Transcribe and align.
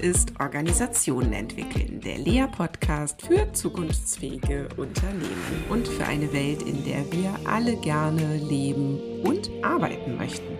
Ist 0.00 0.32
Organisationen 0.40 1.32
entwickeln, 1.32 2.00
der 2.00 2.18
Lea-Podcast 2.18 3.22
für 3.22 3.52
zukunftsfähige 3.52 4.68
Unternehmen 4.76 5.64
und 5.68 5.86
für 5.86 6.04
eine 6.04 6.32
Welt, 6.32 6.62
in 6.62 6.84
der 6.84 7.10
wir 7.12 7.34
alle 7.44 7.76
gerne 7.76 8.36
leben 8.36 9.22
und 9.22 9.50
arbeiten 9.62 10.16
möchten. 10.16 10.58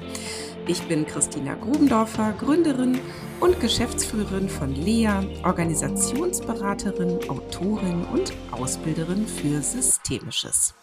Ich 0.66 0.82
bin 0.82 1.06
Christina 1.06 1.54
Grubendorfer, 1.54 2.34
Gründerin 2.38 3.00
und 3.40 3.58
Geschäftsführerin 3.60 4.48
von 4.48 4.74
Lea, 4.74 5.08
Organisationsberaterin, 5.44 7.28
Autorin 7.28 8.04
und 8.04 8.32
Ausbilderin 8.52 9.26
für 9.26 9.60
Systemisches. 9.60 10.74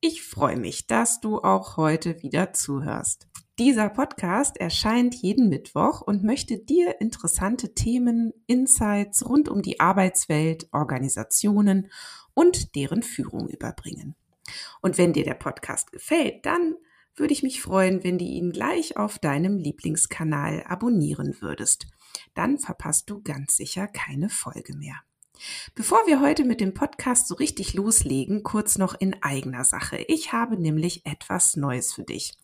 Ich 0.00 0.22
freue 0.22 0.58
mich, 0.58 0.86
dass 0.86 1.20
du 1.20 1.38
auch 1.38 1.76
heute 1.76 2.22
wieder 2.22 2.52
zuhörst. 2.52 3.28
Dieser 3.58 3.88
Podcast 3.88 4.56
erscheint 4.58 5.16
jeden 5.16 5.48
Mittwoch 5.48 6.00
und 6.00 6.22
möchte 6.22 6.58
dir 6.58 7.00
interessante 7.00 7.74
Themen, 7.74 8.32
Insights 8.46 9.28
rund 9.28 9.48
um 9.48 9.62
die 9.62 9.80
Arbeitswelt, 9.80 10.68
Organisationen 10.70 11.90
und 12.34 12.76
deren 12.76 13.02
Führung 13.02 13.48
überbringen. 13.48 14.14
Und 14.80 14.96
wenn 14.96 15.12
dir 15.12 15.24
der 15.24 15.34
Podcast 15.34 15.90
gefällt, 15.90 16.46
dann 16.46 16.76
würde 17.16 17.32
ich 17.32 17.42
mich 17.42 17.60
freuen, 17.60 18.04
wenn 18.04 18.18
du 18.18 18.24
ihn 18.24 18.52
gleich 18.52 18.96
auf 18.96 19.18
deinem 19.18 19.58
Lieblingskanal 19.58 20.62
abonnieren 20.68 21.36
würdest. 21.40 21.88
Dann 22.34 22.58
verpasst 22.58 23.10
du 23.10 23.22
ganz 23.22 23.56
sicher 23.56 23.88
keine 23.88 24.28
Folge 24.28 24.76
mehr. 24.76 24.94
Bevor 25.74 25.98
wir 26.06 26.20
heute 26.20 26.44
mit 26.44 26.60
dem 26.60 26.74
Podcast 26.74 27.26
so 27.26 27.34
richtig 27.34 27.74
loslegen, 27.74 28.44
kurz 28.44 28.78
noch 28.78 28.94
in 28.94 29.20
eigener 29.20 29.64
Sache. 29.64 29.96
Ich 30.06 30.32
habe 30.32 30.56
nämlich 30.56 31.04
etwas 31.06 31.56
Neues 31.56 31.92
für 31.92 32.04
dich. 32.04 32.38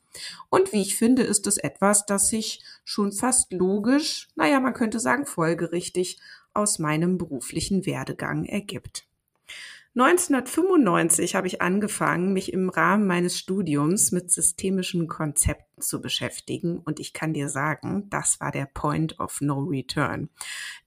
Und 0.50 0.72
wie 0.72 0.82
ich 0.82 0.96
finde, 0.96 1.22
ist 1.22 1.46
es 1.46 1.56
etwas, 1.56 2.06
das 2.06 2.28
sich 2.28 2.62
schon 2.84 3.12
fast 3.12 3.52
logisch, 3.52 4.28
naja, 4.34 4.60
man 4.60 4.74
könnte 4.74 5.00
sagen 5.00 5.26
folgerichtig, 5.26 6.18
aus 6.52 6.78
meinem 6.78 7.18
beruflichen 7.18 7.84
Werdegang 7.86 8.44
ergibt. 8.44 9.06
1995 9.96 11.36
habe 11.36 11.46
ich 11.46 11.62
angefangen, 11.62 12.32
mich 12.32 12.52
im 12.52 12.68
Rahmen 12.68 13.06
meines 13.06 13.38
Studiums 13.38 14.10
mit 14.10 14.28
systemischen 14.28 15.06
Konzepten 15.06 15.82
zu 15.82 16.00
beschäftigen 16.00 16.78
und 16.78 16.98
ich 16.98 17.12
kann 17.12 17.32
dir 17.32 17.48
sagen, 17.48 18.08
das 18.10 18.40
war 18.40 18.50
der 18.50 18.66
Point 18.66 19.20
of 19.20 19.40
No 19.40 19.60
Return. 19.60 20.30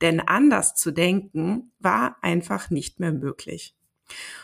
Denn 0.01 0.19
anders 0.19 0.75
zu 0.75 0.91
denken 0.91 1.71
war 1.79 2.17
einfach 2.21 2.69
nicht 2.69 2.99
mehr 2.99 3.13
möglich. 3.13 3.76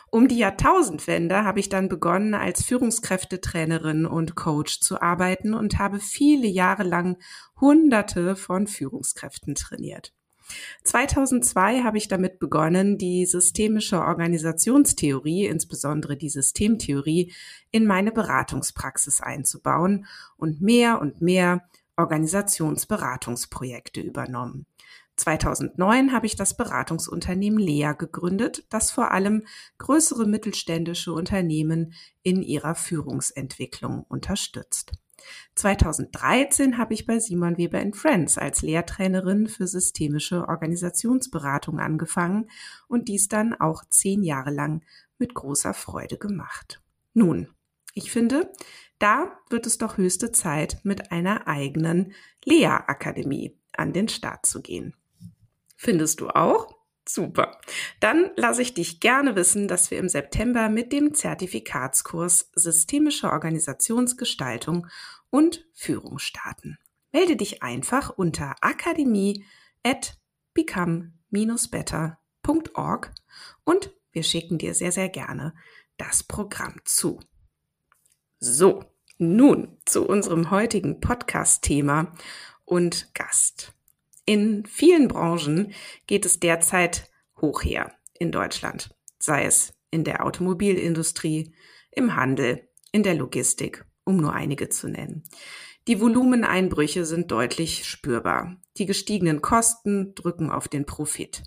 Um 0.09 0.27
die 0.27 0.37
Jahrtausendwende 0.37 1.43
habe 1.43 1.59
ich 1.59 1.69
dann 1.69 1.89
begonnen, 1.89 2.35
als 2.35 2.63
Führungskräftetrainerin 2.63 4.05
und 4.05 4.35
Coach 4.35 4.79
zu 4.79 5.01
arbeiten 5.01 5.55
und 5.55 5.79
habe 5.79 5.99
viele 5.99 6.47
Jahre 6.47 6.83
lang 6.83 7.17
Hunderte 7.59 8.35
von 8.35 8.67
Führungskräften 8.67 9.55
trainiert. 9.55 10.13
2002 10.83 11.81
habe 11.81 11.97
ich 11.97 12.07
damit 12.07 12.37
begonnen, 12.39 12.97
die 12.97 13.25
systemische 13.25 13.99
Organisationstheorie, 14.01 15.45
insbesondere 15.45 16.17
die 16.17 16.29
Systemtheorie, 16.29 17.33
in 17.71 17.87
meine 17.87 18.11
Beratungspraxis 18.11 19.21
einzubauen 19.21 20.05
und 20.37 20.61
mehr 20.61 21.01
und 21.01 21.21
mehr 21.21 21.67
Organisationsberatungsprojekte 21.95 24.01
übernommen. 24.01 24.65
2009 25.15 26.11
habe 26.11 26.25
ich 26.25 26.35
das 26.35 26.57
Beratungsunternehmen 26.57 27.59
Lea 27.59 27.93
gegründet, 27.97 28.65
das 28.69 28.91
vor 28.91 29.11
allem 29.11 29.45
größere 29.77 30.25
mittelständische 30.25 31.13
Unternehmen 31.13 31.93
in 32.23 32.41
ihrer 32.41 32.75
Führungsentwicklung 32.75 34.05
unterstützt. 34.07 34.93
2013 35.55 36.77
habe 36.77 36.93
ich 36.93 37.05
bei 37.05 37.19
Simon 37.19 37.57
Weber 37.57 37.81
Friends 37.93 38.37
als 38.37 38.61
Lehrtrainerin 38.61 39.47
für 39.47 39.67
systemische 39.67 40.47
Organisationsberatung 40.47 41.79
angefangen 41.79 42.49
und 42.87 43.07
dies 43.07 43.27
dann 43.27 43.53
auch 43.53 43.83
zehn 43.89 44.23
Jahre 44.23 44.51
lang 44.51 44.83
mit 45.17 45.33
großer 45.33 45.73
Freude 45.73 46.17
gemacht. 46.17 46.81
Nun, 47.13 47.47
ich 47.93 48.11
finde, 48.11 48.51
da 48.99 49.39
wird 49.49 49.67
es 49.67 49.77
doch 49.77 49.97
höchste 49.97 50.31
Zeit, 50.31 50.79
mit 50.83 51.11
einer 51.11 51.47
eigenen 51.47 52.13
Lea-Akademie 52.43 53.57
an 53.73 53.93
den 53.93 54.07
Start 54.09 54.45
zu 54.45 54.61
gehen. 54.61 54.95
Findest 55.83 56.21
du 56.21 56.29
auch? 56.29 56.73
Super. 57.05 57.59
Dann 57.99 58.31
lasse 58.37 58.61
ich 58.61 58.73
dich 58.73 59.01
gerne 59.01 59.35
wissen, 59.35 59.67
dass 59.67 59.91
wir 59.91 59.97
im 59.97 60.07
September 60.07 60.69
mit 60.69 60.93
dem 60.93 61.13
Zertifikatskurs 61.13 62.51
Systemische 62.55 63.29
Organisationsgestaltung 63.29 64.87
und 65.29 65.67
Führung 65.73 66.19
starten. 66.19 66.77
Melde 67.11 67.35
dich 67.35 67.63
einfach 67.63 68.11
unter 68.11 68.55
akademie 68.61 69.43
at 69.83 70.17
become-better.org 70.53 73.11
und 73.65 73.91
wir 74.13 74.23
schicken 74.23 74.57
dir 74.57 74.73
sehr, 74.73 74.93
sehr 74.93 75.09
gerne 75.09 75.53
das 75.97 76.23
Programm 76.23 76.79
zu. 76.85 77.19
So, 78.39 78.85
nun 79.17 79.79
zu 79.83 80.07
unserem 80.07 80.49
heutigen 80.49 81.01
Podcast-Thema 81.01 82.13
und 82.63 83.13
Gast. 83.13 83.73
In 84.25 84.65
vielen 84.65 85.07
Branchen 85.07 85.73
geht 86.07 86.25
es 86.25 86.39
derzeit 86.39 87.09
hoch 87.41 87.63
her 87.63 87.93
in 88.17 88.31
Deutschland, 88.31 88.95
sei 89.19 89.43
es 89.43 89.73
in 89.91 90.03
der 90.03 90.25
Automobilindustrie, 90.25 91.53
im 91.91 92.15
Handel, 92.15 92.69
in 92.91 93.03
der 93.03 93.15
Logistik, 93.15 93.85
um 94.05 94.17
nur 94.17 94.33
einige 94.33 94.69
zu 94.69 94.87
nennen. 94.87 95.23
Die 95.87 95.99
Volumeneinbrüche 95.99 97.05
sind 97.05 97.31
deutlich 97.31 97.85
spürbar. 97.85 98.55
Die 98.77 98.85
gestiegenen 98.85 99.41
Kosten 99.41 100.15
drücken 100.15 100.49
auf 100.49 100.69
den 100.69 100.85
Profit. 100.85 101.43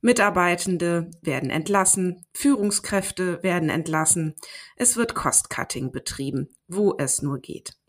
Mitarbeitende 0.00 1.10
werden 1.22 1.50
entlassen, 1.50 2.26
Führungskräfte 2.34 3.42
werden 3.42 3.68
entlassen, 3.68 4.34
es 4.76 4.96
wird 4.96 5.14
Cost-Cutting 5.14 5.92
betrieben, 5.92 6.48
wo 6.66 6.96
es 6.98 7.22
nur 7.22 7.38
geht. 7.38 7.79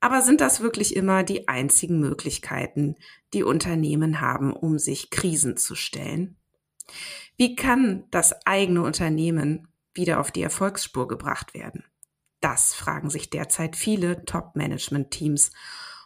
Aber 0.00 0.22
sind 0.22 0.40
das 0.40 0.60
wirklich 0.60 0.96
immer 0.96 1.22
die 1.22 1.48
einzigen 1.48 2.00
Möglichkeiten, 2.00 2.96
die 3.34 3.42
Unternehmen 3.42 4.20
haben, 4.20 4.52
um 4.52 4.78
sich 4.78 5.10
Krisen 5.10 5.56
zu 5.56 5.74
stellen? 5.74 6.36
Wie 7.36 7.54
kann 7.54 8.04
das 8.10 8.46
eigene 8.46 8.82
Unternehmen 8.82 9.68
wieder 9.94 10.20
auf 10.20 10.30
die 10.30 10.42
Erfolgsspur 10.42 11.08
gebracht 11.08 11.54
werden? 11.54 11.84
Das 12.40 12.74
fragen 12.74 13.10
sich 13.10 13.30
derzeit 13.30 13.76
viele 13.76 14.24
Top-Management-Teams. 14.24 15.50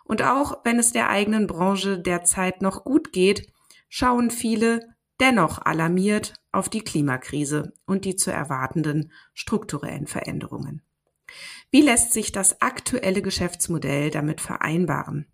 Und 0.05 0.23
auch 0.23 0.65
wenn 0.65 0.79
es 0.79 0.93
der 0.93 1.11
eigenen 1.11 1.47
Branche 1.47 1.99
derzeit 1.99 2.63
noch 2.63 2.85
gut 2.85 3.13
geht, 3.13 3.53
schauen 3.89 4.31
viele 4.31 4.95
dennoch 5.21 5.59
alarmiert 5.65 6.35
auf 6.51 6.69
die 6.69 6.83
Klimakrise 6.83 7.73
und 7.87 8.05
die 8.05 8.17
zu 8.17 8.33
erwartenden 8.33 9.13
strukturellen 9.35 10.07
Veränderungen. 10.07 10.83
Wie 11.71 11.81
lässt 11.81 12.13
sich 12.13 12.33
das 12.33 12.61
aktuelle 12.61 13.23
Geschäftsmodell 13.23 14.11
damit 14.11 14.41
vereinbaren? 14.41 15.27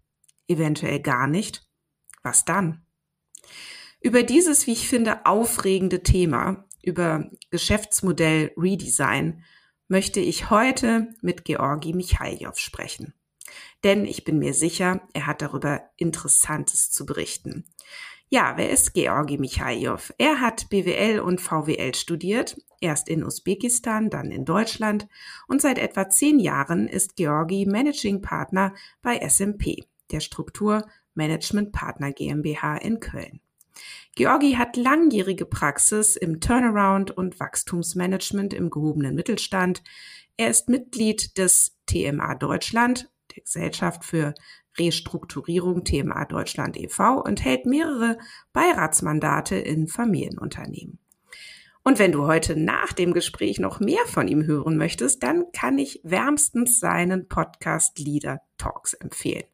Eventuell 0.47 1.01
gar 1.01 1.27
nicht. 1.27 1.67
Was 2.23 2.45
dann? 2.45 2.87
Über 4.01 4.23
dieses, 4.23 4.67
wie 4.67 4.73
ich 4.73 4.89
finde, 4.89 5.27
aufregende 5.27 6.03
Thema, 6.03 6.69
über 6.83 7.31
Geschäftsmodell 7.51 8.53
Redesign, 8.57 9.45
möchte 9.89 10.21
ich 10.21 10.51
heute 10.51 11.15
mit 11.23 11.45
Georgi 11.45 11.93
Michailov 11.93 12.59
sprechen. 12.59 13.15
Denn 13.85 14.05
ich 14.05 14.25
bin 14.25 14.39
mir 14.39 14.55
sicher, 14.55 15.09
er 15.15 15.27
hat 15.27 15.43
darüber 15.43 15.91
Interessantes 15.97 16.91
zu 16.91 17.07
berichten. 17.07 17.65
Ja, 18.31 18.53
wer 18.57 18.69
ist 18.69 18.93
Georgi 18.93 19.39
Michailov? 19.39 20.13
Er 20.19 20.41
hat 20.43 20.69
BWL 20.69 21.21
und 21.21 21.41
VWL 21.41 21.95
studiert, 21.95 22.61
erst 22.79 23.09
in 23.09 23.25
Usbekistan, 23.25 24.11
dann 24.11 24.31
in 24.31 24.45
Deutschland 24.45 25.09
und 25.47 25.63
seit 25.63 25.79
etwa 25.79 26.11
zehn 26.11 26.39
Jahren 26.39 26.89
ist 26.89 27.17
Georgi 27.17 27.65
Managing 27.65 28.21
Partner 28.21 28.75
bei 29.01 29.19
SMP, 29.27 29.85
der 30.11 30.21
Struktur 30.21 30.87
Management 31.15 31.73
Partner 31.73 32.13
GmbH 32.13 32.77
in 32.77 33.01
Köln. 33.01 33.41
Georgi 34.15 34.53
hat 34.53 34.77
langjährige 34.77 35.47
Praxis 35.47 36.15
im 36.15 36.41
Turnaround 36.41 37.11
und 37.11 37.41
Wachstumsmanagement 37.41 38.53
im 38.53 38.69
gehobenen 38.69 39.15
Mittelstand. 39.15 39.83
Er 40.37 40.51
ist 40.51 40.69
Mitglied 40.69 41.39
des 41.39 41.79
TMA 41.87 42.35
Deutschland, 42.35 43.11
der 43.35 43.43
Gesellschaft 43.45 44.05
für 44.05 44.35
Restrukturierung 44.79 45.85
TMA 45.85 46.25
Deutschland 46.27 46.77
e.V. 46.77 47.21
und 47.21 47.45
hält 47.45 47.67
mehrere 47.67 48.19
Beiratsmandate 48.53 49.57
in 49.57 49.89
Familienunternehmen. 49.89 50.99
Und 51.83 51.99
wenn 51.99 52.13
du 52.13 52.27
heute 52.27 52.55
nach 52.55 52.93
dem 52.93 53.15
Gespräch 53.15 53.59
noch 53.59 53.81
mehr 53.81 54.05
von 54.07 54.29
ihm 54.29 54.45
hören 54.45 54.77
möchtest, 54.77 55.23
dann 55.23 55.51
kann 55.53 55.79
ich 55.79 56.01
wärmstens 56.05 56.81
seinen 56.81 57.29
Podcast 57.29 57.99
Leader 57.99 58.43
Talks 58.59 58.93
empfehlen. 58.93 59.45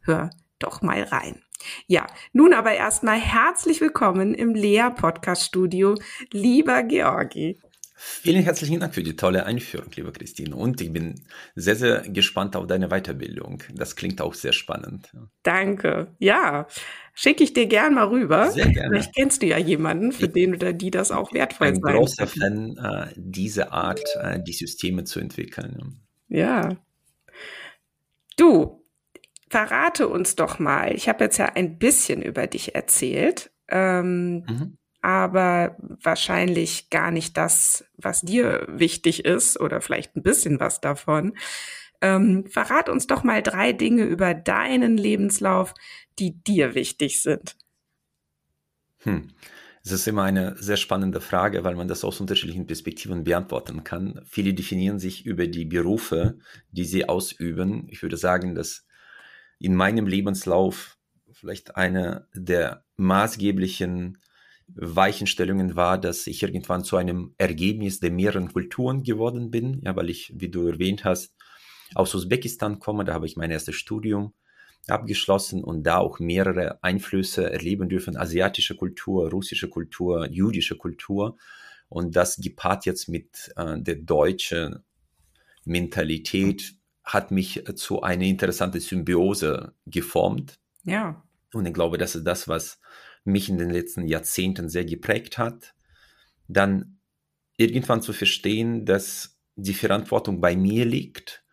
Hör 0.00 0.30
doch 0.58 0.80
mal 0.80 1.02
rein. 1.02 1.42
Ja, 1.86 2.06
nun 2.32 2.54
aber 2.54 2.72
erstmal 2.72 3.18
herzlich 3.18 3.80
willkommen 3.80 4.34
im 4.34 4.54
Lea 4.54 4.88
Podcast 4.94 5.44
Studio, 5.44 5.94
lieber 6.32 6.82
Georgi. 6.82 7.58
Vielen 8.06 8.42
herzlichen 8.42 8.80
Dank 8.80 8.94
für 8.94 9.02
die 9.02 9.16
tolle 9.16 9.46
Einführung, 9.46 9.90
liebe 9.96 10.12
Christine. 10.12 10.54
Und 10.54 10.78
ich 10.82 10.92
bin 10.92 11.22
sehr, 11.54 11.74
sehr 11.74 12.02
gespannt 12.02 12.54
auf 12.54 12.66
deine 12.66 12.88
Weiterbildung. 12.88 13.62
Das 13.74 13.96
klingt 13.96 14.20
auch 14.20 14.34
sehr 14.34 14.52
spannend. 14.52 15.10
Danke. 15.42 16.14
Ja, 16.18 16.66
schicke 17.14 17.42
ich 17.42 17.54
dir 17.54 17.66
gern 17.66 17.94
mal 17.94 18.08
rüber. 18.08 18.50
Sehr 18.50 18.68
gerne. 18.68 18.90
Vielleicht 18.90 19.14
kennst 19.14 19.40
du 19.40 19.46
ja 19.46 19.56
jemanden, 19.56 20.12
für 20.12 20.26
ich 20.26 20.32
den 20.32 20.54
oder 20.54 20.74
die 20.74 20.90
das 20.90 21.12
auch 21.12 21.32
wertvoll 21.32 21.68
sein 21.68 21.76
Ich 21.76 21.80
bin 21.80 21.90
ein 21.90 21.96
großer 21.96 22.26
Fan, 22.26 22.76
äh, 22.76 23.14
diese 23.16 23.72
Art, 23.72 24.04
äh, 24.20 24.38
die 24.46 24.52
Systeme 24.52 25.04
zu 25.04 25.18
entwickeln. 25.18 26.02
Ja. 26.28 26.76
Du, 28.36 28.84
verrate 29.48 30.08
uns 30.08 30.36
doch 30.36 30.58
mal. 30.58 30.94
Ich 30.94 31.08
habe 31.08 31.24
jetzt 31.24 31.38
ja 31.38 31.46
ein 31.46 31.78
bisschen 31.78 32.20
über 32.20 32.46
dich 32.48 32.74
erzählt. 32.74 33.50
Ähm, 33.68 34.44
mhm 34.46 34.78
aber 35.04 35.76
wahrscheinlich 35.78 36.88
gar 36.88 37.10
nicht 37.10 37.36
das, 37.36 37.84
was 37.98 38.22
dir 38.22 38.64
wichtig 38.70 39.26
ist 39.26 39.60
oder 39.60 39.82
vielleicht 39.82 40.16
ein 40.16 40.22
bisschen 40.22 40.60
was 40.60 40.80
davon. 40.80 41.36
Ähm, 42.00 42.46
verrat 42.46 42.88
uns 42.88 43.06
doch 43.06 43.22
mal 43.22 43.42
drei 43.42 43.74
Dinge 43.74 44.04
über 44.04 44.32
deinen 44.32 44.96
Lebenslauf, 44.96 45.74
die 46.18 46.42
dir 46.42 46.74
wichtig 46.74 47.20
sind. 47.20 47.54
Hm. 49.00 49.28
Es 49.84 49.92
ist 49.92 50.08
immer 50.08 50.22
eine 50.22 50.56
sehr 50.56 50.78
spannende 50.78 51.20
Frage, 51.20 51.64
weil 51.64 51.74
man 51.74 51.86
das 51.86 52.02
aus 52.02 52.18
unterschiedlichen 52.18 52.66
Perspektiven 52.66 53.24
beantworten 53.24 53.84
kann. 53.84 54.22
Viele 54.24 54.54
definieren 54.54 54.98
sich 54.98 55.26
über 55.26 55.46
die 55.46 55.66
Berufe, 55.66 56.38
die 56.70 56.86
sie 56.86 57.06
ausüben. 57.06 57.88
Ich 57.90 58.00
würde 58.00 58.16
sagen, 58.16 58.54
dass 58.54 58.86
in 59.58 59.74
meinem 59.74 60.06
Lebenslauf 60.06 60.96
vielleicht 61.30 61.76
eine 61.76 62.26
der 62.32 62.86
maßgeblichen 62.96 64.16
Weichenstellungen 64.68 65.76
war, 65.76 65.98
dass 65.98 66.26
ich 66.26 66.42
irgendwann 66.42 66.84
zu 66.84 66.96
einem 66.96 67.34
Ergebnis 67.38 68.00
der 68.00 68.10
mehreren 68.10 68.52
Kulturen 68.52 69.02
geworden 69.02 69.50
bin, 69.50 69.80
ja, 69.84 69.94
weil 69.96 70.10
ich, 70.10 70.32
wie 70.36 70.48
du 70.48 70.66
erwähnt 70.66 71.04
hast, 71.04 71.34
aus 71.94 72.14
Usbekistan 72.14 72.78
komme, 72.78 73.04
da 73.04 73.14
habe 73.14 73.26
ich 73.26 73.36
mein 73.36 73.50
erstes 73.50 73.76
Studium 73.76 74.32
abgeschlossen 74.88 75.64
und 75.64 75.82
da 75.84 75.98
auch 75.98 76.18
mehrere 76.18 76.82
Einflüsse 76.82 77.50
erleben 77.50 77.88
dürfen, 77.88 78.16
asiatische 78.16 78.76
Kultur, 78.76 79.30
russische 79.30 79.68
Kultur, 79.68 80.28
jüdische 80.30 80.76
Kultur 80.76 81.36
und 81.88 82.16
das 82.16 82.36
gepaart 82.36 82.86
jetzt 82.86 83.08
mit 83.08 83.52
äh, 83.56 83.80
der 83.80 83.96
deutschen 83.96 84.82
Mentalität 85.64 86.74
hat 87.04 87.30
mich 87.30 87.64
zu 87.76 88.02
einer 88.02 88.24
interessanten 88.24 88.80
Symbiose 88.80 89.74
geformt. 89.86 90.58
Ja. 90.84 91.22
Und 91.52 91.66
ich 91.66 91.74
glaube, 91.74 91.98
das 91.98 92.14
ist 92.14 92.26
das, 92.26 92.48
was 92.48 92.80
mich 93.24 93.48
in 93.48 93.58
den 93.58 93.70
letzten 93.70 94.06
Jahrzehnten 94.06 94.68
sehr 94.68 94.84
geprägt 94.84 95.38
hat, 95.38 95.74
dann 96.46 97.00
irgendwann 97.56 98.02
zu 98.02 98.12
verstehen, 98.12 98.84
dass 98.84 99.38
die 99.56 99.74
Verantwortung 99.74 100.40
bei 100.40 100.56
mir 100.56 100.84
liegt. 100.84 101.44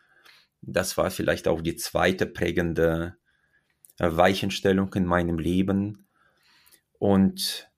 Das 0.61 0.97
war 0.97 1.11
vielleicht 1.11 1.47
auch 1.47 1.61
die 1.61 1.75
zweite 1.75 2.25
prägende 2.25 3.15
Weichenstellung 3.97 4.93
in 4.93 5.05
meinem 5.05 5.39
Leben. 5.39 6.07
Und 6.99 7.71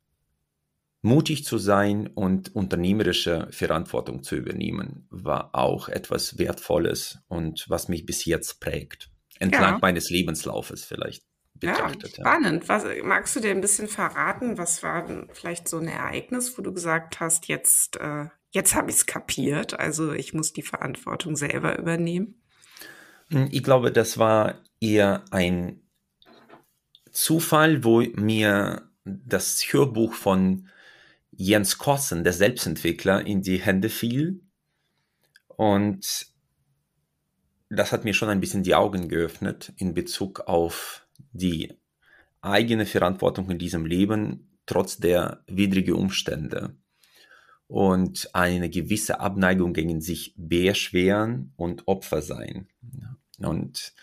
mutig 1.02 1.46
zu 1.46 1.58
sein 1.58 2.08
und 2.08 2.56
unternehmerische 2.56 3.48
Verantwortung 3.52 4.24
zu 4.24 4.36
übernehmen, 4.36 5.06
war 5.10 5.54
auch 5.54 5.90
etwas 5.90 6.38
Wertvolles 6.38 7.20
und 7.28 7.66
was 7.70 7.90
mich 7.90 8.06
bis 8.06 8.26
jetzt 8.26 8.60
prägt. 8.60 9.12
Entlang 9.40 9.76
ja. 9.76 9.80
meines 9.82 10.10
Lebenslaufes 10.10 10.86
vielleicht 10.86 11.24
betrachtet. 11.72 12.18
Ja, 12.18 12.24
spannend. 12.24 12.70
Was, 12.70 12.86
magst 13.04 13.36
du 13.36 13.40
dir 13.40 13.52
ein 13.52 13.62
bisschen 13.62 13.88
verraten? 13.88 14.58
Was 14.58 14.84
war 14.84 15.28
vielleicht 15.34 15.68
so 15.68 15.78
ein 15.78 15.88
Ereignis, 15.88 16.58
wo 16.58 16.62
du 16.62 16.74
gesagt 16.74 17.20
hast, 17.20 17.48
jetzt, 17.48 17.98
äh, 17.98 18.28
jetzt 18.52 18.76
habe 18.76 18.90
ich 18.90 18.98
es 18.98 19.06
kapiert, 19.06 19.80
also 19.80 20.14
ich 20.14 20.34
muss 20.34 20.54
die 20.54 20.62
Verantwortung 20.62 21.36
selber 21.36 21.78
übernehmen? 21.78 22.42
Hm, 23.30 23.50
ich 23.52 23.64
glaube, 23.64 23.92
das 23.92 24.18
war 24.18 24.62
eher 24.80 25.24
ein 25.32 25.82
Zufall, 27.12 27.84
wo 27.84 28.02
mir 28.02 28.90
das 29.06 29.62
Hörbuch 29.72 30.14
von 30.14 30.70
Jens 31.32 31.78
Kossen, 31.78 32.24
der 32.24 32.34
Selbstentwickler, 32.34 33.26
in 33.26 33.42
die 33.42 33.60
Hände 33.60 33.90
fiel. 33.90 34.42
Und 35.48 36.28
das 37.70 37.92
hat 37.92 38.04
mir 38.04 38.14
schon 38.14 38.30
ein 38.30 38.40
bisschen 38.40 38.64
die 38.64 38.76
Augen 38.76 39.10
geöffnet 39.10 39.74
in 39.78 39.94
Bezug 39.94 40.42
auf 40.42 41.03
die 41.34 41.74
eigene 42.42 42.86
Verantwortung 42.86 43.50
in 43.50 43.58
diesem 43.58 43.86
Leben 43.86 44.58
trotz 44.66 44.98
der 44.98 45.44
widrigen 45.48 45.96
Umstände 45.96 46.76
und 47.68 48.30
eine 48.34 48.70
gewisse 48.70 49.20
Abneigung 49.20 49.74
gegen 49.74 50.02
sich 50.02 50.34
beschweren 50.38 51.54
und 51.56 51.88
Opfer 51.88 52.22
sein. 52.22 52.68
Und 53.40 53.94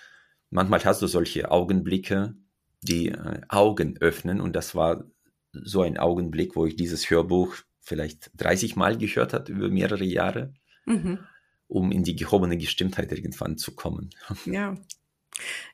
manchmal 0.50 0.84
hast 0.84 1.02
du 1.02 1.06
solche 1.06 1.50
Augenblicke, 1.50 2.34
die 2.82 3.08
äh, 3.08 3.40
Augen 3.48 3.96
öffnen 3.98 4.40
und 4.40 4.56
das 4.56 4.74
war 4.74 5.04
so 5.52 5.82
ein 5.82 5.98
Augenblick, 5.98 6.56
wo 6.56 6.66
ich 6.66 6.76
dieses 6.76 7.10
Hörbuch 7.10 7.56
vielleicht 7.80 8.30
30 8.36 8.76
Mal 8.76 8.96
gehört 8.98 9.32
hat 9.32 9.48
über 9.48 9.68
mehrere 9.68 10.04
Jahre, 10.04 10.54
mhm. 10.86 11.18
um 11.66 11.92
in 11.92 12.04
die 12.04 12.16
gehobene 12.16 12.56
Gestimmtheit 12.56 13.12
irgendwann 13.12 13.58
zu 13.58 13.74
kommen. 13.74 14.10
Ja, 14.46 14.76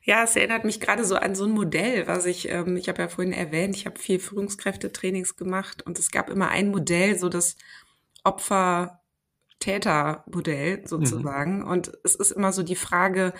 ja, 0.03 0.23
es 0.23 0.35
erinnert 0.35 0.65
mich 0.65 0.79
gerade 0.79 1.05
so 1.05 1.15
an 1.15 1.35
so 1.35 1.45
ein 1.45 1.51
Modell, 1.51 2.07
was 2.07 2.25
ich, 2.25 2.49
ähm, 2.49 2.77
ich 2.77 2.89
habe 2.89 3.01
ja 3.01 3.07
vorhin 3.07 3.33
erwähnt, 3.33 3.75
ich 3.75 3.85
habe 3.85 3.99
viel 3.99 4.19
Führungskräftetrainings 4.19 5.35
gemacht 5.35 5.83
und 5.85 5.99
es 5.99 6.11
gab 6.11 6.29
immer 6.29 6.49
ein 6.49 6.69
Modell, 6.69 7.17
so 7.17 7.29
das 7.29 7.55
Opfer-Täter-Modell 8.23 10.87
sozusagen. 10.87 11.59
Mhm. 11.59 11.67
Und 11.67 11.91
es 12.03 12.15
ist 12.15 12.31
immer 12.31 12.53
so 12.53 12.63
die 12.63 12.75
Frage, 12.75 13.33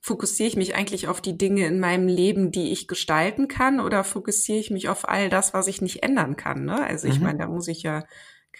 fokussiere 0.00 0.48
ich 0.48 0.56
mich 0.56 0.74
eigentlich 0.74 1.06
auf 1.06 1.20
die 1.20 1.38
Dinge 1.38 1.66
in 1.66 1.78
meinem 1.78 2.08
Leben, 2.08 2.50
die 2.50 2.72
ich 2.72 2.88
gestalten 2.88 3.46
kann, 3.46 3.78
oder 3.78 4.02
fokussiere 4.02 4.58
ich 4.58 4.70
mich 4.70 4.88
auf 4.88 5.08
all 5.08 5.28
das, 5.28 5.54
was 5.54 5.68
ich 5.68 5.80
nicht 5.80 6.02
ändern 6.02 6.36
kann? 6.36 6.64
Ne? 6.64 6.84
Also 6.84 7.06
ich 7.06 7.18
mhm. 7.18 7.26
meine, 7.26 7.38
da 7.38 7.46
muss 7.46 7.68
ich 7.68 7.84
ja, 7.84 8.04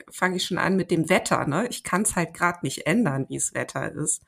fange 0.09 0.37
ich 0.37 0.45
schon 0.45 0.59
an 0.59 0.77
mit 0.77 0.93
dem 0.93 1.09
Wetter. 1.09 1.47
Ne? 1.47 1.67
Ich 1.69 1.83
kann 1.83 2.03
es 2.03 2.15
halt 2.15 2.33
gerade 2.33 2.61
nicht 2.63 2.87
ändern, 2.87 3.27
wie 3.29 3.37
es 3.37 3.55
Wetter 3.55 3.91
ist. 3.93 4.23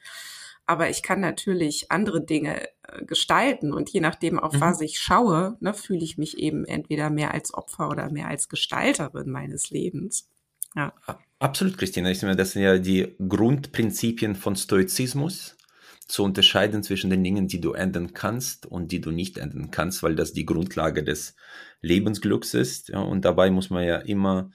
Aber 0.67 0.89
ich 0.89 1.03
kann 1.03 1.21
natürlich 1.21 1.91
andere 1.91 2.25
Dinge 2.25 2.67
äh, 2.89 3.05
gestalten 3.05 3.73
und 3.73 3.91
je 3.91 4.01
nachdem, 4.01 4.39
auf 4.39 4.55
mhm. 4.55 4.61
was 4.61 4.81
ich 4.81 4.99
schaue, 4.99 5.57
ne, 5.61 5.75
fühle 5.75 6.03
ich 6.05 6.17
mich 6.17 6.39
eben 6.39 6.65
entweder 6.65 7.11
mehr 7.11 7.35
als 7.35 7.53
Opfer 7.53 7.89
oder 7.89 8.11
mehr 8.11 8.29
als 8.29 8.49
Gestalterin 8.49 9.31
meines 9.31 9.71
Lebens. 9.71 10.29
Ja. 10.75 10.93
Absolut, 11.39 11.77
Christina. 11.77 12.11
Ich 12.11 12.23
meine, 12.23 12.37
das 12.37 12.53
sind 12.53 12.63
ja 12.63 12.79
die 12.79 13.15
Grundprinzipien 13.29 14.35
von 14.35 14.57
Stoizismus, 14.57 15.57
zu 16.07 16.23
unterscheiden 16.23 16.83
zwischen 16.83 17.11
den 17.11 17.25
Dingen, 17.25 17.49
die 17.49 17.61
du 17.61 17.73
ändern 17.73 18.13
kannst 18.13 18.67
und 18.67 18.93
die 18.93 19.01
du 19.01 19.11
nicht 19.11 19.39
ändern 19.39 19.71
kannst, 19.71 20.03
weil 20.03 20.15
das 20.15 20.33
die 20.33 20.45
Grundlage 20.45 21.03
des 21.03 21.35
Lebensglücks 21.81 22.55
ist. 22.55 22.89
Ja, 22.89 23.01
und 23.01 23.25
dabei 23.25 23.51
muss 23.51 23.71
man 23.71 23.85
ja 23.85 23.97
immer 23.99 24.51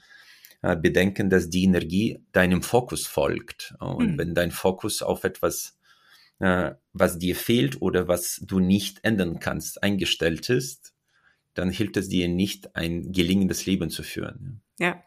äh, 0.62 0.76
bedenken, 0.76 1.28
dass 1.28 1.50
die 1.50 1.64
Energie 1.64 2.24
deinem 2.32 2.62
Fokus 2.62 3.06
folgt. 3.06 3.74
Und 3.80 4.12
mhm. 4.12 4.18
wenn 4.18 4.34
dein 4.34 4.52
Fokus 4.52 5.02
auf 5.02 5.24
etwas 5.24 5.78
äh, 6.40 6.74
was 6.92 7.18
dir 7.18 7.36
fehlt 7.36 7.80
oder 7.80 8.08
was 8.08 8.40
du 8.42 8.58
nicht 8.58 9.04
ändern 9.04 9.38
kannst, 9.38 9.82
eingestellt 9.82 10.48
ist, 10.48 10.92
dann 11.54 11.70
hilft 11.70 11.96
es 11.96 12.08
dir 12.08 12.28
nicht, 12.28 12.74
ein 12.74 13.12
gelingendes 13.12 13.66
Leben 13.66 13.90
zu 13.90 14.02
führen. 14.02 14.62
Ja. 14.78 15.02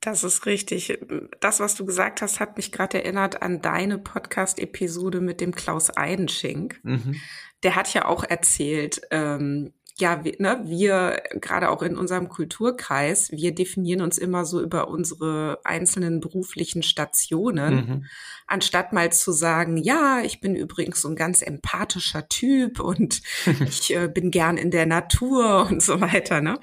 Das 0.00 0.22
ist 0.22 0.46
richtig. 0.46 0.98
Das, 1.40 1.58
was 1.58 1.74
du 1.74 1.84
gesagt 1.84 2.22
hast, 2.22 2.38
hat 2.38 2.56
mich 2.56 2.70
gerade 2.70 3.02
erinnert 3.02 3.42
an 3.42 3.60
deine 3.62 3.98
Podcast-Episode 3.98 5.20
mit 5.20 5.40
dem 5.40 5.52
Klaus 5.52 5.96
Eidenschink. 5.96 6.78
Mhm. 6.84 7.16
Der 7.62 7.74
hat 7.74 7.92
ja 7.92 8.04
auch 8.04 8.22
erzählt, 8.22 9.00
ähm, 9.10 9.72
ja, 9.98 10.24
wir, 10.24 10.34
ne, 10.38 10.60
wir 10.64 11.22
gerade 11.40 11.70
auch 11.70 11.82
in 11.82 11.96
unserem 11.96 12.28
Kulturkreis, 12.28 13.30
wir 13.32 13.54
definieren 13.54 14.02
uns 14.02 14.18
immer 14.18 14.44
so 14.44 14.60
über 14.60 14.88
unsere 14.88 15.60
einzelnen 15.64 16.20
beruflichen 16.20 16.82
Stationen, 16.82 17.74
mhm. 17.74 18.04
anstatt 18.46 18.92
mal 18.92 19.10
zu 19.10 19.32
sagen, 19.32 19.78
ja, 19.78 20.20
ich 20.22 20.42
bin 20.42 20.54
übrigens 20.54 21.00
so 21.00 21.08
ein 21.08 21.16
ganz 21.16 21.40
empathischer 21.40 22.28
Typ 22.28 22.78
und 22.78 23.22
ich 23.66 23.94
äh, 23.94 24.08
bin 24.08 24.30
gern 24.30 24.58
in 24.58 24.70
der 24.70 24.84
Natur 24.84 25.66
und 25.70 25.82
so 25.82 25.98
weiter. 26.00 26.42
Ne? 26.42 26.58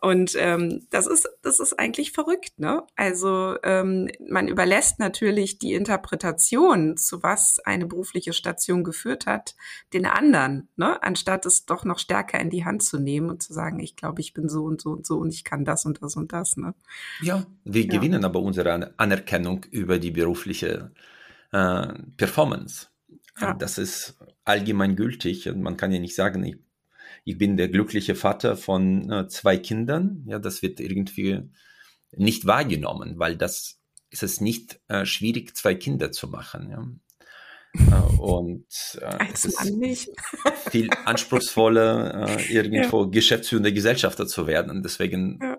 Und 0.00 0.34
ähm, 0.38 0.86
das 0.90 1.06
ist 1.06 1.28
das 1.42 1.60
ist 1.60 1.78
eigentlich 1.78 2.12
verrückt. 2.12 2.58
Ne? 2.58 2.84
Also 2.96 3.56
ähm, 3.64 4.08
man 4.28 4.48
überlässt 4.48 4.98
natürlich 4.98 5.58
die 5.58 5.74
Interpretation, 5.74 6.96
zu 6.96 7.22
was 7.22 7.58
eine 7.64 7.84
berufliche 7.84 8.32
Station 8.32 8.82
geführt 8.82 9.26
hat, 9.26 9.56
den 9.92 10.06
anderen, 10.06 10.68
ne? 10.76 11.02
anstatt 11.02 11.44
es 11.44 11.66
doch 11.66 11.84
noch 11.84 11.98
stärker 11.98 12.40
in 12.40 12.48
die 12.48 12.64
Hand 12.64 12.77
anzunehmen 12.78 13.30
und 13.30 13.42
zu 13.42 13.52
sagen, 13.52 13.80
ich 13.80 13.96
glaube, 13.96 14.20
ich 14.20 14.32
bin 14.32 14.48
so 14.48 14.64
und 14.64 14.80
so 14.80 14.90
und 14.90 15.06
so 15.06 15.18
und 15.18 15.34
ich 15.34 15.44
kann 15.44 15.64
das 15.64 15.84
und 15.84 16.00
das 16.02 16.16
und 16.16 16.32
das. 16.32 16.56
Ne? 16.56 16.74
Ja, 17.20 17.46
wir 17.64 17.82
ja. 17.82 17.88
gewinnen 17.88 18.24
aber 18.24 18.40
unsere 18.40 18.98
Anerkennung 18.98 19.64
über 19.70 19.98
die 19.98 20.12
berufliche 20.12 20.92
äh, 21.52 21.88
Performance. 22.16 22.88
Ja. 23.40 23.54
Das 23.54 23.78
ist 23.78 24.18
allgemein 24.44 24.96
gültig 24.96 25.48
und 25.48 25.62
man 25.62 25.76
kann 25.76 25.92
ja 25.92 25.98
nicht 25.98 26.14
sagen, 26.14 26.44
ich, 26.44 26.56
ich 27.24 27.36
bin 27.36 27.56
der 27.56 27.68
glückliche 27.68 28.14
Vater 28.14 28.56
von 28.56 29.10
äh, 29.10 29.28
zwei 29.28 29.58
Kindern. 29.58 30.24
Ja, 30.26 30.38
das 30.38 30.62
wird 30.62 30.80
irgendwie 30.80 31.50
nicht 32.12 32.46
wahrgenommen, 32.46 33.18
weil 33.18 33.36
das 33.36 33.80
ist 34.10 34.22
es 34.22 34.40
nicht 34.40 34.80
äh, 34.88 35.04
schwierig, 35.04 35.56
zwei 35.56 35.74
Kinder 35.74 36.10
zu 36.12 36.28
machen. 36.28 36.70
Ja? 36.70 36.88
Äh, 37.74 38.20
und 38.20 38.66
äh, 39.00 39.24
es 39.32 39.44
ist 39.44 39.60
viel 40.70 40.90
anspruchsvoller, 41.04 42.28
äh, 42.28 42.52
irgendwo 42.52 43.04
ja. 43.04 43.10
geschäftsführender 43.10 43.72
Gesellschafter 43.72 44.26
zu 44.26 44.46
werden. 44.46 44.70
Und 44.70 44.82
deswegen 44.82 45.38
ja. 45.42 45.58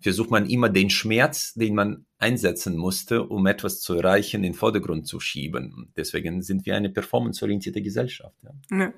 versucht 0.00 0.30
man 0.30 0.48
immer 0.48 0.68
den 0.68 0.90
Schmerz, 0.90 1.54
den 1.54 1.74
man 1.74 2.06
einsetzen 2.18 2.76
musste, 2.76 3.22
um 3.22 3.46
etwas 3.46 3.80
zu 3.80 3.94
erreichen, 3.94 4.36
in 4.38 4.42
den 4.42 4.54
Vordergrund 4.54 5.06
zu 5.06 5.20
schieben. 5.20 5.92
Deswegen 5.96 6.42
sind 6.42 6.66
wir 6.66 6.76
eine 6.76 6.90
performanceorientierte 6.90 7.82
Gesellschaft. 7.82 8.36
Ja. 8.42 8.78
ja. 8.78 8.92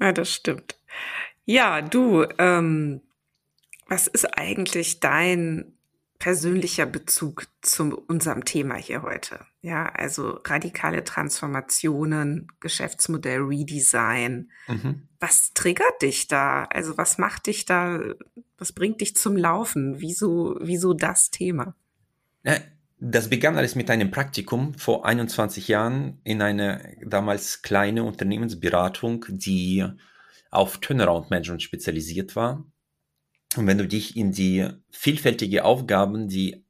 ja 0.00 0.12
das 0.12 0.32
stimmt. 0.32 0.78
Ja, 1.44 1.80
du, 1.80 2.26
ähm, 2.38 3.02
was 3.88 4.08
ist 4.08 4.26
eigentlich 4.36 4.98
dein 4.98 5.75
persönlicher 6.18 6.86
Bezug 6.86 7.46
zu 7.60 7.98
unserem 8.08 8.44
Thema 8.44 8.76
hier 8.76 9.02
heute. 9.02 9.40
Ja, 9.60 9.86
also 9.86 10.40
radikale 10.44 11.04
Transformationen, 11.04 12.48
Geschäftsmodell 12.60 13.40
Redesign. 13.40 14.50
Mhm. 14.68 15.08
Was 15.20 15.52
triggert 15.54 16.02
dich 16.02 16.28
da? 16.28 16.64
Also 16.64 16.96
was 16.96 17.18
macht 17.18 17.46
dich 17.46 17.64
da, 17.64 18.00
was 18.58 18.72
bringt 18.72 19.00
dich 19.00 19.16
zum 19.16 19.36
Laufen? 19.36 20.00
Wieso, 20.00 20.56
wieso 20.60 20.94
das 20.94 21.30
Thema? 21.30 21.74
Das 22.98 23.28
begann 23.28 23.56
alles 23.56 23.74
mit 23.74 23.90
einem 23.90 24.10
Praktikum 24.10 24.74
vor 24.74 25.04
21 25.04 25.68
Jahren 25.68 26.18
in 26.24 26.40
einer 26.40 26.80
damals 27.04 27.60
kleine 27.62 28.04
Unternehmensberatung, 28.04 29.26
die 29.28 29.84
auf 30.50 30.78
Turnaround 30.78 31.30
Management 31.30 31.62
spezialisiert 31.62 32.36
war. 32.36 32.64
Und 33.56 33.66
wenn 33.66 33.78
du 33.78 33.86
dich 33.86 34.16
in 34.16 34.32
die 34.32 34.68
vielfältige 34.90 35.64
Aufgaben, 35.64 36.28
die 36.28 36.64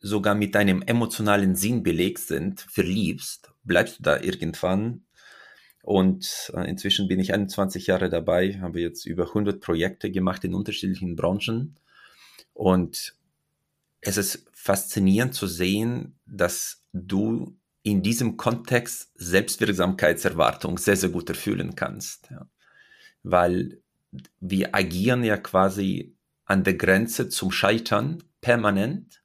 sogar 0.00 0.34
mit 0.34 0.54
deinem 0.54 0.82
emotionalen 0.82 1.56
Sinn 1.56 1.82
belegt 1.82 2.20
sind, 2.20 2.60
verliebst, 2.60 3.52
bleibst 3.64 3.98
du 3.98 4.02
da 4.02 4.20
irgendwann. 4.20 5.04
Und 5.82 6.52
äh, 6.54 6.68
inzwischen 6.68 7.08
bin 7.08 7.18
ich 7.18 7.32
21 7.32 7.86
Jahre 7.86 8.10
dabei, 8.10 8.58
habe 8.60 8.80
jetzt 8.80 9.06
über 9.06 9.28
100 9.28 9.60
Projekte 9.60 10.10
gemacht 10.10 10.44
in 10.44 10.54
unterschiedlichen 10.54 11.16
Branchen. 11.16 11.76
Und 12.52 13.14
es 14.00 14.16
ist 14.16 14.46
faszinierend 14.52 15.34
zu 15.34 15.46
sehen, 15.46 16.18
dass 16.26 16.84
du 16.92 17.56
in 17.82 18.02
diesem 18.02 18.36
Kontext 18.36 19.10
Selbstwirksamkeitserwartung 19.14 20.78
sehr, 20.78 20.96
sehr 20.96 21.08
gut 21.08 21.28
erfüllen 21.30 21.74
kannst. 21.74 22.28
Ja. 22.30 22.46
Weil 23.22 23.80
wir 24.40 24.74
agieren 24.74 25.24
ja 25.24 25.36
quasi 25.36 26.14
an 26.44 26.64
der 26.64 26.74
Grenze 26.74 27.28
zum 27.28 27.50
Scheitern 27.50 28.22
permanent. 28.40 29.22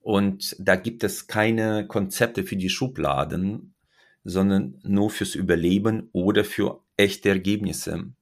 Und 0.00 0.56
da 0.58 0.76
gibt 0.76 1.04
es 1.04 1.26
keine 1.26 1.86
Konzepte 1.86 2.42
für 2.44 2.56
die 2.56 2.70
Schubladen, 2.70 3.74
sondern 4.24 4.78
nur 4.82 5.10
fürs 5.10 5.34
Überleben 5.34 6.08
oder 6.12 6.44
für 6.44 6.82
echte 6.96 7.28
Ergebnisse. 7.28 8.12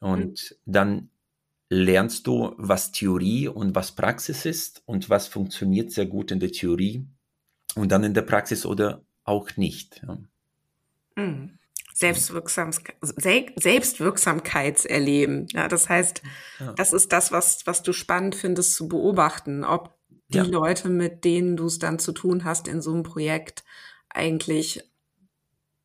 Und 0.00 0.56
mhm. 0.66 0.72
dann 0.72 1.10
lernst 1.70 2.26
du, 2.26 2.54
was 2.56 2.92
Theorie 2.92 3.48
und 3.48 3.74
was 3.74 3.92
Praxis 3.92 4.44
ist 4.44 4.82
und 4.86 5.10
was 5.10 5.28
funktioniert 5.28 5.90
sehr 5.92 6.06
gut 6.06 6.30
in 6.30 6.40
der 6.40 6.52
Theorie 6.52 7.06
und 7.74 7.92
dann 7.92 8.04
in 8.04 8.14
der 8.14 8.22
Praxis 8.22 8.64
oder 8.64 9.02
auch 9.24 9.56
nicht. 9.56 10.02
Mhm. 11.16 11.58
Selbstwirksam, 11.98 12.70
Selbstwirksamkeitserleben. 13.00 15.48
Ja, 15.52 15.66
das 15.66 15.88
heißt, 15.88 16.22
ja. 16.60 16.72
das 16.74 16.92
ist 16.92 17.12
das, 17.12 17.32
was, 17.32 17.66
was 17.66 17.82
du 17.82 17.92
spannend 17.92 18.36
findest 18.36 18.76
zu 18.76 18.86
beobachten, 18.86 19.64
ob 19.64 19.98
die 20.28 20.38
ja. 20.38 20.44
Leute, 20.44 20.90
mit 20.90 21.24
denen 21.24 21.56
du 21.56 21.66
es 21.66 21.80
dann 21.80 21.98
zu 21.98 22.12
tun 22.12 22.44
hast 22.44 22.68
in 22.68 22.80
so 22.80 22.92
einem 22.92 23.02
Projekt, 23.02 23.64
eigentlich 24.10 24.84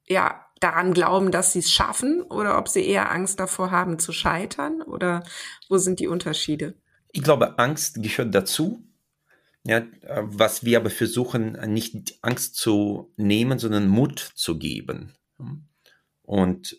ja 0.07 0.45
daran 0.59 0.93
glauben, 0.93 1.31
dass 1.31 1.53
sie 1.53 1.59
es 1.59 1.71
schaffen 1.71 2.21
oder 2.21 2.59
ob 2.59 2.69
sie 2.69 2.85
eher 2.85 3.11
Angst 3.11 3.39
davor 3.39 3.71
haben 3.71 3.97
zu 3.97 4.11
scheitern 4.11 4.83
oder 4.83 5.23
wo 5.67 5.79
sind 5.79 5.99
die 5.99 6.07
Unterschiede? 6.07 6.75
Ich 7.11 7.23
glaube, 7.23 7.57
Angst 7.57 8.03
gehört 8.03 8.35
dazu. 8.35 8.83
Ja, 9.65 9.81
was 10.19 10.63
wir 10.63 10.77
aber 10.77 10.89
versuchen, 10.89 11.53
nicht 11.73 12.17
Angst 12.21 12.55
zu 12.55 13.13
nehmen, 13.15 13.59
sondern 13.59 13.87
Mut 13.87 14.19
zu 14.19 14.59
geben. 14.59 15.13
Und 16.23 16.77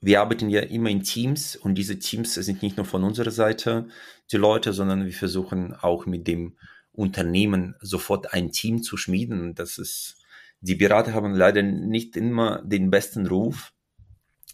wir 0.00 0.20
arbeiten 0.20 0.48
ja 0.48 0.60
immer 0.60 0.90
in 0.90 1.02
Teams 1.02 1.56
und 1.56 1.74
diese 1.74 1.98
Teams 1.98 2.34
sind 2.34 2.62
nicht 2.62 2.76
nur 2.76 2.86
von 2.86 3.04
unserer 3.04 3.30
Seite 3.30 3.88
die 4.30 4.36
Leute, 4.36 4.72
sondern 4.72 5.04
wir 5.04 5.12
versuchen 5.12 5.74
auch 5.74 6.06
mit 6.06 6.26
dem 6.26 6.56
Unternehmen 6.92 7.74
sofort 7.80 8.32
ein 8.32 8.52
Team 8.52 8.82
zu 8.82 8.96
schmieden. 8.96 9.54
Das 9.54 9.78
ist, 9.78 10.16
die 10.60 10.74
Berater 10.74 11.14
haben 11.14 11.34
leider 11.34 11.62
nicht 11.62 12.16
immer 12.16 12.62
den 12.62 12.90
besten 12.90 13.26
Ruf. 13.26 13.72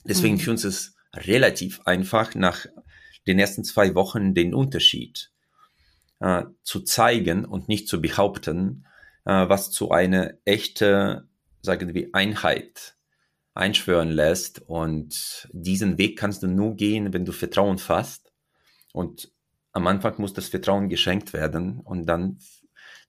Deswegen 0.05 0.35
mhm. 0.37 0.41
für 0.41 0.51
uns 0.53 0.65
ist 0.65 0.97
relativ 1.15 1.81
einfach, 1.85 2.35
nach 2.35 2.67
den 3.27 3.39
ersten 3.39 3.65
zwei 3.65 3.95
Wochen 3.95 4.35
den 4.35 4.55
Unterschied 4.55 5.31
äh, 6.21 6.45
zu 6.63 6.81
zeigen 6.81 7.45
und 7.45 7.69
nicht 7.69 7.89
zu 7.89 8.01
behaupten, 8.01 8.87
äh, 9.25 9.49
was 9.49 9.71
zu 9.71 9.91
einer 9.91 10.35
echte, 10.45 11.29
sagen 11.63 11.95
wir, 11.95 12.09
Einheit 12.13 12.94
einschwören 13.55 14.11
lässt. 14.11 14.61
Und 14.61 15.49
diesen 15.53 15.97
Weg 15.99 16.19
kannst 16.19 16.43
du 16.43 16.49
nur 16.49 16.75
gehen, 16.75 17.13
wenn 17.13 17.25
du 17.25 17.33
Vertrauen 17.33 17.79
fasst. 17.79 18.33
Und 18.93 19.33
am 19.73 19.87
Anfang 19.87 20.15
muss 20.19 20.35
das 20.35 20.49
Vertrauen 20.49 20.89
geschenkt 20.89 21.33
werden 21.33 21.81
und 21.81 22.07
dann 22.07 22.39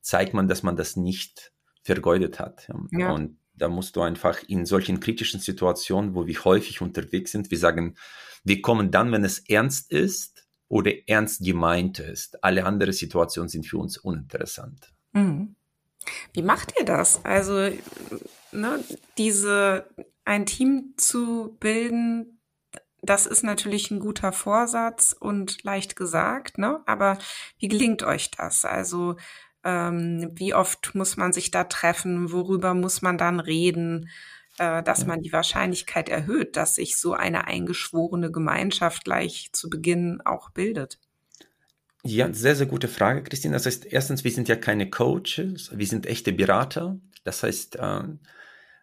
zeigt 0.02 0.34
man, 0.34 0.48
dass 0.48 0.64
man 0.64 0.76
das 0.76 0.96
nicht 0.96 1.52
vergeudet 1.84 2.40
hat. 2.40 2.68
Ja. 2.92 3.12
Und 3.12 3.38
da 3.54 3.70
musst 3.70 3.96
du 3.96 4.02
einfach 4.02 4.42
in 4.48 4.66
solchen 4.66 5.00
kritischen 5.00 5.40
Situationen, 5.40 6.16
wo 6.16 6.26
wir 6.28 6.44
häufig 6.44 6.82
unterwegs 6.82 7.32
sind, 7.32 7.52
wir 7.52 7.58
sagen, 7.58 7.96
wir 8.44 8.62
kommen 8.62 8.92
dann, 8.92 9.12
wenn 9.12 9.24
es 9.24 9.40
ernst 9.48 9.92
ist 9.92 10.48
oder 10.68 10.92
ernst 11.08 11.44
gemeint 11.44 12.00
ist. 12.00 12.44
Alle 12.44 12.66
anderen 12.66 12.94
Situationen 12.94 13.50
sind 13.50 13.66
für 13.66 13.78
uns 13.78 13.98
uninteressant. 13.98 14.92
Mhm. 15.14 15.56
Wie 16.34 16.42
macht 16.42 16.74
ihr 16.78 16.86
das? 16.86 17.24
Also 17.24 17.72
ne, 18.52 18.84
diese 19.18 19.88
ein 20.26 20.46
Team 20.46 20.94
zu 20.98 21.56
bilden, 21.60 22.40
das 23.02 23.28
ist 23.28 23.44
natürlich 23.44 23.92
ein 23.92 24.00
guter 24.00 24.32
Vorsatz 24.32 25.16
und 25.18 25.64
leicht 25.64 25.96
gesagt, 25.96 26.58
ne? 26.58 26.82
Aber 26.86 27.20
wie 27.60 27.68
gelingt 27.68 28.04
euch 28.04 28.32
das? 28.32 28.66
Also 28.66 29.16
ähm, 29.64 30.32
wie 30.34 30.54
oft 30.54 30.96
muss 30.96 31.16
man 31.16 31.32
sich 31.32 31.52
da 31.52 31.66
treffen? 31.66 32.32
Worüber 32.32 32.74
muss 32.74 33.02
man 33.02 33.18
dann 33.18 33.40
reden? 33.40 34.10
Äh, 34.58 34.84
dass 34.84 35.02
ja. 35.02 35.08
man 35.08 35.22
die 35.22 35.34
Wahrscheinlichkeit 35.34 36.08
erhöht, 36.08 36.56
dass 36.56 36.76
sich 36.76 36.98
so 36.98 37.14
eine 37.14 37.46
eingeschworene 37.46 38.32
Gemeinschaft 38.32 39.04
gleich 39.04 39.50
zu 39.52 39.70
Beginn 39.70 40.22
auch 40.24 40.50
bildet. 40.50 40.98
Ja, 42.04 42.32
sehr, 42.32 42.56
sehr 42.56 42.68
gute 42.68 42.88
Frage, 42.88 43.24
Christine. 43.24 43.54
Das 43.54 43.66
heißt, 43.66 43.86
erstens, 43.86 44.24
wir 44.24 44.32
sind 44.32 44.48
ja 44.48 44.56
keine 44.56 44.90
Coaches, 44.90 45.72
wir 45.74 45.88
sind 45.88 46.06
echte 46.06 46.32
Berater. 46.32 46.98
Das 47.26 47.44
heißt, 47.44 47.76
äh, 47.76 48.04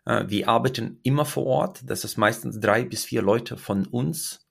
wir 0.04 0.48
arbeiten 0.48 0.98
immer 1.02 1.24
vor 1.24 1.46
Ort. 1.46 1.82
Das 1.86 2.04
ist 2.04 2.16
meistens 2.16 2.58
drei 2.58 2.84
bis 2.84 3.04
vier 3.04 3.22
Leute 3.22 3.56
von 3.56 3.86
uns 3.86 4.42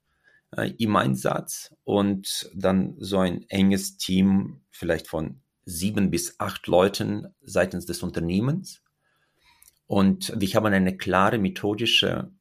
äh, 0.55 0.71
im 0.77 0.95
Einsatz 0.95 1.73
und 1.83 2.49
dann 2.53 2.95
so 2.99 3.19
ein 3.19 3.45
enges 3.49 3.97
Team 3.97 4.61
vielleicht 4.69 5.07
von 5.07 5.41
sieben 5.65 6.11
bis 6.11 6.39
acht 6.39 6.67
Leuten 6.67 7.27
seitens 7.41 7.85
des 7.85 8.03
Unternehmens. 8.03 8.81
Und 9.87 10.33
wir 10.35 10.49
haben 10.53 10.73
eine 10.73 10.97
klare 10.97 11.37
methodische 11.37 12.31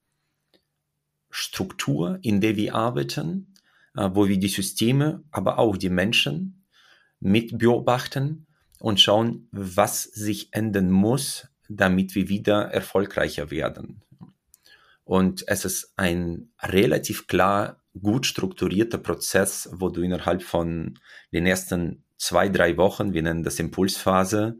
Struktur, 1.30 2.18
in 2.22 2.40
der 2.40 2.56
wir 2.56 2.74
arbeiten, 2.74 3.54
äh, 3.96 4.10
wo 4.12 4.28
wir 4.28 4.38
die 4.38 4.48
Systeme, 4.48 5.22
aber 5.30 5.58
auch 5.58 5.76
die 5.76 5.90
Menschen 5.90 6.66
mit 7.20 7.58
beobachten 7.58 8.46
und 8.80 9.00
schauen, 9.00 9.48
was 9.52 10.02
sich 10.02 10.52
ändern 10.52 10.90
muss, 10.90 11.48
damit 11.70 12.14
wir 12.16 12.28
wieder 12.28 12.64
erfolgreicher 12.72 13.50
werden. 13.50 14.02
Und 15.04 15.44
es 15.46 15.64
ist 15.64 15.92
ein 15.96 16.50
relativ 16.60 17.26
klar, 17.28 17.80
gut 18.00 18.26
strukturierter 18.26 18.98
Prozess, 18.98 19.68
wo 19.72 19.88
du 19.88 20.02
innerhalb 20.02 20.42
von 20.42 20.98
den 21.32 21.46
ersten 21.46 22.04
zwei, 22.18 22.48
drei 22.48 22.76
Wochen, 22.76 23.12
wir 23.12 23.22
nennen 23.22 23.44
das 23.44 23.58
Impulsphase, 23.58 24.58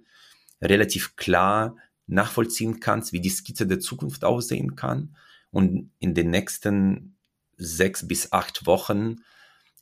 relativ 0.62 1.17
klar 1.17 1.76
nachvollziehen 2.07 2.81
kannst, 2.81 3.12
wie 3.12 3.21
die 3.21 3.29
Skizze 3.29 3.67
der 3.67 3.81
Zukunft 3.81 4.25
aussehen 4.25 4.76
kann. 4.76 5.17
Und 5.50 5.90
in 5.99 6.14
den 6.14 6.31
nächsten 6.31 7.17
sechs 7.57 8.07
bis 8.07 8.33
acht 8.33 8.67
Wochen 8.67 9.17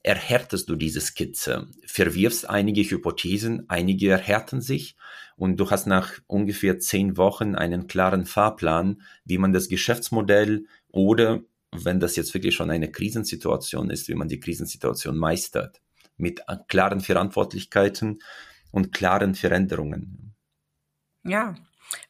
erhärtest 0.08 0.70
du 0.70 0.74
diese 0.74 1.02
Skizze, 1.02 1.68
verwirfst 1.84 2.48
einige 2.48 2.82
Hypothesen, 2.82 3.68
einige 3.68 4.10
erhärten 4.10 4.62
sich 4.62 4.96
und 5.36 5.60
du 5.60 5.70
hast 5.70 5.86
nach 5.86 6.14
ungefähr 6.26 6.78
zehn 6.78 7.18
Wochen 7.18 7.54
einen 7.54 7.88
klaren 7.88 8.24
Fahrplan, 8.24 9.02
wie 9.26 9.36
man 9.36 9.52
das 9.52 9.68
Geschäftsmodell 9.68 10.64
oder 10.88 11.42
wenn 11.72 12.00
das 12.00 12.16
jetzt 12.16 12.32
wirklich 12.32 12.54
schon 12.54 12.70
eine 12.70 12.90
Krisensituation 12.90 13.90
ist, 13.90 14.08
wie 14.08 14.14
man 14.14 14.28
die 14.28 14.40
Krisensituation 14.40 15.16
meistert. 15.16 15.82
mit 16.20 16.40
klaren 16.66 17.00
Verantwortlichkeiten 17.00 18.18
und 18.72 18.92
klaren 18.92 19.36
Veränderungen. 19.36 20.34
Ja, 21.22 21.54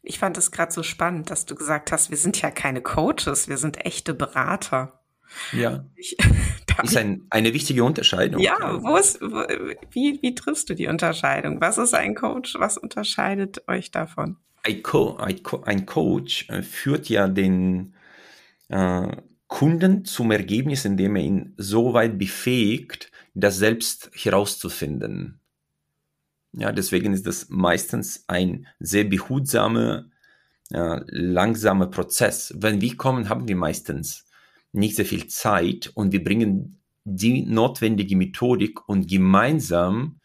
ich 0.02 0.18
fand 0.18 0.38
es 0.38 0.50
gerade 0.50 0.72
so 0.72 0.82
spannend, 0.82 1.28
dass 1.28 1.44
du 1.44 1.54
gesagt 1.54 1.92
hast, 1.92 2.08
wir 2.08 2.16
sind 2.16 2.40
ja 2.40 2.50
keine 2.50 2.80
Coaches, 2.80 3.48
wir 3.48 3.58
sind 3.58 3.84
echte 3.84 4.14
Berater. 4.14 5.04
Ja. 5.52 5.84
Ich, 5.94 6.16
ist 6.84 6.96
ein, 6.96 7.26
eine 7.30 7.54
wichtige 7.54 7.84
Unterscheidung. 7.84 8.40
Ja, 8.40 8.82
wo 8.82 8.96
ist, 8.96 9.20
wo, 9.20 9.42
wie, 9.90 10.18
wie 10.22 10.34
triffst 10.34 10.70
du 10.70 10.74
die 10.74 10.86
Unterscheidung? 10.86 11.60
Was 11.60 11.78
ist 11.78 11.94
ein 11.94 12.14
Coach? 12.14 12.56
Was 12.58 12.78
unterscheidet 12.78 13.66
euch 13.68 13.90
davon? 13.90 14.36
Ein, 14.62 14.82
Co 14.82 15.16
ein 15.16 15.86
Coach 15.86 16.48
äh, 16.48 16.62
führt 16.62 17.08
ja 17.08 17.28
den 17.28 17.94
äh, 18.68 19.16
Kunden 19.46 20.04
zum 20.04 20.30
Ergebnis, 20.30 20.84
indem 20.84 21.16
er 21.16 21.22
ihn 21.22 21.54
so 21.56 21.94
weit 21.94 22.18
befähigt, 22.18 23.10
das 23.34 23.56
selbst 23.56 24.10
herauszufinden. 24.14 25.40
Ja, 26.52 26.72
deswegen 26.72 27.12
ist 27.12 27.26
das 27.26 27.48
meistens 27.48 28.24
ein 28.26 28.66
sehr 28.78 29.04
behutsamer, 29.04 30.06
äh, 30.70 31.00
langsamer 31.06 31.86
Prozess. 31.86 32.54
Wenn 32.56 32.80
wir 32.80 32.96
kommen, 32.96 33.28
haben 33.28 33.48
wir 33.48 33.56
meistens 33.56 34.27
nicht 34.78 34.96
sehr 34.96 35.04
viel 35.04 35.26
Zeit 35.26 35.90
und 35.94 36.12
wir 36.12 36.22
bringen 36.22 36.80
die 37.04 37.42
notwendige 37.42 38.16
Methodik 38.16 38.88
und 38.88 39.08
gemeinsam 39.08 40.20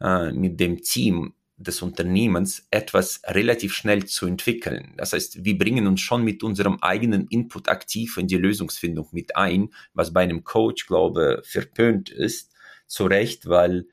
äh, 0.00 0.32
mit 0.32 0.60
dem 0.60 0.82
Team 0.82 1.34
des 1.58 1.80
Unternehmens 1.80 2.66
etwas 2.70 3.22
relativ 3.24 3.72
schnell 3.72 4.04
zu 4.04 4.26
entwickeln. 4.26 4.92
Das 4.98 5.14
heißt, 5.14 5.44
wir 5.44 5.56
bringen 5.56 5.86
uns 5.86 6.02
schon 6.02 6.22
mit 6.22 6.42
unserem 6.42 6.78
eigenen 6.82 7.26
Input 7.28 7.68
aktiv 7.68 8.18
in 8.18 8.26
die 8.26 8.36
Lösungsfindung 8.36 9.08
mit 9.12 9.36
ein, 9.36 9.70
was 9.94 10.12
bei 10.12 10.20
einem 10.20 10.44
Coach, 10.44 10.86
glaube 10.86 11.40
verpönt 11.44 12.10
ist, 12.10 12.52
zu 12.86 13.06
Recht, 13.06 13.48
weil 13.48 13.86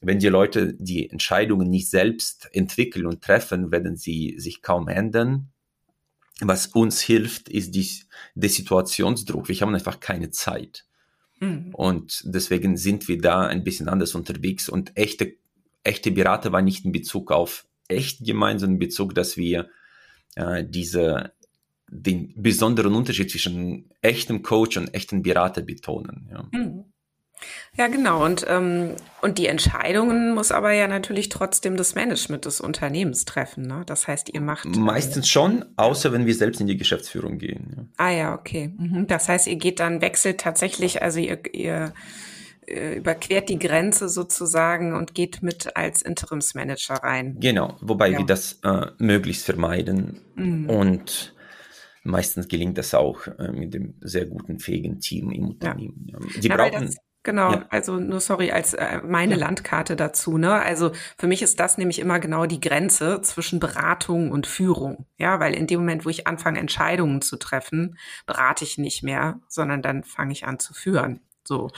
wenn 0.00 0.18
die 0.18 0.28
Leute 0.28 0.74
die 0.74 1.10
Entscheidungen 1.10 1.70
nicht 1.70 1.88
selbst 1.88 2.48
entwickeln 2.52 3.06
und 3.06 3.22
treffen, 3.22 3.72
werden 3.72 3.96
sie 3.96 4.34
sich 4.38 4.62
kaum 4.62 4.88
ändern. 4.88 5.50
Was 6.40 6.68
uns 6.68 7.00
hilft, 7.00 7.48
ist 7.48 7.74
die, 7.74 7.88
der 8.34 8.48
Situationsdruck. 8.48 9.48
Wir 9.48 9.60
haben 9.60 9.74
einfach 9.74 10.00
keine 10.00 10.30
Zeit. 10.30 10.84
Mhm. 11.40 11.74
Und 11.74 12.22
deswegen 12.24 12.76
sind 12.76 13.08
wir 13.08 13.20
da 13.20 13.46
ein 13.46 13.64
bisschen 13.64 13.88
anders 13.88 14.14
unterwegs 14.14 14.68
und 14.68 14.96
echte 14.96 15.36
echte 15.84 16.10
Berater 16.10 16.52
war 16.52 16.62
nicht 16.62 16.84
in 16.84 16.92
Bezug 16.92 17.32
auf 17.32 17.66
echt 17.88 18.24
gemeint, 18.24 18.60
sondern 18.60 18.74
in 18.74 18.80
Bezug, 18.80 19.14
dass 19.14 19.36
wir 19.36 19.68
äh, 20.34 20.64
diese 20.68 21.32
den 21.90 22.34
besonderen 22.36 22.94
Unterschied 22.94 23.30
zwischen 23.30 23.90
echtem 24.02 24.42
Coach 24.42 24.76
und 24.76 24.92
echtem 24.92 25.22
Berater 25.22 25.62
betonen. 25.62 26.28
Ja. 26.30 26.48
Mhm. 26.52 26.84
Ja, 27.76 27.86
genau. 27.86 28.24
Und, 28.24 28.44
ähm, 28.48 28.96
und 29.22 29.38
die 29.38 29.46
Entscheidungen 29.46 30.34
muss 30.34 30.50
aber 30.50 30.72
ja 30.72 30.88
natürlich 30.88 31.28
trotzdem 31.28 31.76
das 31.76 31.94
Management 31.94 32.44
des 32.44 32.60
Unternehmens 32.60 33.24
treffen. 33.24 33.66
Ne? 33.66 33.82
Das 33.86 34.08
heißt, 34.08 34.32
ihr 34.34 34.40
macht. 34.40 34.64
Meistens 34.64 35.26
äh, 35.26 35.28
schon, 35.28 35.64
außer 35.76 36.12
wenn 36.12 36.26
wir 36.26 36.34
selbst 36.34 36.60
in 36.60 36.66
die 36.66 36.76
Geschäftsführung 36.76 37.38
gehen. 37.38 37.74
Ja. 37.76 38.04
Ah 38.04 38.10
ja, 38.10 38.34
okay. 38.34 38.72
Mhm. 38.76 39.06
Das 39.06 39.28
heißt, 39.28 39.46
ihr 39.46 39.56
geht 39.56 39.80
dann, 39.80 40.00
wechselt 40.00 40.40
tatsächlich, 40.40 41.02
also 41.02 41.20
ihr, 41.20 41.40
ihr 41.52 41.92
äh, 42.68 42.96
überquert 42.96 43.48
die 43.48 43.58
Grenze 43.58 44.08
sozusagen 44.08 44.94
und 44.94 45.14
geht 45.14 45.42
mit 45.42 45.76
als 45.76 46.02
Interimsmanager 46.02 46.96
rein. 46.96 47.36
Genau, 47.40 47.76
wobei 47.80 48.10
ja. 48.10 48.18
wir 48.18 48.26
das 48.26 48.60
äh, 48.62 48.86
möglichst 48.98 49.44
vermeiden 49.46 50.20
mhm. 50.34 50.68
und 50.68 51.34
meistens 52.02 52.48
gelingt 52.48 52.76
das 52.76 52.94
auch 52.94 53.26
äh, 53.26 53.52
mit 53.52 53.72
dem 53.72 53.94
sehr 54.00 54.26
guten, 54.26 54.58
fähigen 54.58 55.00
Team 55.00 55.30
im 55.30 55.48
Unternehmen. 55.48 56.06
Ja. 56.08 56.18
Die 56.40 56.48
brauchen 56.48 56.86
das, 56.86 56.96
Genau, 57.28 57.52
ja. 57.52 57.66
also 57.68 57.96
nur 57.96 58.20
sorry, 58.20 58.52
als 58.52 58.72
äh, 58.72 59.02
meine 59.04 59.34
ja. 59.34 59.40
Landkarte 59.40 59.96
dazu, 59.96 60.38
ne? 60.38 60.62
Also 60.62 60.92
für 61.18 61.26
mich 61.26 61.42
ist 61.42 61.60
das 61.60 61.76
nämlich 61.76 61.98
immer 61.98 62.20
genau 62.20 62.46
die 62.46 62.58
Grenze 62.58 63.20
zwischen 63.20 63.60
Beratung 63.60 64.30
und 64.30 64.46
Führung. 64.46 65.04
Ja, 65.18 65.38
weil 65.38 65.54
in 65.54 65.66
dem 65.66 65.80
Moment, 65.80 66.06
wo 66.06 66.08
ich 66.08 66.26
anfange, 66.26 66.58
Entscheidungen 66.58 67.20
zu 67.20 67.36
treffen, 67.36 67.98
berate 68.24 68.64
ich 68.64 68.78
nicht 68.78 69.02
mehr, 69.02 69.40
sondern 69.46 69.82
dann 69.82 70.04
fange 70.04 70.32
ich 70.32 70.46
an 70.46 70.58
zu 70.58 70.72
führen. 70.72 71.20
So. 71.44 71.68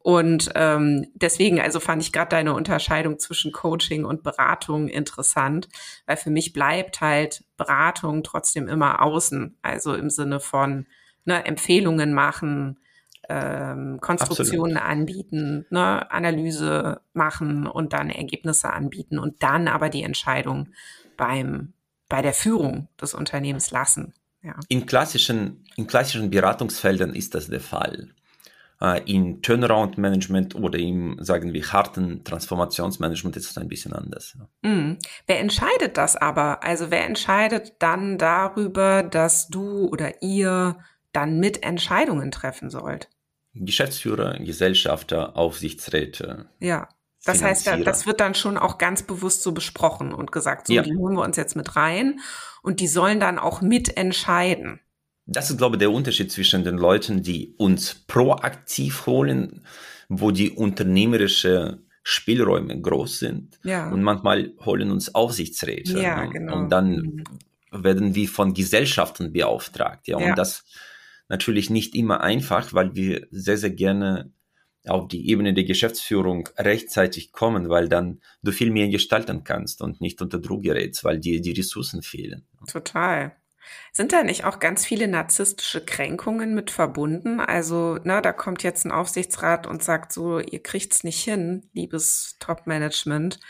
Und 0.00 0.50
ähm, 0.56 1.06
deswegen, 1.14 1.60
also 1.60 1.78
fand 1.78 2.02
ich 2.02 2.10
gerade 2.12 2.30
deine 2.30 2.54
Unterscheidung 2.54 3.20
zwischen 3.20 3.52
Coaching 3.52 4.04
und 4.04 4.24
Beratung 4.24 4.88
interessant, 4.88 5.68
weil 6.06 6.16
für 6.16 6.30
mich 6.30 6.52
bleibt 6.52 7.00
halt 7.00 7.44
Beratung 7.56 8.24
trotzdem 8.24 8.66
immer 8.66 9.02
außen. 9.02 9.56
Also 9.62 9.94
im 9.94 10.10
Sinne 10.10 10.40
von 10.40 10.88
ne, 11.24 11.44
Empfehlungen 11.44 12.12
machen, 12.12 12.80
ähm, 13.28 13.98
Konstruktionen 14.00 14.76
Absolut. 14.76 14.98
anbieten, 14.98 15.66
ne, 15.70 16.10
Analyse 16.10 17.00
machen 17.12 17.66
und 17.66 17.92
dann 17.92 18.10
Ergebnisse 18.10 18.72
anbieten 18.72 19.18
und 19.18 19.42
dann 19.42 19.68
aber 19.68 19.88
die 19.88 20.02
Entscheidung 20.02 20.68
beim 21.16 21.72
bei 22.08 22.22
der 22.22 22.34
Führung 22.34 22.88
des 23.00 23.14
Unternehmens 23.14 23.70
lassen. 23.70 24.14
Ja. 24.42 24.54
In 24.68 24.86
klassischen 24.86 25.64
in 25.76 25.86
klassischen 25.86 26.30
Beratungsfeldern 26.30 27.14
ist 27.14 27.34
das 27.34 27.48
der 27.48 27.60
Fall 27.60 28.10
äh, 28.80 29.02
im 29.10 29.42
Turnaround-Management 29.42 30.54
oder 30.54 30.78
im, 30.78 31.16
sagen 31.20 31.52
wir, 31.52 31.72
harten 31.72 32.24
Transformationsmanagement 32.24 33.36
ist 33.36 33.50
es 33.50 33.58
ein 33.58 33.68
bisschen 33.68 33.92
anders. 33.92 34.36
Mhm. 34.62 34.98
Wer 35.26 35.40
entscheidet 35.40 35.96
das 35.96 36.16
aber? 36.16 36.62
Also 36.62 36.90
wer 36.90 37.06
entscheidet 37.06 37.74
dann 37.78 38.18
darüber, 38.18 39.02
dass 39.02 39.48
du 39.48 39.88
oder 39.88 40.22
ihr 40.22 40.78
dann 41.12 41.38
mit 41.38 41.62
Entscheidungen 41.62 42.30
treffen 42.30 42.70
sollt? 42.70 43.08
Geschäftsführer, 43.58 44.38
Gesellschafter, 44.38 45.36
Aufsichtsräte. 45.36 46.46
Ja. 46.60 46.88
Das 47.24 47.42
heißt, 47.42 47.66
das 47.84 48.06
wird 48.06 48.20
dann 48.20 48.36
schon 48.36 48.56
auch 48.56 48.78
ganz 48.78 49.02
bewusst 49.02 49.42
so 49.42 49.50
besprochen 49.50 50.14
und 50.14 50.30
gesagt, 50.30 50.68
so, 50.68 50.74
ja. 50.74 50.82
die 50.82 50.94
holen 50.94 51.16
wir 51.16 51.24
uns 51.24 51.36
jetzt 51.36 51.56
mit 51.56 51.74
rein 51.74 52.20
und 52.62 52.78
die 52.78 52.86
sollen 52.86 53.18
dann 53.18 53.40
auch 53.40 53.62
mitentscheiden 53.62 54.80
das 55.26 55.50
ist, 55.50 55.58
glaube 55.58 55.76
ich, 55.76 55.80
der 55.80 55.90
Unterschied 55.90 56.30
zwischen 56.30 56.64
den 56.64 56.78
Leuten, 56.78 57.22
die 57.22 57.54
uns 57.58 57.94
proaktiv 57.94 59.06
holen, 59.06 59.66
wo 60.08 60.30
die 60.30 60.50
unternehmerische 60.50 61.82
Spielräume 62.04 62.80
groß 62.80 63.18
sind. 63.18 63.58
Ja. 63.64 63.90
Und 63.90 64.02
manchmal 64.02 64.52
holen 64.64 64.92
uns 64.92 65.14
Aufsichtsräte. 65.14 66.00
Ja, 66.00 66.24
ne? 66.24 66.30
genau. 66.30 66.56
Und 66.56 66.70
dann 66.70 66.90
mhm. 66.90 67.24
werden 67.72 68.14
wir 68.14 68.28
von 68.28 68.54
Gesellschaften 68.54 69.32
beauftragt. 69.32 70.06
Ja, 70.06 70.20
ja. 70.20 70.28
und 70.28 70.38
das 70.38 70.64
natürlich 71.28 71.70
nicht 71.70 71.94
immer 71.94 72.20
einfach, 72.20 72.72
weil 72.72 72.94
wir 72.94 73.26
sehr, 73.30 73.58
sehr 73.58 73.70
gerne 73.70 74.32
auf 74.86 75.08
die 75.08 75.28
Ebene 75.28 75.52
der 75.52 75.64
Geschäftsführung 75.64 76.48
rechtzeitig 76.56 77.32
kommen, 77.32 77.68
weil 77.68 77.88
dann 77.88 78.20
du 78.42 78.52
viel 78.52 78.70
mehr 78.70 78.88
gestalten 78.88 79.44
kannst 79.44 79.82
und 79.82 80.00
nicht 80.00 80.22
unter 80.22 80.38
Druck 80.38 80.62
gerätst, 80.62 81.04
weil 81.04 81.18
dir 81.18 81.40
die 81.40 81.52
Ressourcen 81.52 82.02
fehlen. 82.02 82.46
Total. 82.68 83.36
Sind 83.92 84.12
da 84.12 84.22
nicht 84.22 84.44
auch 84.44 84.60
ganz 84.60 84.84
viele 84.84 85.08
narzisstische 85.08 85.84
Kränkungen 85.84 86.54
mit 86.54 86.70
verbunden? 86.70 87.40
Also, 87.40 87.98
na, 88.04 88.20
da 88.20 88.32
kommt 88.32 88.62
jetzt 88.62 88.84
ein 88.84 88.92
Aufsichtsrat 88.92 89.66
und 89.66 89.82
sagt 89.82 90.12
so, 90.12 90.38
ihr 90.38 90.62
kriegt's 90.62 91.02
nicht 91.02 91.22
hin, 91.22 91.68
liebes 91.72 92.36
Top-Management. 92.38 93.40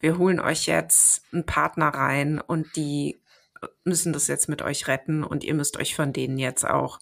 Wir 0.00 0.18
holen 0.18 0.40
euch 0.40 0.66
jetzt 0.66 1.22
einen 1.32 1.46
Partner 1.46 1.88
rein 1.88 2.40
und 2.40 2.74
die 2.74 3.19
müssen 3.84 4.12
das 4.12 4.26
jetzt 4.26 4.48
mit 4.48 4.62
euch 4.62 4.88
retten 4.88 5.24
und 5.24 5.44
ihr 5.44 5.54
müsst 5.54 5.78
euch 5.78 5.94
von 5.94 6.12
denen 6.12 6.38
jetzt 6.38 6.64
auch 6.64 6.98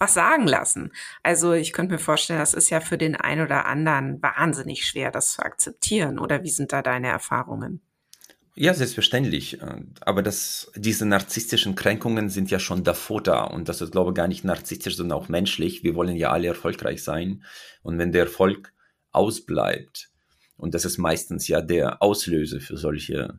was 0.00 0.14
sagen 0.14 0.46
lassen. 0.46 0.92
Also 1.22 1.52
ich 1.52 1.72
könnte 1.72 1.92
mir 1.92 1.98
vorstellen, 1.98 2.40
das 2.40 2.54
ist 2.54 2.70
ja 2.70 2.80
für 2.80 2.96
den 2.96 3.16
einen 3.16 3.44
oder 3.44 3.66
anderen 3.66 4.20
wahnsinnig 4.22 4.86
schwer, 4.86 5.10
das 5.10 5.32
zu 5.32 5.42
akzeptieren. 5.42 6.18
Oder 6.18 6.42
wie 6.42 6.48
sind 6.48 6.72
da 6.72 6.80
deine 6.80 7.08
Erfahrungen? 7.08 7.82
Ja, 8.56 8.74
selbstverständlich. 8.74 9.58
Aber 10.00 10.22
das, 10.22 10.72
diese 10.74 11.06
narzisstischen 11.06 11.74
Kränkungen 11.74 12.30
sind 12.30 12.50
ja 12.50 12.58
schon 12.58 12.82
davor 12.82 13.22
da. 13.22 13.44
Und 13.44 13.68
das 13.68 13.82
ist, 13.82 13.92
glaube 13.92 14.10
ich, 14.10 14.14
gar 14.16 14.26
nicht 14.26 14.42
narzisstisch, 14.42 14.96
sondern 14.96 15.18
auch 15.18 15.28
menschlich. 15.28 15.84
Wir 15.84 15.94
wollen 15.94 16.16
ja 16.16 16.30
alle 16.30 16.48
erfolgreich 16.48 17.04
sein. 17.04 17.44
Und 17.82 17.98
wenn 17.98 18.10
der 18.12 18.22
Erfolg 18.22 18.72
ausbleibt, 19.12 20.10
und 20.56 20.74
das 20.74 20.84
ist 20.84 20.98
meistens 20.98 21.46
ja 21.46 21.60
der 21.60 22.02
Auslöser 22.02 22.60
für 22.60 22.76
solche, 22.76 23.38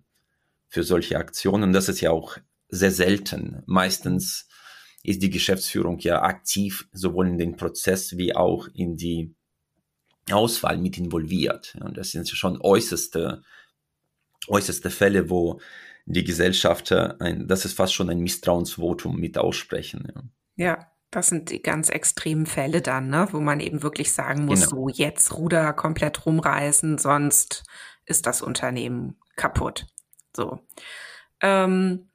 für 0.68 0.84
solche 0.84 1.18
Aktionen, 1.18 1.64
und 1.64 1.74
das 1.74 1.90
ist 1.90 2.02
ja 2.02 2.12
auch 2.12 2.38
sehr 2.72 2.92
selten. 2.92 3.62
Meistens 3.68 4.48
ist 5.04 5.22
die 5.22 5.30
Geschäftsführung 5.30 6.00
ja 6.00 6.24
aktiv, 6.24 6.88
sowohl 6.92 7.28
in 7.28 7.38
den 7.38 7.56
Prozess 7.56 8.18
wie 8.18 8.36
auch 8.36 8.68
in 8.74 8.98
die 8.98 9.36
Auswahl 10.32 10.78
mit 10.78 10.98
involviert. 10.98 11.78
Und 11.82 11.98
das 11.98 12.12
sind 12.12 12.28
schon 12.30 12.60
äußerste 12.62 13.44
äußerste 14.48 14.90
Fälle, 14.90 15.30
wo 15.30 15.60
die 16.06 16.24
Gesellschafter 16.24 17.18
ein, 17.20 17.48
das 17.48 17.66
ist 17.66 17.74
fast 17.74 17.94
schon 17.94 18.10
ein 18.10 18.20
Misstrauensvotum 18.20 19.20
mit 19.20 19.38
aussprechen. 19.38 20.12
Ja. 20.56 20.66
ja. 20.66 20.88
Das 21.14 21.28
sind 21.28 21.50
die 21.50 21.62
ganz 21.62 21.90
extremen 21.90 22.46
Fälle 22.46 22.82
dann, 22.82 23.10
ne, 23.10 23.28
wo 23.32 23.42
man 23.42 23.60
eben 23.60 23.84
wirklich 23.84 24.14
sagen 24.14 24.46
muss, 24.46 24.70
genau. 24.70 24.88
so 24.88 24.90
jetzt 24.90 25.34
Ruder 25.34 25.74
komplett 25.74 26.26
rumreißen, 26.26 27.00
sonst 27.00 27.66
ist 28.06 28.28
das 28.28 28.42
Unternehmen 28.42 29.18
kaputt. 29.36 29.88
So. 30.34 30.62
Ähm, 31.42 32.11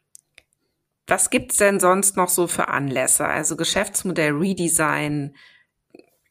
was 1.06 1.30
gibt's 1.30 1.56
denn 1.56 1.80
sonst 1.80 2.16
noch 2.16 2.28
so 2.28 2.46
für 2.46 2.68
Anlässe? 2.68 3.26
Also 3.26 3.56
Geschäftsmodell 3.56 4.32
Redesign 4.32 5.36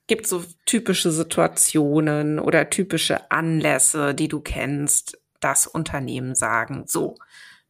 gibt 0.07 0.27
so 0.27 0.43
typische 0.65 1.11
Situationen 1.11 2.39
oder 2.39 2.69
typische 2.69 3.31
Anlässe, 3.31 4.13
die 4.13 4.27
du 4.27 4.39
kennst, 4.39 5.19
dass 5.39 5.67
Unternehmen 5.67 6.35
sagen, 6.35 6.83
so, 6.87 7.15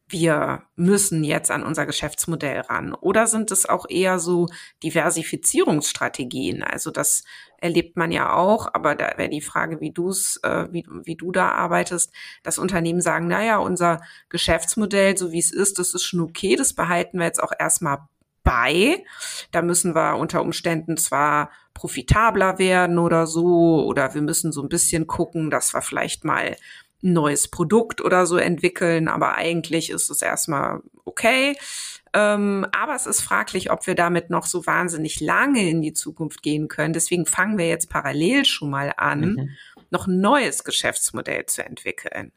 wir 0.08 0.62
müssen 0.76 1.24
jetzt 1.24 1.50
an 1.50 1.64
unser 1.64 1.86
Geschäftsmodell 1.86 2.60
ran? 2.60 2.94
Oder 2.94 3.26
sind 3.26 3.50
es 3.50 3.66
auch 3.68 3.86
eher 3.88 4.18
so 4.18 4.46
Diversifizierungsstrategien? 4.82 6.62
Also 6.62 6.90
das 6.90 7.24
erlebt 7.66 7.96
man 7.96 8.12
ja 8.12 8.32
auch, 8.32 8.68
aber 8.72 8.94
da 8.94 9.12
wäre 9.16 9.28
die 9.28 9.40
Frage, 9.40 9.80
wie 9.80 9.90
du 9.90 10.08
es, 10.08 10.38
äh, 10.42 10.66
wie, 10.70 10.86
wie 11.04 11.16
du 11.16 11.32
da 11.32 11.50
arbeitest, 11.50 12.12
dass 12.42 12.58
Unternehmen 12.58 13.00
sagen, 13.00 13.28
naja, 13.28 13.58
unser 13.58 14.00
Geschäftsmodell, 14.28 15.16
so 15.18 15.32
wie 15.32 15.38
es 15.38 15.52
ist, 15.52 15.78
das 15.78 15.94
ist 15.94 16.04
schon 16.04 16.20
okay, 16.20 16.56
das 16.56 16.72
behalten 16.72 17.18
wir 17.18 17.26
jetzt 17.26 17.42
auch 17.42 17.52
erstmal 17.58 17.98
bei. 18.42 19.04
Da 19.50 19.60
müssen 19.62 19.94
wir 19.94 20.16
unter 20.16 20.40
Umständen 20.40 20.96
zwar 20.96 21.50
profitabler 21.74 22.58
werden 22.58 22.98
oder 22.98 23.26
so, 23.26 23.84
oder 23.84 24.14
wir 24.14 24.22
müssen 24.22 24.52
so 24.52 24.62
ein 24.62 24.68
bisschen 24.68 25.06
gucken, 25.06 25.50
dass 25.50 25.74
wir 25.74 25.82
vielleicht 25.82 26.24
mal 26.24 26.56
ein 27.02 27.12
neues 27.12 27.48
Produkt 27.48 28.00
oder 28.00 28.24
so 28.26 28.36
entwickeln, 28.36 29.08
aber 29.08 29.34
eigentlich 29.34 29.90
ist 29.90 30.08
es 30.08 30.22
erstmal 30.22 30.80
okay. 31.04 31.56
Ähm, 32.16 32.66
aber 32.72 32.94
es 32.96 33.04
ist 33.04 33.20
fraglich, 33.20 33.70
ob 33.70 33.86
wir 33.86 33.94
damit 33.94 34.30
noch 34.30 34.46
so 34.46 34.64
wahnsinnig 34.64 35.20
lange 35.20 35.68
in 35.68 35.82
die 35.82 35.92
Zukunft 35.92 36.42
gehen 36.42 36.66
können. 36.68 36.94
Deswegen 36.94 37.26
fangen 37.26 37.58
wir 37.58 37.68
jetzt 37.68 37.90
parallel 37.90 38.46
schon 38.46 38.70
mal 38.70 38.94
an, 38.96 39.20
mhm. 39.20 39.50
noch 39.90 40.06
ein 40.06 40.22
neues 40.22 40.64
Geschäftsmodell 40.64 41.44
zu 41.44 41.62
entwickeln. 41.62 42.32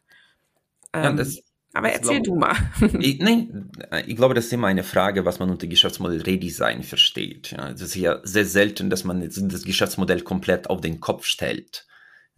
Ähm, 0.92 1.04
ja, 1.04 1.14
das, 1.14 1.42
aber 1.72 1.94
erzähl 1.94 2.22
glaube, 2.22 2.24
du 2.24 2.36
mal. 2.36 2.56
ich, 3.00 3.20
nein, 3.20 3.72
ich 4.06 4.18
glaube, 4.18 4.34
das 4.34 4.48
ist 4.48 4.54
immer 4.54 4.68
eine 4.68 4.84
Frage, 4.84 5.24
was 5.24 5.40
man 5.40 5.50
unter 5.50 5.68
Geschäftsmodell 5.68 6.24
Redesign 6.24 6.84
versteht. 6.84 7.52
Ja, 7.52 7.70
es 7.70 7.80
ist 7.80 7.96
ja 7.96 8.20
sehr 8.24 8.46
selten, 8.46 8.90
dass 8.90 9.06
man 9.06 9.22
das 9.22 9.64
Geschäftsmodell 9.64 10.22
komplett 10.22 10.70
auf 10.70 10.82
den 10.82 11.00
Kopf 11.00 11.24
stellt 11.24 11.86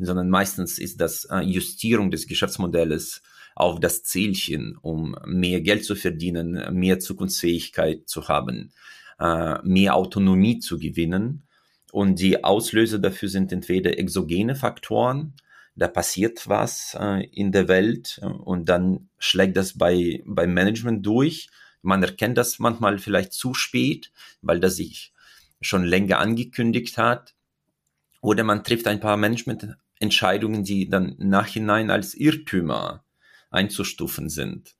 sondern 0.05 0.29
meistens 0.29 0.79
ist 0.79 0.99
das 0.99 1.25
äh, 1.25 1.41
Justierung 1.41 2.11
des 2.11 2.27
Geschäftsmodells 2.27 3.21
auf 3.55 3.79
das 3.79 4.03
Zielchen, 4.03 4.77
um 4.81 5.15
mehr 5.25 5.61
Geld 5.61 5.85
zu 5.85 5.95
verdienen, 5.95 6.73
mehr 6.73 6.99
Zukunftsfähigkeit 6.99 8.07
zu 8.07 8.27
haben, 8.27 8.71
äh, 9.19 9.57
mehr 9.63 9.95
Autonomie 9.95 10.59
zu 10.59 10.79
gewinnen. 10.79 11.43
Und 11.91 12.19
die 12.19 12.43
Auslöser 12.43 12.99
dafür 12.99 13.29
sind 13.29 13.51
entweder 13.51 13.99
exogene 13.99 14.55
Faktoren, 14.55 15.33
da 15.75 15.87
passiert 15.87 16.47
was 16.47 16.97
äh, 16.99 17.25
in 17.27 17.51
der 17.51 17.67
Welt 17.67 18.19
und 18.21 18.67
dann 18.67 19.09
schlägt 19.17 19.55
das 19.57 19.77
bei, 19.77 20.21
beim 20.25 20.53
Management 20.53 21.05
durch. 21.05 21.49
Man 21.81 22.03
erkennt 22.03 22.37
das 22.37 22.59
manchmal 22.59 22.99
vielleicht 22.99 23.33
zu 23.33 23.53
spät, 23.53 24.11
weil 24.41 24.59
das 24.59 24.75
sich 24.75 25.13
schon 25.61 25.83
länger 25.83 26.19
angekündigt 26.19 26.97
hat. 26.97 27.35
Oder 28.21 28.43
man 28.43 28.63
trifft 28.63 28.87
ein 28.87 28.99
paar 28.99 29.17
Management 29.17 29.75
Entscheidungen, 29.99 30.63
die 30.63 30.89
dann 30.89 31.15
nachhinein 31.17 31.89
als 31.89 32.13
Irrtümer 32.13 33.03
einzustufen 33.51 34.29
sind. 34.29 34.75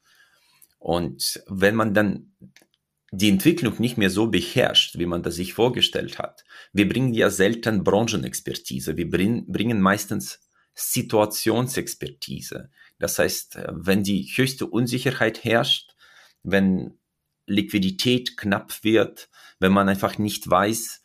Und 0.80 1.44
wenn 1.48 1.76
man 1.76 1.94
dann 1.94 2.34
die 3.12 3.30
Entwicklung 3.30 3.76
nicht 3.80 3.98
mehr 3.98 4.10
so 4.10 4.28
beherrscht, 4.28 4.98
wie 4.98 5.06
man 5.06 5.22
das 5.22 5.36
sich 5.36 5.54
vorgestellt 5.54 6.18
hat, 6.18 6.44
wir 6.74 6.88
bringen 6.88 7.14
ja 7.14 7.30
selten 7.30 7.84
Branchenexpertise, 7.84 8.98
wir 8.98 9.10
bringen 9.10 9.82
meistens 9.82 10.40
Situationsexpertise. 10.74 12.72
Das 12.98 13.20
heißt, 13.20 13.60
wenn 13.70 14.04
die 14.04 14.24
höchste 14.24 14.66
Unsicherheit 14.66 15.44
herrscht, 15.44 15.94
wenn 16.44 16.98
Liquidität 17.46 18.38
knapp 18.38 18.84
wird, 18.84 19.30
wenn 19.60 19.74
man 19.74 19.90
einfach 19.90 20.18
nicht 20.18 20.50
weiß, 20.50 21.02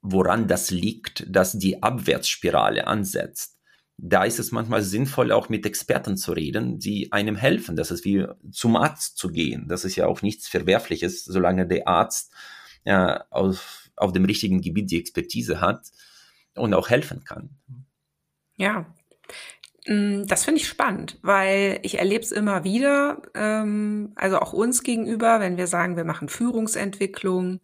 woran 0.00 0.48
das 0.48 0.70
liegt, 0.70 1.24
dass 1.28 1.58
die 1.58 1.82
Abwärtsspirale 1.82 2.86
ansetzt. 2.86 3.53
Da 3.96 4.24
ist 4.24 4.38
es 4.38 4.50
manchmal 4.50 4.82
sinnvoll, 4.82 5.30
auch 5.30 5.48
mit 5.48 5.64
Experten 5.64 6.16
zu 6.16 6.32
reden, 6.32 6.78
die 6.78 7.12
einem 7.12 7.36
helfen. 7.36 7.76
Das 7.76 7.90
ist 7.90 8.04
wie 8.04 8.26
zum 8.50 8.76
Arzt 8.76 9.16
zu 9.16 9.28
gehen. 9.28 9.68
Das 9.68 9.84
ist 9.84 9.96
ja 9.96 10.06
auch 10.06 10.20
nichts 10.20 10.48
Verwerfliches, 10.48 11.24
solange 11.24 11.66
der 11.66 11.86
Arzt 11.86 12.32
äh, 12.84 13.18
auf, 13.30 13.90
auf 13.96 14.12
dem 14.12 14.24
richtigen 14.24 14.60
Gebiet 14.60 14.90
die 14.90 14.98
Expertise 14.98 15.60
hat 15.60 15.90
und 16.54 16.74
auch 16.74 16.90
helfen 16.90 17.24
kann. 17.24 17.50
Ja, 18.56 18.86
mm, 19.86 20.24
das 20.26 20.44
finde 20.44 20.60
ich 20.60 20.68
spannend, 20.68 21.18
weil 21.22 21.78
ich 21.82 21.98
erlebe 21.98 22.24
es 22.24 22.32
immer 22.32 22.64
wieder, 22.64 23.22
ähm, 23.34 24.12
also 24.16 24.38
auch 24.38 24.52
uns 24.52 24.82
gegenüber, 24.82 25.40
wenn 25.40 25.56
wir 25.56 25.66
sagen, 25.66 25.96
wir 25.96 26.04
machen 26.04 26.28
Führungsentwicklung, 26.28 27.60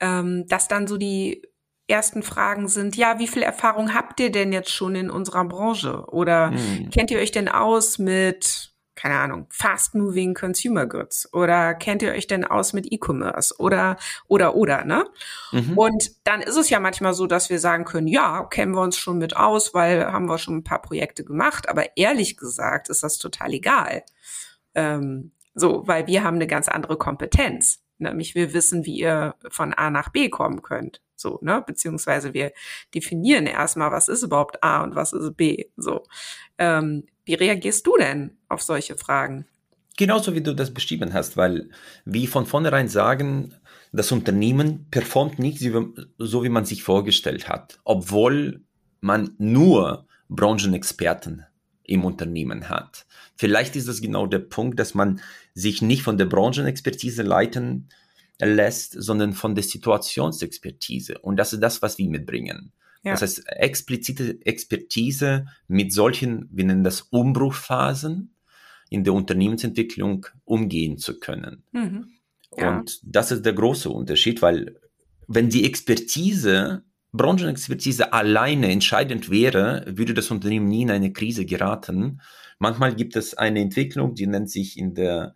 ähm, 0.00 0.46
dass 0.48 0.68
dann 0.68 0.86
so 0.86 0.96
die 0.96 1.42
ersten 1.90 2.22
Fragen 2.22 2.68
sind, 2.68 2.96
ja, 2.96 3.18
wie 3.18 3.28
viel 3.28 3.42
Erfahrung 3.42 3.94
habt 3.94 4.20
ihr 4.20 4.30
denn 4.30 4.52
jetzt 4.52 4.70
schon 4.70 4.94
in 4.94 5.10
unserer 5.10 5.44
Branche? 5.44 6.04
Oder 6.06 6.52
mhm. 6.52 6.90
kennt 6.90 7.10
ihr 7.10 7.18
euch 7.18 7.32
denn 7.32 7.48
aus 7.48 7.98
mit, 7.98 8.72
keine 8.94 9.18
Ahnung, 9.18 9.46
fast 9.50 9.94
moving 9.94 10.34
consumer 10.34 10.86
goods? 10.86 11.32
Oder 11.32 11.74
kennt 11.74 12.02
ihr 12.02 12.12
euch 12.12 12.26
denn 12.26 12.44
aus 12.44 12.72
mit 12.72 12.90
E-Commerce? 12.90 13.54
Oder, 13.58 13.96
oder, 14.28 14.54
oder, 14.54 14.84
ne? 14.84 15.04
Mhm. 15.52 15.76
Und 15.76 16.10
dann 16.24 16.40
ist 16.40 16.56
es 16.56 16.70
ja 16.70 16.80
manchmal 16.80 17.14
so, 17.14 17.26
dass 17.26 17.50
wir 17.50 17.58
sagen 17.58 17.84
können, 17.84 18.06
ja, 18.06 18.44
kennen 18.44 18.72
wir 18.72 18.82
uns 18.82 18.96
schon 18.96 19.18
mit 19.18 19.36
aus, 19.36 19.74
weil 19.74 20.12
haben 20.12 20.28
wir 20.28 20.38
schon 20.38 20.58
ein 20.58 20.64
paar 20.64 20.82
Projekte 20.82 21.24
gemacht. 21.24 21.68
Aber 21.68 21.96
ehrlich 21.96 22.36
gesagt 22.36 22.88
ist 22.88 23.02
das 23.02 23.18
total 23.18 23.52
egal. 23.52 24.04
Ähm, 24.74 25.32
so, 25.54 25.86
weil 25.86 26.06
wir 26.06 26.22
haben 26.22 26.36
eine 26.36 26.46
ganz 26.46 26.68
andere 26.68 26.96
Kompetenz. 26.96 27.82
Nämlich 27.98 28.34
wir 28.34 28.54
wissen, 28.54 28.86
wie 28.86 28.98
ihr 28.98 29.34
von 29.50 29.74
A 29.74 29.90
nach 29.90 30.08
B 30.08 30.30
kommen 30.30 30.62
könnt. 30.62 31.02
So, 31.20 31.38
ne? 31.42 31.62
Beziehungsweise 31.66 32.34
wir 32.34 32.52
definieren 32.94 33.46
erstmal, 33.46 33.92
was 33.92 34.08
ist 34.08 34.22
überhaupt 34.22 34.62
A 34.62 34.82
und 34.82 34.94
was 34.94 35.12
ist 35.12 35.36
B. 35.36 35.66
So. 35.76 36.04
Ähm, 36.58 37.04
wie 37.24 37.34
reagierst 37.34 37.86
du 37.86 37.96
denn 37.96 38.38
auf 38.48 38.62
solche 38.62 38.96
Fragen? 38.96 39.46
Genauso 39.96 40.34
wie 40.34 40.40
du 40.40 40.54
das 40.54 40.72
beschrieben 40.72 41.12
hast, 41.12 41.36
weil 41.36 41.68
wie 42.04 42.26
von 42.26 42.46
vornherein 42.46 42.88
sagen, 42.88 43.54
das 43.92 44.12
Unternehmen 44.12 44.86
performt 44.90 45.38
nicht 45.38 45.58
so, 45.58 46.44
wie 46.44 46.48
man 46.48 46.64
sich 46.64 46.82
vorgestellt 46.82 47.48
hat, 47.48 47.80
obwohl 47.84 48.62
man 49.00 49.34
nur 49.38 50.06
Branchenexperten 50.28 51.44
im 51.84 52.04
Unternehmen 52.04 52.68
hat. 52.68 53.06
Vielleicht 53.36 53.74
ist 53.74 53.88
das 53.88 54.00
genau 54.00 54.26
der 54.26 54.38
Punkt, 54.38 54.78
dass 54.78 54.94
man 54.94 55.20
sich 55.54 55.82
nicht 55.82 56.02
von 56.02 56.18
der 56.18 56.26
Branchenexpertise 56.26 57.22
leiten 57.22 57.88
lässt, 58.40 58.92
sondern 58.92 59.32
von 59.32 59.54
der 59.54 59.64
Situationsexpertise. 59.64 61.18
Und 61.18 61.36
das 61.36 61.52
ist 61.52 61.62
das, 61.62 61.82
was 61.82 61.98
wir 61.98 62.08
mitbringen. 62.08 62.72
Ja. 63.02 63.12
Das 63.12 63.22
heißt, 63.22 63.44
explizite 63.46 64.38
Expertise 64.44 65.46
mit 65.68 65.92
solchen, 65.92 66.48
wir 66.52 66.64
nennen 66.64 66.84
das 66.84 67.02
Umbruchphasen 67.02 68.34
in 68.90 69.04
der 69.04 69.14
Unternehmensentwicklung 69.14 70.26
umgehen 70.44 70.98
zu 70.98 71.18
können. 71.18 71.64
Mhm. 71.72 72.08
Ja. 72.56 72.78
Und 72.78 73.00
das 73.02 73.30
ist 73.30 73.46
der 73.46 73.52
große 73.52 73.88
Unterschied, 73.88 74.42
weil 74.42 74.76
wenn 75.28 75.48
die 75.48 75.64
Expertise, 75.64 76.82
Branchenexpertise 77.12 78.12
alleine 78.12 78.70
entscheidend 78.70 79.30
wäre, 79.30 79.84
würde 79.86 80.14
das 80.14 80.30
Unternehmen 80.30 80.66
nie 80.66 80.82
in 80.82 80.90
eine 80.90 81.12
Krise 81.12 81.46
geraten. 81.46 82.20
Manchmal 82.58 82.94
gibt 82.94 83.16
es 83.16 83.34
eine 83.34 83.60
Entwicklung, 83.60 84.14
die 84.14 84.26
nennt 84.26 84.50
sich 84.50 84.76
in 84.76 84.94
der 84.94 85.34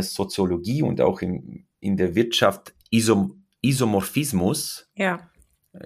Soziologie 0.00 0.82
und 0.82 1.00
auch 1.00 1.20
im, 1.20 1.66
in 1.82 1.96
der 1.96 2.14
Wirtschaft 2.14 2.74
Isom 2.90 3.44
Isomorphismus. 3.60 4.88
Ja. 4.96 5.30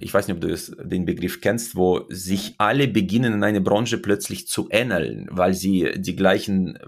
Ich 0.01 0.13
weiß 0.13 0.27
nicht, 0.27 0.37
ob 0.37 0.41
du 0.41 0.49
das, 0.49 0.73
den 0.83 1.05
Begriff 1.05 1.41
kennst, 1.41 1.77
wo 1.77 2.07
sich 2.09 2.55
alle 2.59 2.89
beginnen 2.89 3.35
in 3.35 3.45
einer 3.45 3.61
Branche 3.61 3.99
plötzlich 3.99 4.49
zu 4.49 4.69
ähneln, 4.71 5.29
weil 5.31 5.55
sie 5.55 5.93
die 5.97 6.17
gleichen 6.17 6.79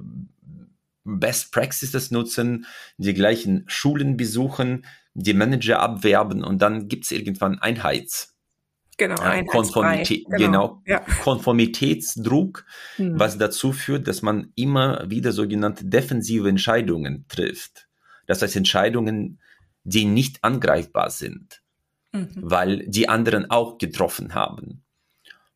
Best 1.05 1.53
Practices 1.53 2.11
nutzen, 2.11 2.67
die 2.97 3.15
gleichen 3.15 3.65
Schulen 3.67 4.17
besuchen, 4.17 4.85
die 5.15 5.35
Manager 5.35 5.81
abwerben 5.81 6.43
und 6.43 6.61
dann 6.61 6.89
gibt 6.89 7.05
es 7.05 7.13
irgendwann 7.13 7.59
Einheits. 7.59 8.35
Genau, 8.99 9.15
ja, 9.23 9.45
Konformität, 9.45 10.25
genau, 10.25 10.39
genau 10.39 10.83
ja. 10.85 10.99
Konformitätsdruck, 11.23 12.67
hm. 12.97 13.19
was 13.19 13.39
dazu 13.39 13.73
führt, 13.73 14.09
dass 14.09 14.23
man 14.23 14.53
immer 14.57 15.09
wieder 15.09 15.31
sogenannte 15.31 15.85
defensive 15.85 16.49
Entscheidungen 16.49 17.25
trifft. 17.29 17.88
Das 18.29 18.43
heißt 18.43 18.55
Entscheidungen, 18.55 19.41
die 19.83 20.05
nicht 20.05 20.45
angreifbar 20.45 21.11
sind, 21.11 21.63
mhm. 22.13 22.31
weil 22.37 22.87
die 22.87 23.09
anderen 23.09 23.51
auch 23.51 23.79
getroffen 23.79 24.35
haben. 24.35 24.85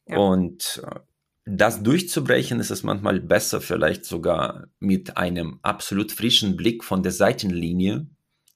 Ja. 0.09 0.17
Und 0.17 0.83
äh, 0.85 0.99
das 1.45 1.83
durchzubrechen, 1.83 2.59
ist 2.61 2.71
es 2.71 2.83
manchmal 2.83 3.21
besser, 3.21 3.61
vielleicht 3.61 4.05
sogar 4.05 4.67
mit 4.81 5.17
einem 5.17 5.59
absolut 5.63 6.13
frischen 6.13 6.57
Blick 6.57 6.83
von 6.83 7.03
der 7.03 7.13
Seitenlinie 7.13 8.07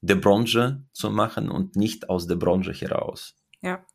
der 0.01 0.15
Branche 0.15 0.83
zu 0.91 1.09
machen 1.09 1.49
und 1.49 1.75
nicht 1.75 2.09
aus 2.09 2.27
der 2.27 2.35
Branche 2.35 2.71
heraus. 2.71 3.35
Ja. 3.61 3.85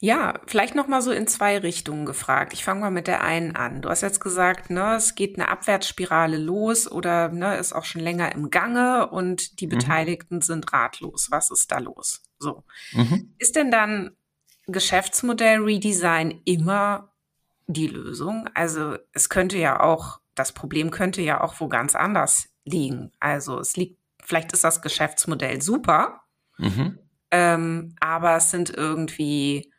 Ja, 0.00 0.40
vielleicht 0.46 0.76
noch 0.76 0.86
mal 0.86 1.02
so 1.02 1.10
in 1.10 1.26
zwei 1.26 1.58
Richtungen 1.58 2.06
gefragt. 2.06 2.52
Ich 2.52 2.62
fange 2.62 2.82
mal 2.82 2.90
mit 2.90 3.08
der 3.08 3.24
einen 3.24 3.56
an. 3.56 3.82
Du 3.82 3.88
hast 3.88 4.02
jetzt 4.02 4.20
gesagt, 4.20 4.70
ne, 4.70 4.94
es 4.94 5.16
geht 5.16 5.36
eine 5.36 5.48
Abwärtsspirale 5.48 6.38
los 6.38 6.90
oder 6.90 7.30
ne, 7.30 7.56
ist 7.56 7.72
auch 7.72 7.84
schon 7.84 8.02
länger 8.02 8.32
im 8.32 8.50
Gange 8.50 9.08
und 9.08 9.58
die 9.58 9.66
mhm. 9.66 9.70
Beteiligten 9.70 10.40
sind 10.40 10.72
ratlos. 10.72 11.32
Was 11.32 11.50
ist 11.50 11.72
da 11.72 11.78
los? 11.78 12.22
So. 12.38 12.62
Mhm. 12.92 13.34
Ist 13.38 13.56
denn 13.56 13.72
dann 13.72 14.16
Geschäftsmodell-Redesign 14.68 16.42
immer 16.44 17.12
die 17.66 17.88
Lösung? 17.88 18.48
Also 18.54 18.96
es 19.12 19.28
könnte 19.28 19.58
ja 19.58 19.80
auch, 19.80 20.20
das 20.36 20.52
Problem 20.52 20.92
könnte 20.92 21.22
ja 21.22 21.40
auch 21.40 21.58
wo 21.58 21.66
ganz 21.66 21.96
anders 21.96 22.48
liegen. 22.64 23.10
Also 23.18 23.58
es 23.58 23.76
liegt, 23.76 23.98
vielleicht 24.22 24.52
ist 24.52 24.62
das 24.62 24.80
Geschäftsmodell 24.80 25.60
super, 25.60 26.20
mhm. 26.56 27.00
ähm, 27.32 27.96
aber 27.98 28.36
es 28.36 28.52
sind 28.52 28.70
irgendwie 28.70 29.72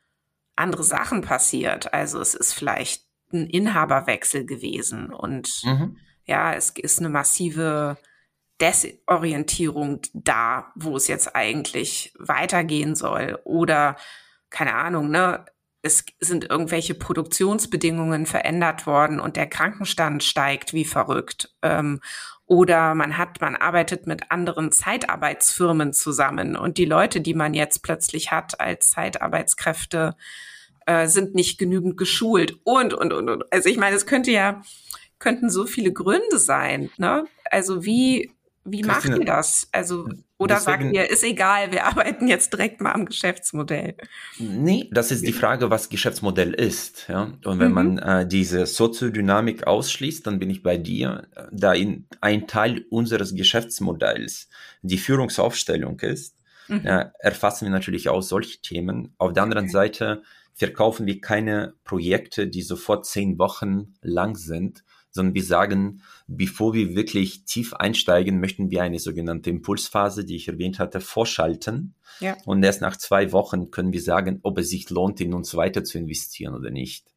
andere 0.59 0.83
Sachen 0.83 1.21
passiert. 1.21 1.93
Also 1.93 2.19
es 2.19 2.35
ist 2.35 2.53
vielleicht 2.53 3.05
ein 3.31 3.47
Inhaberwechsel 3.47 4.45
gewesen 4.45 5.13
und 5.13 5.61
mhm. 5.63 5.97
ja, 6.25 6.53
es 6.53 6.71
ist 6.71 6.99
eine 6.99 7.09
massive 7.09 7.97
Desorientierung 8.59 10.01
da, 10.13 10.71
wo 10.75 10.97
es 10.97 11.07
jetzt 11.07 11.35
eigentlich 11.35 12.13
weitergehen 12.19 12.95
soll. 12.95 13.39
Oder 13.43 13.95
keine 14.49 14.75
Ahnung, 14.75 15.09
ne? 15.09 15.45
Es 15.81 16.03
sind 16.19 16.49
irgendwelche 16.49 16.93
Produktionsbedingungen 16.93 18.25
verändert 18.25 18.85
worden 18.85 19.21
und 19.21 19.37
der 19.37 19.47
Krankenstand 19.47 20.25
steigt 20.25 20.73
wie 20.73 20.83
verrückt. 20.83 21.55
Ähm, 21.61 22.01
oder 22.49 22.95
man 22.95 23.17
hat, 23.17 23.39
man 23.41 23.55
arbeitet 23.55 24.07
mit 24.07 24.31
anderen 24.31 24.71
Zeitarbeitsfirmen 24.71 25.93
zusammen 25.93 26.55
und 26.55 26.79
die 26.79 26.85
Leute, 26.85 27.21
die 27.21 27.35
man 27.35 27.53
jetzt 27.53 27.83
plötzlich 27.83 28.31
hat 28.31 28.59
als 28.59 28.89
Zeitarbeitskräfte, 28.89 30.15
äh, 30.87 31.07
sind 31.07 31.35
nicht 31.35 31.59
genügend 31.59 31.95
geschult 31.95 32.57
und, 32.63 32.95
und, 32.95 33.13
und, 33.13 33.29
und. 33.29 33.53
Also 33.53 33.69
ich 33.69 33.77
meine, 33.77 33.95
es 33.95 34.07
könnte 34.07 34.31
ja, 34.31 34.63
könnten 35.19 35.51
so 35.51 35.67
viele 35.67 35.93
Gründe 35.93 36.39
sein, 36.39 36.89
ne? 36.97 37.25
Also 37.51 37.85
wie, 37.85 38.31
wie 38.65 38.81
Christine, 38.81 39.11
macht 39.11 39.19
ihr 39.19 39.25
das? 39.25 39.69
Also, 39.71 40.09
oder 40.39 40.55
deswegen, 40.55 40.83
sagt 40.83 40.95
ihr, 40.95 41.09
ist 41.09 41.23
egal, 41.23 41.73
wir 41.73 41.85
arbeiten 41.85 42.29
jetzt 42.29 42.53
direkt 42.53 42.79
mal 42.79 42.93
am 42.93 43.05
Geschäftsmodell? 43.05 43.95
Nee, 44.39 44.89
das 44.89 45.11
ist 45.11 45.27
die 45.27 45.33
Frage, 45.33 45.69
was 45.69 45.89
Geschäftsmodell 45.89 46.53
ist. 46.53 47.07
Ja? 47.09 47.33
Und 47.43 47.59
wenn 47.59 47.67
mhm. 47.67 47.73
man 47.73 47.97
äh, 47.97 48.25
diese 48.25 48.65
Soziodynamik 48.65 49.67
ausschließt, 49.67 50.25
dann 50.25 50.39
bin 50.39 50.49
ich 50.49 50.63
bei 50.63 50.77
dir, 50.77 51.27
da 51.51 51.73
in 51.73 52.07
ein 52.21 52.47
Teil 52.47 52.85
unseres 52.89 53.35
Geschäftsmodells 53.35 54.47
die 54.81 54.97
Führungsaufstellung 54.97 55.99
ist, 55.99 56.37
mhm. 56.69 56.85
äh, 56.85 57.07
erfassen 57.19 57.65
wir 57.65 57.71
natürlich 57.71 58.07
auch 58.07 58.21
solche 58.21 58.61
Themen. 58.61 59.13
Auf 59.17 59.33
der 59.33 59.43
anderen 59.43 59.65
okay. 59.65 59.73
Seite 59.73 60.23
verkaufen 60.53 61.05
wir 61.05 61.19
keine 61.19 61.73
Projekte, 61.83 62.47
die 62.47 62.61
sofort 62.61 63.05
zehn 63.05 63.37
Wochen 63.39 63.95
lang 64.01 64.37
sind, 64.37 64.85
sondern 65.11 65.33
wir 65.33 65.43
sagen, 65.43 66.01
bevor 66.27 66.73
wir 66.73 66.95
wirklich 66.95 67.45
tief 67.45 67.73
einsteigen, 67.73 68.39
möchten 68.39 68.69
wir 68.69 68.83
eine 68.83 68.99
sogenannte 68.99 69.49
Impulsphase, 69.49 70.25
die 70.25 70.35
ich 70.35 70.47
erwähnt 70.47 70.79
hatte, 70.79 71.01
vorschalten. 71.01 71.95
Ja. 72.19 72.37
Und 72.45 72.63
erst 72.63 72.81
nach 72.81 72.95
zwei 72.95 73.31
Wochen 73.31 73.71
können 73.71 73.93
wir 73.93 74.01
sagen, 74.01 74.39
ob 74.43 74.57
es 74.59 74.69
sich 74.69 74.89
lohnt, 74.89 75.19
in 75.21 75.33
uns 75.33 75.55
weiter 75.55 75.83
zu 75.83 75.97
investieren 75.97 76.53
oder 76.53 76.69
nicht. 76.69 77.07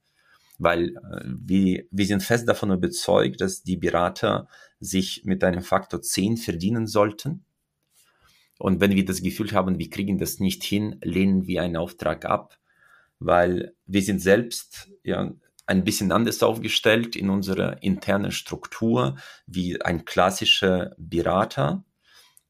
Weil 0.58 0.96
äh, 0.96 1.24
wir, 1.24 1.84
wir 1.90 2.06
sind 2.06 2.22
fest 2.22 2.48
davon 2.48 2.70
überzeugt, 2.70 3.40
dass 3.40 3.62
die 3.62 3.76
Berater 3.76 4.48
sich 4.80 5.22
mit 5.24 5.44
einem 5.44 5.62
Faktor 5.62 6.02
10 6.02 6.38
verdienen 6.38 6.86
sollten. 6.86 7.44
Und 8.58 8.80
wenn 8.80 8.94
wir 8.94 9.04
das 9.04 9.22
Gefühl 9.22 9.52
haben, 9.52 9.78
wir 9.78 9.90
kriegen 9.90 10.18
das 10.18 10.38
nicht 10.38 10.62
hin, 10.62 10.96
lehnen 11.02 11.46
wir 11.46 11.62
einen 11.62 11.76
Auftrag 11.76 12.24
ab, 12.24 12.58
weil 13.18 13.74
wir 13.86 14.02
sind 14.02 14.20
selbst 14.20 14.90
ja, 15.02 15.32
ein 15.66 15.84
bisschen 15.84 16.12
anders 16.12 16.42
aufgestellt 16.42 17.16
in 17.16 17.30
unserer 17.30 17.82
internen 17.82 18.32
Struktur 18.32 19.16
wie 19.46 19.80
ein 19.80 20.04
klassischer 20.04 20.94
Berater, 20.98 21.84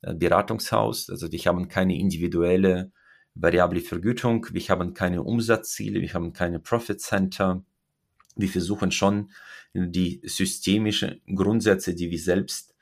äh, 0.03 0.15
Beratungshaus. 0.15 1.11
Also 1.11 1.31
wir 1.31 1.41
haben 1.41 1.69
keine 1.69 1.99
individuelle 1.99 2.93
variable 3.35 3.81
Vergütung, 3.81 4.47
wir 4.53 4.63
haben 4.69 4.95
keine 4.95 5.23
Umsatzziele, 5.23 6.01
wir 6.01 6.13
haben 6.13 6.33
keine 6.33 6.59
Profit 6.59 7.01
Center. 7.01 7.65
Wir 8.35 8.49
versuchen 8.49 8.91
schon 8.93 9.31
die 9.75 10.21
systemischen 10.25 11.21
Grundsätze, 11.35 11.95
die 11.95 12.11
wir 12.11 12.19
selbst 12.19 12.75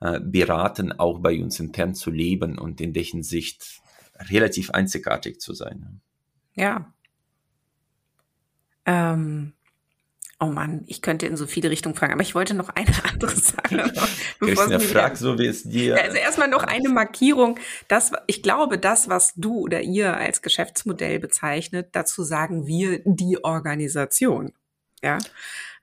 äh, 0.00 0.20
beraten, 0.20 0.92
auch 0.92 1.20
bei 1.20 1.40
uns 1.40 1.60
intern 1.60 1.94
zu 1.94 2.10
leben 2.10 2.58
und 2.58 2.80
in 2.80 2.92
der 2.92 3.02
Hinsicht 3.02 3.80
relativ 4.30 4.70
einzigartig 4.70 5.40
zu 5.40 5.54
sein. 5.54 6.00
Ja. 6.54 6.92
Ähm, 8.86 9.54
Oh 10.40 10.46
Mann, 10.46 10.82
ich 10.86 11.00
könnte 11.00 11.26
in 11.26 11.36
so 11.36 11.46
viele 11.46 11.70
Richtungen 11.70 11.94
fragen, 11.94 12.12
aber 12.12 12.22
ich 12.22 12.34
wollte 12.34 12.54
noch 12.54 12.68
eine 12.70 12.92
andere 13.12 13.36
Sache. 13.36 13.92
bevor 14.40 14.66
Christina, 14.66 14.78
frag 14.80 15.16
so, 15.16 15.38
wie 15.38 15.46
es 15.46 15.62
dir. 15.62 16.00
Also 16.00 16.16
erstmal 16.16 16.48
noch 16.48 16.64
eine 16.64 16.88
Markierung. 16.88 17.58
Das, 17.88 18.12
ich 18.26 18.42
glaube, 18.42 18.78
das, 18.78 19.08
was 19.08 19.34
du 19.36 19.60
oder 19.60 19.82
ihr 19.82 20.16
als 20.16 20.42
Geschäftsmodell 20.42 21.20
bezeichnet, 21.20 21.90
dazu 21.92 22.22
sagen 22.24 22.66
wir 22.66 23.00
die 23.04 23.44
Organisation. 23.44 24.52
Ja. 25.02 25.18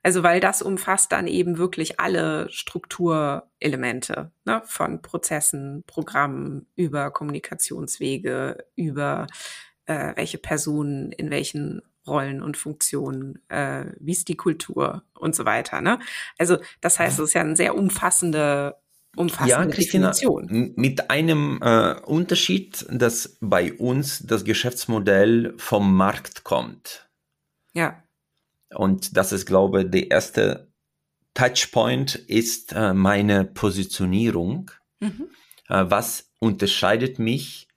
Also, 0.04 0.24
weil 0.24 0.40
das 0.40 0.62
umfasst 0.62 1.12
dann 1.12 1.28
eben 1.28 1.58
wirklich 1.58 2.00
alle 2.00 2.50
Strukturelemente, 2.50 4.32
ne, 4.44 4.62
von 4.66 5.00
Prozessen, 5.00 5.84
Programmen, 5.86 6.66
über 6.74 7.12
Kommunikationswege, 7.12 8.66
über 8.74 9.28
äh, 9.86 10.12
welche 10.16 10.38
Personen 10.38 11.12
in 11.12 11.30
welchen 11.30 11.82
Rollen 12.06 12.42
und 12.42 12.56
Funktionen, 12.56 13.38
äh, 13.48 13.84
wie 14.00 14.12
ist 14.12 14.28
die 14.28 14.36
Kultur 14.36 15.04
und 15.14 15.34
so 15.34 15.44
weiter. 15.44 15.80
Ne? 15.80 15.98
Also 16.38 16.58
das 16.80 16.98
heißt, 16.98 17.18
es 17.18 17.28
ist 17.28 17.34
ja 17.34 17.42
eine 17.42 17.56
sehr 17.56 17.76
umfassende 17.76 18.76
umfassende 19.16 19.50
ja, 19.50 19.66
Christina, 19.66 20.10
Definition. 20.10 20.72
Mit 20.76 21.10
einem 21.10 21.60
äh, 21.60 21.94
Unterschied, 22.00 22.86
dass 22.90 23.36
bei 23.40 23.72
uns 23.74 24.20
das 24.26 24.44
Geschäftsmodell 24.44 25.54
vom 25.58 25.94
Markt 25.94 26.44
kommt. 26.44 27.10
Ja. 27.74 28.02
Und 28.74 29.16
das 29.16 29.32
ist, 29.32 29.46
glaube 29.46 29.82
ich, 29.82 29.90
der 29.90 30.10
erste 30.10 30.72
Touchpoint 31.34 32.14
ist 32.14 32.72
äh, 32.72 32.94
meine 32.94 33.44
Positionierung. 33.44 34.70
Mhm. 35.00 35.28
Äh, 35.68 35.84
was 35.88 36.30
unterscheidet 36.38 37.18
mich 37.18 37.68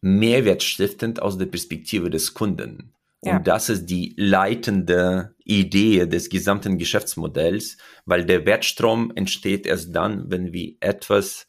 mehrwertstiftend 0.00 1.20
aus 1.22 1.38
der 1.38 1.46
Perspektive 1.46 2.10
des 2.10 2.34
Kunden? 2.34 2.92
Und 3.20 3.30
ja. 3.30 3.38
das 3.40 3.68
ist 3.68 3.86
die 3.86 4.14
leitende 4.16 5.34
Idee 5.44 6.06
des 6.06 6.28
gesamten 6.30 6.78
Geschäftsmodells, 6.78 7.76
weil 8.04 8.24
der 8.24 8.46
Wertstrom 8.46 9.12
entsteht 9.14 9.66
erst 9.66 9.94
dann, 9.94 10.30
wenn 10.30 10.52
wir 10.52 10.76
etwas 10.80 11.46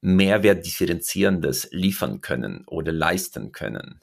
Mehrwertdifferenzierendes 0.00 1.68
liefern 1.70 2.20
können 2.20 2.64
oder 2.66 2.92
leisten 2.92 3.52
können. 3.52 4.00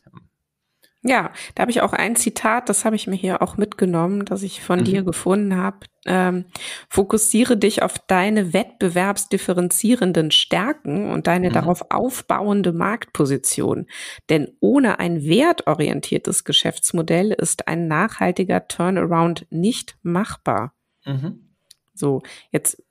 Ja, 1.07 1.31
da 1.53 1.61
habe 1.61 1.69
ich 1.69 1.81
auch 1.81 1.93
ein 1.93 2.15
Zitat, 2.15 2.67
das 2.67 2.83
habe 2.83 2.95
ich 2.95 3.05
mir 3.05 3.15
hier 3.15 3.43
auch 3.43 3.57
mitgenommen, 3.57 4.25
das 4.25 4.41
ich 4.41 4.63
von 4.63 4.79
mhm. 4.79 4.85
dir 4.85 5.03
gefunden 5.03 5.55
habe. 5.55 5.85
Ähm, 6.07 6.45
fokussiere 6.89 7.57
dich 7.57 7.83
auf 7.83 7.99
deine 7.99 8.53
wettbewerbsdifferenzierenden 8.53 10.31
Stärken 10.31 11.11
und 11.11 11.27
deine 11.27 11.49
mhm. 11.49 11.53
darauf 11.53 11.91
aufbauende 11.91 12.73
Marktposition. 12.73 13.85
Denn 14.31 14.57
ohne 14.61 14.97
ein 14.97 15.23
wertorientiertes 15.23 16.43
Geschäftsmodell 16.43 17.33
ist 17.33 17.67
ein 17.67 17.87
nachhaltiger 17.87 18.67
Turnaround 18.67 19.45
nicht 19.51 19.99
machbar. 20.01 20.73
Mhm. 21.05 21.53
So, 21.93 22.23
jetzt 22.49 22.81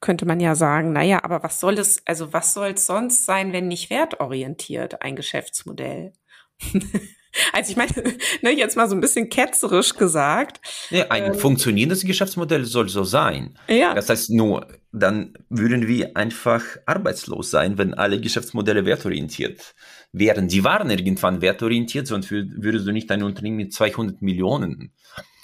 könnte 0.00 0.24
man 0.24 0.40
ja 0.40 0.54
sagen, 0.54 0.94
naja, 0.94 1.22
aber 1.22 1.42
was 1.42 1.60
soll 1.60 1.74
es, 1.74 2.00
also 2.06 2.32
was 2.32 2.54
soll 2.54 2.70
es 2.70 2.86
sonst 2.86 3.26
sein, 3.26 3.52
wenn 3.52 3.68
nicht 3.68 3.90
wertorientiert, 3.90 5.02
ein 5.02 5.16
Geschäftsmodell? 5.16 6.14
Also 7.52 7.70
ich 7.70 7.76
meine, 7.76 7.92
ne, 8.42 8.50
jetzt 8.50 8.76
mal 8.76 8.88
so 8.88 8.94
ein 8.94 9.00
bisschen 9.00 9.28
ketzerisch 9.28 9.94
gesagt. 9.94 10.60
Ja, 10.90 11.08
ein 11.10 11.26
ähm, 11.26 11.34
funktionierendes 11.34 12.04
Geschäftsmodell 12.04 12.64
soll 12.64 12.88
so 12.88 13.04
sein. 13.04 13.58
Ja. 13.68 13.94
Das 13.94 14.08
heißt 14.08 14.30
nur, 14.30 14.66
dann 14.92 15.34
würden 15.48 15.86
wir 15.86 16.16
einfach 16.16 16.62
arbeitslos 16.86 17.50
sein, 17.50 17.78
wenn 17.78 17.94
alle 17.94 18.20
Geschäftsmodelle 18.20 18.84
wertorientiert 18.84 19.74
wären. 20.12 20.48
Die 20.48 20.64
waren 20.64 20.90
irgendwann 20.90 21.40
wertorientiert, 21.40 22.06
sonst 22.06 22.30
würdest 22.30 22.86
du 22.86 22.92
nicht 22.92 23.10
ein 23.10 23.22
Unternehmen 23.22 23.56
mit 23.56 23.72
200 23.72 24.22
Millionen 24.22 24.92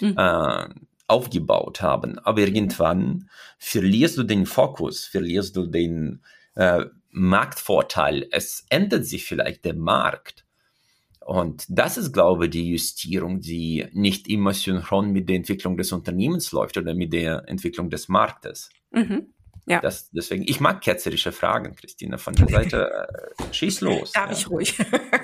mhm. 0.01 0.15
äh, 0.17 0.69
aufgebaut 1.07 1.83
haben. 1.83 2.19
Aber 2.21 2.41
irgendwann 2.41 3.29
verlierst 3.59 4.19
du 4.19 4.23
den 4.23 4.47
Fokus, 4.47 5.05
verlierst 5.05 5.57
du 5.57 5.67
den 5.67 6.23
äh, 6.55 6.87
Marktvorteil. 7.11 8.27
Es 8.31 8.67
ändert 8.71 9.07
sich 9.07 9.25
vielleicht 9.25 9.65
der 9.65 9.75
Markt. 9.75 10.44
Und 11.25 11.65
das 11.69 11.97
ist, 11.97 12.13
glaube 12.13 12.45
ich, 12.45 12.51
die 12.51 12.71
Justierung, 12.71 13.41
die 13.41 13.87
nicht 13.93 14.29
immer 14.29 14.53
synchron 14.53 15.11
mit 15.11 15.29
der 15.29 15.37
Entwicklung 15.37 15.79
des 15.79 15.91
Unternehmens 15.91 16.53
läuft 16.53 16.77
oder 16.77 16.95
mit 16.95 17.15
der 17.15 17.45
Entwicklung 17.47 17.89
des 17.89 18.09
Marktes. 18.09 18.69
Mhm. 18.91 19.33
Ja. 19.67 19.81
Das, 19.81 20.11
deswegen, 20.11 20.45
ich 20.47 20.61
mag 20.61 20.83
ketzerische 20.83 21.33
Fragen, 21.33 21.75
Christina, 21.75 22.19
von 22.19 22.35
der 22.35 22.49
Seite. 22.49 23.09
Äh, 23.39 23.55
schieß 23.55 23.81
los. 23.81 24.13
Darf 24.13 24.31
ja. 24.31 24.37
ich 24.37 24.51
ruhig? 24.51 24.79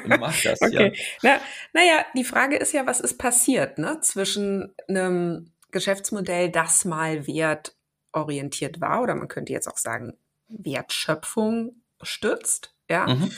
Mach 0.06 0.34
das, 0.42 0.58
okay. 0.62 0.94
ja. 0.94 1.02
Na, 1.22 1.40
naja, 1.74 2.06
die 2.16 2.24
Frage 2.24 2.56
ist 2.56 2.72
ja, 2.72 2.86
was 2.86 3.00
ist 3.00 3.18
passiert 3.18 3.76
ne, 3.76 3.98
zwischen 4.00 4.72
einem 4.88 5.52
Geschäftsmodell, 5.70 6.50
das 6.50 6.86
mal 6.86 7.26
wertorientiert 7.26 8.80
war, 8.80 9.02
oder 9.02 9.14
man 9.14 9.28
könnte 9.28 9.52
jetzt 9.52 9.68
auch 9.68 9.76
sagen, 9.76 10.16
Wertschöpfung 10.48 11.82
stützt, 12.00 12.74
ja, 12.88 13.06
mhm. 13.06 13.30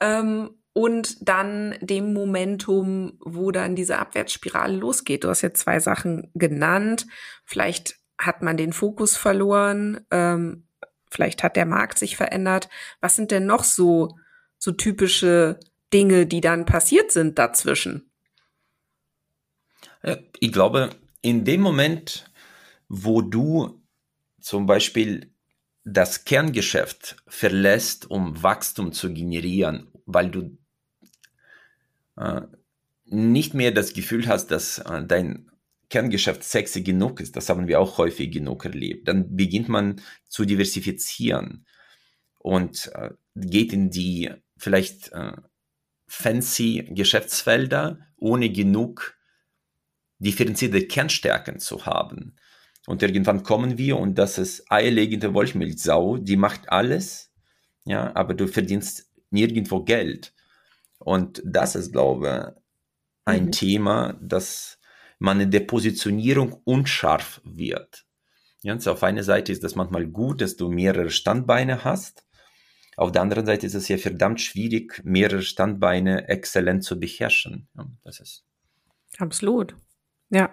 ähm, 0.00 0.50
und 0.78 1.28
dann 1.28 1.74
dem 1.80 2.12
Momentum, 2.12 3.18
wo 3.18 3.50
dann 3.50 3.74
diese 3.74 3.98
Abwärtsspirale 3.98 4.76
losgeht. 4.76 5.24
Du 5.24 5.28
hast 5.28 5.42
jetzt 5.42 5.60
zwei 5.60 5.80
Sachen 5.80 6.30
genannt. 6.34 7.08
Vielleicht 7.44 7.96
hat 8.16 8.42
man 8.42 8.56
den 8.56 8.72
Fokus 8.72 9.16
verloren, 9.16 10.06
ähm, 10.12 10.68
vielleicht 11.10 11.42
hat 11.42 11.56
der 11.56 11.66
Markt 11.66 11.98
sich 11.98 12.16
verändert. 12.16 12.68
Was 13.00 13.16
sind 13.16 13.32
denn 13.32 13.44
noch 13.44 13.64
so, 13.64 14.16
so 14.56 14.70
typische 14.70 15.58
Dinge, 15.92 16.26
die 16.26 16.40
dann 16.40 16.64
passiert 16.64 17.10
sind 17.10 17.40
dazwischen? 17.40 18.12
Ich 20.38 20.52
glaube, 20.52 20.90
in 21.22 21.44
dem 21.44 21.60
Moment, 21.60 22.30
wo 22.88 23.20
du 23.20 23.82
zum 24.40 24.66
Beispiel 24.66 25.32
das 25.84 26.24
Kerngeschäft 26.24 27.16
verlässt, 27.26 28.08
um 28.08 28.40
Wachstum 28.44 28.92
zu 28.92 29.12
generieren, 29.12 29.90
weil 30.06 30.30
du 30.30 30.40
äh, 30.40 30.67
nicht 33.04 33.54
mehr 33.54 33.70
das 33.72 33.92
Gefühl 33.92 34.26
hast, 34.28 34.48
dass 34.48 34.78
äh, 34.78 35.04
dein 35.04 35.50
Kerngeschäft 35.88 36.44
sexy 36.44 36.82
genug 36.82 37.20
ist, 37.20 37.36
das 37.36 37.48
haben 37.48 37.66
wir 37.66 37.80
auch 37.80 37.96
häufig 37.98 38.30
genug 38.30 38.64
erlebt, 38.64 39.08
dann 39.08 39.34
beginnt 39.36 39.68
man 39.68 40.02
zu 40.28 40.44
diversifizieren 40.44 41.66
und 42.38 42.90
äh, 42.94 43.10
geht 43.34 43.72
in 43.72 43.90
die 43.90 44.30
vielleicht 44.58 45.12
äh, 45.12 45.32
fancy 46.06 46.90
Geschäftsfelder, 46.90 48.00
ohne 48.16 48.50
genug 48.50 49.16
differenzierte 50.18 50.86
Kernstärken 50.86 51.58
zu 51.58 51.86
haben. 51.86 52.36
Und 52.86 53.02
irgendwann 53.02 53.42
kommen 53.42 53.78
wir 53.78 53.98
und 53.98 54.16
das 54.16 54.38
ist 54.38 54.70
eierlegende 54.70 55.32
Wollmilchsau, 55.34 56.18
die 56.18 56.36
macht 56.36 56.70
alles, 56.70 57.32
ja, 57.84 58.14
aber 58.14 58.34
du 58.34 58.46
verdienst 58.46 59.10
nirgendwo 59.30 59.84
Geld. 59.84 60.34
Und 61.08 61.40
das 61.42 61.74
ist, 61.74 61.92
glaube 61.92 62.54
ich, 62.54 62.62
ein 63.24 63.46
mhm. 63.46 63.52
Thema, 63.52 64.18
dass 64.20 64.78
man 65.18 65.40
in 65.40 65.50
der 65.50 65.60
Positionierung 65.60 66.60
unscharf 66.64 67.40
wird. 67.44 68.04
Ja, 68.60 68.74
also 68.74 68.92
auf 68.92 69.02
einer 69.02 69.22
Seite 69.22 69.50
ist 69.50 69.64
das 69.64 69.74
manchmal 69.74 70.06
gut, 70.06 70.42
dass 70.42 70.56
du 70.56 70.68
mehrere 70.68 71.08
Standbeine 71.08 71.82
hast. 71.82 72.26
Auf 72.98 73.10
der 73.10 73.22
anderen 73.22 73.46
Seite 73.46 73.66
ist 73.66 73.72
es 73.72 73.88
ja 73.88 73.96
verdammt 73.96 74.42
schwierig, 74.42 75.00
mehrere 75.02 75.40
Standbeine 75.40 76.28
exzellent 76.28 76.84
zu 76.84 77.00
beherrschen. 77.00 77.68
Ja, 77.74 77.86
das 78.04 78.20
ist. 78.20 78.44
Absolut. 79.16 79.76
Ja. 80.28 80.52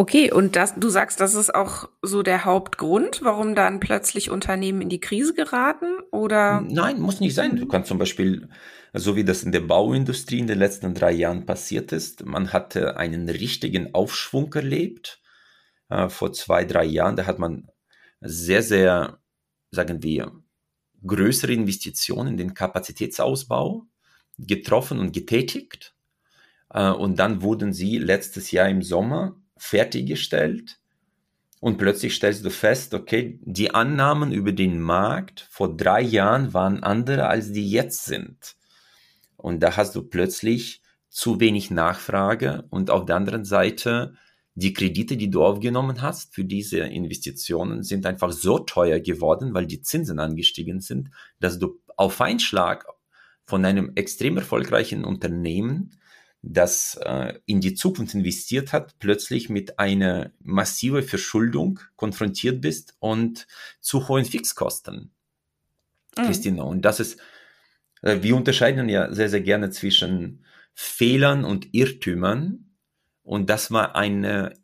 Okay, 0.00 0.32
und 0.32 0.56
das, 0.56 0.76
du 0.76 0.88
sagst, 0.88 1.20
das 1.20 1.34
ist 1.34 1.54
auch 1.54 1.86
so 2.00 2.22
der 2.22 2.46
Hauptgrund, 2.46 3.20
warum 3.22 3.54
dann 3.54 3.80
plötzlich 3.80 4.30
Unternehmen 4.30 4.80
in 4.80 4.88
die 4.88 4.98
Krise 4.98 5.34
geraten, 5.34 5.98
oder? 6.10 6.62
Nein, 6.62 7.02
muss 7.02 7.20
nicht 7.20 7.34
sein. 7.34 7.56
Du 7.56 7.66
kannst 7.66 7.88
zum 7.88 7.98
Beispiel, 7.98 8.48
so 8.94 9.14
wie 9.14 9.24
das 9.24 9.42
in 9.42 9.52
der 9.52 9.60
Bauindustrie 9.60 10.38
in 10.38 10.46
den 10.46 10.58
letzten 10.58 10.94
drei 10.94 11.12
Jahren 11.12 11.44
passiert 11.44 11.92
ist, 11.92 12.24
man 12.24 12.50
hatte 12.50 12.96
einen 12.96 13.28
richtigen 13.28 13.94
Aufschwung 13.94 14.50
erlebt. 14.54 15.20
Äh, 15.90 16.08
vor 16.08 16.32
zwei, 16.32 16.64
drei 16.64 16.86
Jahren, 16.86 17.16
da 17.16 17.26
hat 17.26 17.38
man 17.38 17.68
sehr, 18.22 18.62
sehr, 18.62 19.18
sagen 19.70 20.02
wir, 20.02 20.32
größere 21.06 21.52
Investitionen 21.52 22.28
in 22.28 22.36
den 22.38 22.54
Kapazitätsausbau 22.54 23.84
getroffen 24.38 24.98
und 24.98 25.12
getätigt. 25.12 25.94
Äh, 26.70 26.88
und 26.88 27.18
dann 27.18 27.42
wurden 27.42 27.74
sie 27.74 27.98
letztes 27.98 28.50
Jahr 28.50 28.70
im 28.70 28.80
Sommer 28.80 29.36
fertiggestellt 29.60 30.78
und 31.60 31.76
plötzlich 31.76 32.14
stellst 32.14 32.44
du 32.44 32.50
fest, 32.50 32.94
okay, 32.94 33.38
die 33.42 33.74
Annahmen 33.74 34.32
über 34.32 34.52
den 34.52 34.80
Markt 34.80 35.46
vor 35.50 35.76
drei 35.76 36.00
Jahren 36.00 36.54
waren 36.54 36.82
andere, 36.82 37.26
als 37.26 37.52
die 37.52 37.70
jetzt 37.70 38.06
sind. 38.06 38.56
Und 39.36 39.62
da 39.62 39.76
hast 39.76 39.94
du 39.94 40.02
plötzlich 40.02 40.80
zu 41.10 41.38
wenig 41.38 41.70
Nachfrage 41.70 42.64
und 42.70 42.90
auf 42.90 43.04
der 43.04 43.16
anderen 43.16 43.44
Seite 43.44 44.14
die 44.54 44.72
Kredite, 44.72 45.16
die 45.16 45.30
du 45.30 45.44
aufgenommen 45.44 46.02
hast 46.02 46.34
für 46.34 46.44
diese 46.44 46.78
Investitionen, 46.80 47.82
sind 47.82 48.06
einfach 48.06 48.32
so 48.32 48.58
teuer 48.58 48.98
geworden, 48.98 49.54
weil 49.54 49.66
die 49.66 49.82
Zinsen 49.82 50.18
angestiegen 50.18 50.80
sind, 50.80 51.10
dass 51.40 51.58
du 51.58 51.80
auf 51.96 52.20
einen 52.20 52.40
Schlag 52.40 52.86
von 53.44 53.64
einem 53.64 53.92
extrem 53.96 54.36
erfolgreichen 54.36 55.04
Unternehmen 55.04 55.99
das 56.42 56.98
äh, 57.04 57.34
in 57.46 57.60
die 57.60 57.74
Zukunft 57.74 58.14
investiert 58.14 58.72
hat, 58.72 58.98
plötzlich 58.98 59.50
mit 59.50 59.78
einer 59.78 60.30
massiven 60.42 61.02
Verschuldung 61.02 61.80
konfrontiert 61.96 62.60
bist 62.60 62.94
und 62.98 63.46
zu 63.80 64.08
hohen 64.08 64.24
Fixkosten. 64.24 65.10
Mhm. 66.16 66.22
Christina, 66.22 66.62
und 66.62 66.82
das 66.82 67.00
ist, 67.00 67.20
äh, 68.02 68.18
wir 68.22 68.36
unterscheiden 68.36 68.88
ja 68.88 69.12
sehr, 69.12 69.28
sehr 69.28 69.42
gerne 69.42 69.70
zwischen 69.70 70.44
Fehlern 70.74 71.44
und 71.44 71.68
Irrtümern. 71.72 72.70
Und 73.22 73.50
das 73.50 73.70
war 73.70 73.94
eine 73.96 74.54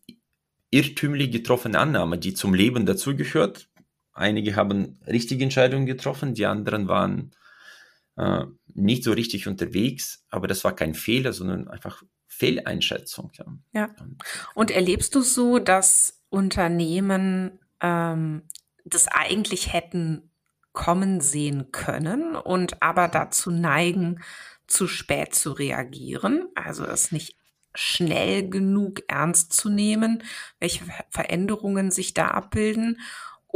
irrtümlich 0.71 1.31
getroffene 1.31 1.79
Annahme, 1.79 2.19
die 2.19 2.35
zum 2.35 2.55
Leben 2.55 2.87
dazugehört. 2.87 3.69
Einige 4.13 4.57
haben 4.57 4.99
richtige 5.07 5.45
Entscheidungen 5.45 5.85
getroffen, 5.85 6.35
die 6.35 6.47
anderen 6.47 6.89
waren 6.89 7.33
äh, 8.17 8.45
nicht 8.75 9.05
so 9.05 9.13
richtig 9.13 9.47
unterwegs, 9.47 10.25
aber 10.31 10.47
das 10.47 10.65
war 10.65 10.75
kein 10.75 10.95
Fehler, 10.95 11.33
sondern 11.33 11.69
einfach 11.69 12.03
Fehleinschätzung. 12.27 13.31
Ja. 13.35 13.47
ja. 13.73 13.95
Und 14.55 14.71
erlebst 14.71 15.15
du 15.15 15.23
so, 15.23 15.59
dass 15.59 16.23
Unternehmen 16.29 17.59
ähm, 17.81 18.43
das 18.85 19.09
eigentlich 19.09 19.73
hätten 19.73 20.31
kommen 20.73 21.21
sehen 21.21 21.73
können 21.73 22.37
und 22.37 22.83
aber 22.83 23.09
dazu 23.09 23.51
neigen, 23.51 24.21
zu 24.67 24.89
spät 24.89 25.35
zu 25.35 25.53
reagieren, 25.53 26.49
also 26.55 26.85
es 26.85 27.13
nicht 27.13 27.37
schnell 27.75 28.49
genug 28.49 29.03
ernst 29.09 29.53
zu 29.53 29.69
nehmen, 29.69 30.23
welche 30.61 30.85
Veränderungen 31.11 31.91
sich 31.91 32.15
da 32.15 32.29
abbilden 32.29 33.01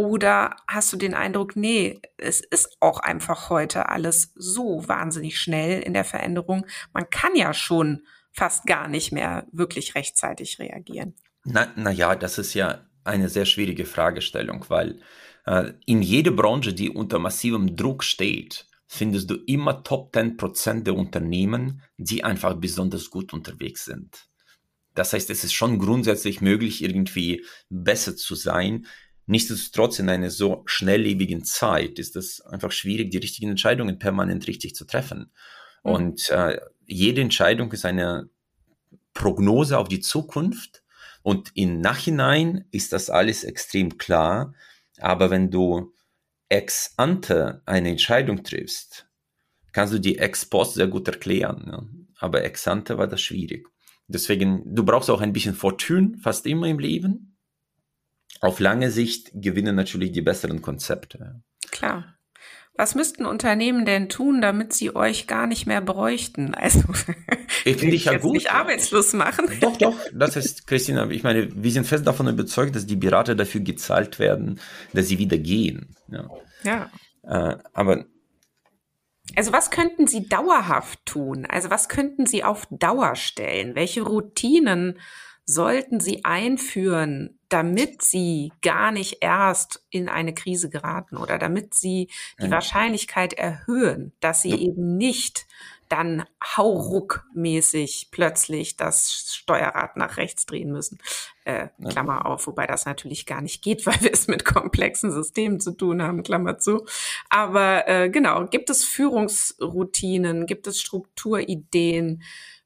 oder 0.01 0.57
hast 0.67 0.91
du 0.95 0.97
den 0.97 1.13
Eindruck, 1.13 1.57
nee, 1.57 2.01
es 2.17 2.41
ist 2.41 2.79
auch 2.81 3.01
einfach 3.01 3.51
heute 3.51 3.91
alles 3.91 4.33
so 4.35 4.89
wahnsinnig 4.89 5.39
schnell 5.39 5.83
in 5.83 5.93
der 5.93 6.07
Veränderung. 6.07 6.65
Man 6.95 7.11
kann 7.11 7.37
ja 7.37 7.53
schon 7.53 8.07
fast 8.33 8.65
gar 8.65 8.89
nicht 8.89 9.13
mehr 9.13 9.47
wirklich 9.53 9.95
rechtzeitig 9.95 10.59
reagieren. 10.59 11.17
Na, 11.45 11.71
na 11.77 11.91
ja, 11.91 12.15
das 12.15 12.39
ist 12.39 12.55
ja 12.55 12.87
eine 13.05 13.29
sehr 13.29 13.45
schwierige 13.45 13.85
Fragestellung, 13.85 14.65
weil 14.69 15.03
äh, 15.45 15.75
in 15.85 16.01
jeder 16.01 16.31
Branche, 16.31 16.73
die 16.73 16.89
unter 16.89 17.19
massivem 17.19 17.77
Druck 17.77 18.03
steht, 18.03 18.69
findest 18.87 19.29
du 19.29 19.35
immer 19.35 19.85
Top 19.85 20.15
10% 20.17 20.85
der 20.85 20.95
Unternehmen, 20.95 21.83
die 21.99 22.25
einfach 22.25 22.55
besonders 22.55 23.11
gut 23.11 23.35
unterwegs 23.35 23.85
sind. 23.85 24.31
Das 24.95 25.13
heißt, 25.13 25.29
es 25.29 25.45
ist 25.45 25.53
schon 25.53 25.79
grundsätzlich 25.79 26.41
möglich, 26.41 26.83
irgendwie 26.83 27.45
besser 27.69 28.17
zu 28.17 28.35
sein, 28.35 28.87
Nichtsdestotrotz 29.31 30.01
in 30.01 30.09
einer 30.09 30.29
so 30.29 30.65
schnelllebigen 30.67 31.45
Zeit 31.45 32.01
ist 32.01 32.17
es 32.17 32.41
einfach 32.41 32.73
schwierig, 32.73 33.13
die 33.13 33.19
richtigen 33.19 33.51
Entscheidungen 33.51 33.97
permanent 34.01 34.49
richtig 34.49 34.75
zu 34.75 34.85
treffen. 34.85 35.31
Mhm. 35.85 35.93
Und 35.93 36.31
äh, 36.31 36.59
jede 36.85 37.21
Entscheidung 37.21 37.71
ist 37.71 37.85
eine 37.85 38.29
Prognose 39.15 39.79
auf 39.79 39.87
die 39.87 40.01
Zukunft. 40.01 40.83
Und 41.23 41.53
im 41.55 41.81
Nachhinein 41.81 42.65
ist 42.73 42.93
das 42.93 43.09
alles 43.09 43.45
extrem 43.45 43.99
klar. 43.99 44.53
Aber 44.99 45.31
wenn 45.31 45.49
du 45.53 45.95
ex 46.49 46.95
ante 46.97 47.63
eine 47.67 47.91
Entscheidung 47.91 48.43
triffst, 48.43 49.07
kannst 49.71 49.95
du 49.95 50.01
die 50.01 50.19
ex 50.19 50.45
post 50.45 50.75
sehr 50.75 50.89
gut 50.89 51.07
erklären. 51.07 51.69
Ja? 51.71 51.87
Aber 52.19 52.43
ex 52.43 52.67
ante 52.67 52.99
war 52.99 53.07
das 53.07 53.21
schwierig. 53.21 53.69
Deswegen, 54.09 54.75
du 54.75 54.85
brauchst 54.85 55.09
auch 55.09 55.21
ein 55.21 55.33
bisschen 55.33 55.55
Fortune, 55.55 56.19
fast 56.21 56.47
immer 56.47 56.67
im 56.67 56.81
Leben 56.81 57.37
auf 58.41 58.61
lange 58.61 58.91
Sicht 58.91 59.31
gewinnen 59.35 59.77
natürlich 59.77 60.13
die 60.13 60.23
besseren 60.23 60.63
Konzepte. 60.63 61.43
Klar. 61.71 62.17
Was 62.77 62.95
müssten 62.95 63.27
Unternehmen 63.27 63.85
denn 63.85 64.09
tun, 64.09 64.41
damit 64.41 64.73
sie 64.73 64.97
euch 64.97 65.27
gar 65.27 65.47
nicht 65.47 65.67
mehr 65.67 65.83
bräuchten? 65.83 66.55
Also 66.55 66.81
ich 67.67 67.77
finde 67.77 67.97
ich 67.97 68.07
ja 68.07 68.17
gut. 68.17 68.33
Nicht 68.33 68.53
arbeitslos 68.53 69.13
machen. 69.13 69.47
Doch, 69.61 69.77
doch. 69.77 69.97
Das 70.15 70.37
ist 70.37 70.67
Christina. 70.67 71.11
Ich 71.11 71.23
meine, 71.23 71.49
wir 71.63 71.71
sind 71.73 71.87
fest 71.87 72.07
davon 72.07 72.29
überzeugt, 72.29 72.75
dass 72.75 72.87
die 72.87 72.97
Berater 72.97 73.35
dafür 73.35 73.61
gezahlt 73.61 74.19
werden, 74.19 74.61
dass 74.95 75.09
sie 75.09 75.19
wieder 75.19 75.37
gehen. 75.37 75.95
Ja. 76.09 76.31
ja. 76.63 76.91
Äh, 77.23 77.59
aber 77.75 78.07
also 79.37 79.53
was 79.53 79.71
könnten 79.71 80.07
Sie 80.07 80.29
dauerhaft 80.29 81.05
tun? 81.05 81.47
Also 81.47 81.71
was 81.71 81.89
könnten 81.89 82.27
Sie 82.27 82.43
auf 82.45 82.67
Dauer 82.71 83.15
stellen? 83.15 83.75
Welche 83.75 84.03
Routinen 84.03 84.99
sollten 85.45 86.01
Sie 86.01 86.25
einführen, 86.25 87.39
damit 87.51 88.03
Sie 88.03 88.53
gar 88.63 88.91
nicht 88.91 89.19
erst 89.21 89.85
in 89.91 90.09
eine 90.09 90.33
Krise 90.33 90.71
geraten 90.71 91.17
oder 91.17 91.37
damit 91.37 91.75
Sie 91.75 92.09
die 92.41 92.45
ja. 92.45 92.51
Wahrscheinlichkeit 92.51 93.35
erhöhen, 93.35 94.13
dass 94.21 94.43
Sie 94.43 94.51
ja. 94.51 94.57
eben 94.57 94.97
nicht 94.97 95.47
dann 95.91 96.25
hauruckmäßig 96.57 98.09
plötzlich 98.13 98.77
das 98.77 99.35
Steuerrad 99.35 99.97
nach 99.97 100.19
rechts 100.19 100.47
drehen 100.47 100.71
müssen. 100.71 100.99
Äh, 101.45 101.69
Klammer 101.89 102.27
auf, 102.27 102.47
wobei 102.47 102.69
das 102.69 102.87
natürlich 102.87 103.27
gar 103.27 103.41
nicht 103.41 103.61
geht, 103.61 103.85
weil 103.87 104.01
wir 104.01 104.13
es 104.13 104.29
mit 104.29 104.45
komplexen 104.45 105.11
Systemen 105.11 105.59
zu 105.59 105.73
tun 105.73 106.01
haben, 106.01 106.23
Klammer 106.23 106.59
zu. 106.59 106.87
Aber 107.29 107.89
äh, 107.89 108.09
genau, 108.09 108.47
gibt 108.47 108.71
es 108.71 108.85
Führungsroutinen, 108.85 110.47
gibt 110.47 110.69
es 110.69 110.81
Strukturideen, 110.81 112.23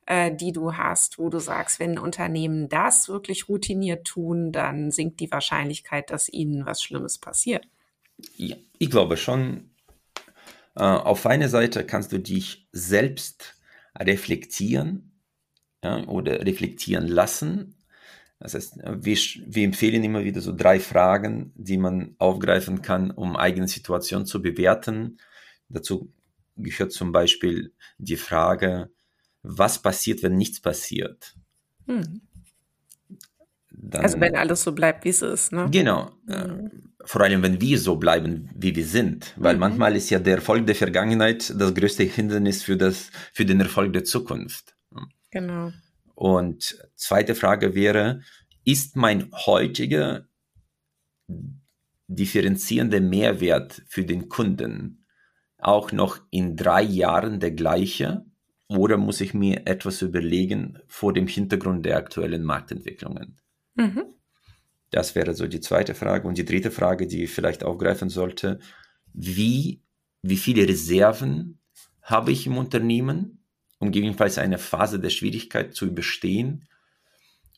äh, 0.06 0.34
die 0.34 0.52
du 0.52 0.76
hast, 0.76 1.18
wo 1.18 1.28
du 1.28 1.38
sagst, 1.38 1.80
wenn 1.80 1.98
Unternehmen 1.98 2.68
das 2.68 3.08
wirklich 3.08 3.48
routiniert 3.48 4.06
tun, 4.06 4.52
dann 4.52 4.90
sinkt 4.90 5.20
die 5.20 5.30
Wahrscheinlichkeit, 5.30 6.10
dass 6.10 6.28
ihnen 6.28 6.66
was 6.66 6.82
Schlimmes 6.82 7.18
passiert. 7.18 7.66
Ja, 8.36 8.56
ich 8.78 8.90
glaube 8.90 9.16
schon. 9.16 9.70
Äh, 10.76 10.82
auf 10.82 11.24
einer 11.26 11.48
Seite 11.48 11.84
kannst 11.84 12.12
du 12.12 12.18
dich 12.18 12.66
selbst 12.72 13.54
reflektieren 13.98 15.12
ja, 15.84 16.04
oder 16.06 16.44
reflektieren 16.44 17.06
lassen. 17.06 17.76
Das 18.40 18.54
heißt, 18.54 18.78
wir, 18.84 19.16
wir 19.16 19.64
empfehlen 19.64 20.04
immer 20.04 20.24
wieder 20.24 20.40
so 20.40 20.54
drei 20.54 20.80
Fragen, 20.80 21.52
die 21.54 21.78
man 21.78 22.14
aufgreifen 22.18 22.82
kann, 22.82 23.10
um 23.10 23.36
eigene 23.36 23.68
Situation 23.68 24.26
zu 24.26 24.42
bewerten. 24.42 25.18
Dazu 25.68 26.12
gehört 26.56 26.92
zum 26.92 27.12
Beispiel 27.12 27.72
die 27.98 28.16
Frage, 28.16 28.90
was 29.44 29.80
passiert, 29.80 30.22
wenn 30.22 30.36
nichts 30.36 30.60
passiert? 30.60 31.36
Hm. 31.86 32.22
Dann, 33.70 34.02
also 34.02 34.18
wenn 34.18 34.34
alles 34.34 34.62
so 34.62 34.72
bleibt, 34.72 35.04
wie 35.04 35.10
es 35.10 35.22
ist. 35.22 35.52
Ne? 35.52 35.68
Genau. 35.70 36.10
Mhm. 36.26 36.94
Vor 37.04 37.20
allem, 37.20 37.42
wenn 37.42 37.60
wir 37.60 37.78
so 37.78 37.96
bleiben, 37.96 38.48
wie 38.54 38.74
wir 38.74 38.86
sind. 38.86 39.34
Weil 39.36 39.54
mhm. 39.54 39.60
manchmal 39.60 39.94
ist 39.94 40.08
ja 40.10 40.18
der 40.18 40.36
Erfolg 40.36 40.66
der 40.66 40.74
Vergangenheit 40.74 41.52
das 41.58 41.74
größte 41.74 42.04
Hindernis 42.04 42.62
für, 42.62 42.76
das, 42.76 43.10
für 43.32 43.44
den 43.44 43.60
Erfolg 43.60 43.92
der 43.92 44.04
Zukunft. 44.04 44.74
Genau. 45.30 45.72
Und 46.14 46.78
zweite 46.94 47.34
Frage 47.34 47.74
wäre, 47.74 48.22
ist 48.64 48.96
mein 48.96 49.30
heutiger 49.32 50.26
differenzierender 52.06 53.00
Mehrwert 53.00 53.82
für 53.86 54.04
den 54.04 54.28
Kunden 54.28 55.04
auch 55.58 55.92
noch 55.92 56.20
in 56.30 56.56
drei 56.56 56.82
Jahren 56.82 57.40
der 57.40 57.50
gleiche? 57.50 58.24
Oder 58.68 58.96
muss 58.96 59.20
ich 59.20 59.34
mir 59.34 59.66
etwas 59.66 60.02
überlegen 60.02 60.78
vor 60.86 61.12
dem 61.12 61.26
Hintergrund 61.26 61.84
der 61.84 61.96
aktuellen 61.96 62.42
Marktentwicklungen? 62.42 63.36
Mhm. 63.74 64.04
Das 64.90 65.14
wäre 65.14 65.34
so 65.34 65.46
die 65.46 65.60
zweite 65.60 65.94
Frage. 65.94 66.26
Und 66.26 66.38
die 66.38 66.44
dritte 66.44 66.70
Frage, 66.70 67.06
die 67.06 67.24
ich 67.24 67.30
vielleicht 67.30 67.64
aufgreifen 67.64 68.08
sollte, 68.08 68.60
wie, 69.12 69.82
wie 70.22 70.36
viele 70.36 70.66
Reserven 70.66 71.58
habe 72.02 72.32
ich 72.32 72.46
im 72.46 72.56
Unternehmen, 72.56 73.44
um 73.78 73.92
gegebenenfalls 73.92 74.38
eine 74.38 74.58
Phase 74.58 74.98
der 74.98 75.10
Schwierigkeit 75.10 75.74
zu 75.74 75.86
überstehen? 75.86 76.66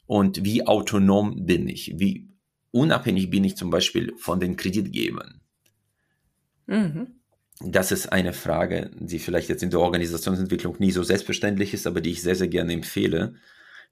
Und 0.07 0.45
wie 0.45 0.67
autonom 0.67 1.47
bin 1.47 1.69
ich? 1.69 1.99
Wie 1.99 2.29
unabhängig 2.71 3.31
bin 3.31 3.45
ich 3.45 3.57
zum 3.57 3.71
Beispiel 3.71 4.15
von 4.17 4.41
den 4.41 4.57
Kreditgebern? 4.57 5.41
Mhm 6.67 7.16
das 7.61 7.93
ist 7.93 8.13
eine 8.13 8.33
Frage, 8.33 8.91
die 8.99 9.19
vielleicht 9.19 9.49
jetzt 9.49 9.63
in 9.63 9.71
der 9.71 9.81
Organisationsentwicklung 9.81 10.77
nie 10.79 10.91
so 10.91 11.03
selbstverständlich 11.03 11.73
ist, 11.73 11.87
aber 11.87 12.01
die 12.01 12.11
ich 12.11 12.23
sehr, 12.23 12.37
sehr 12.37 12.49
gerne 12.49 12.73
empfehle, 12.73 13.35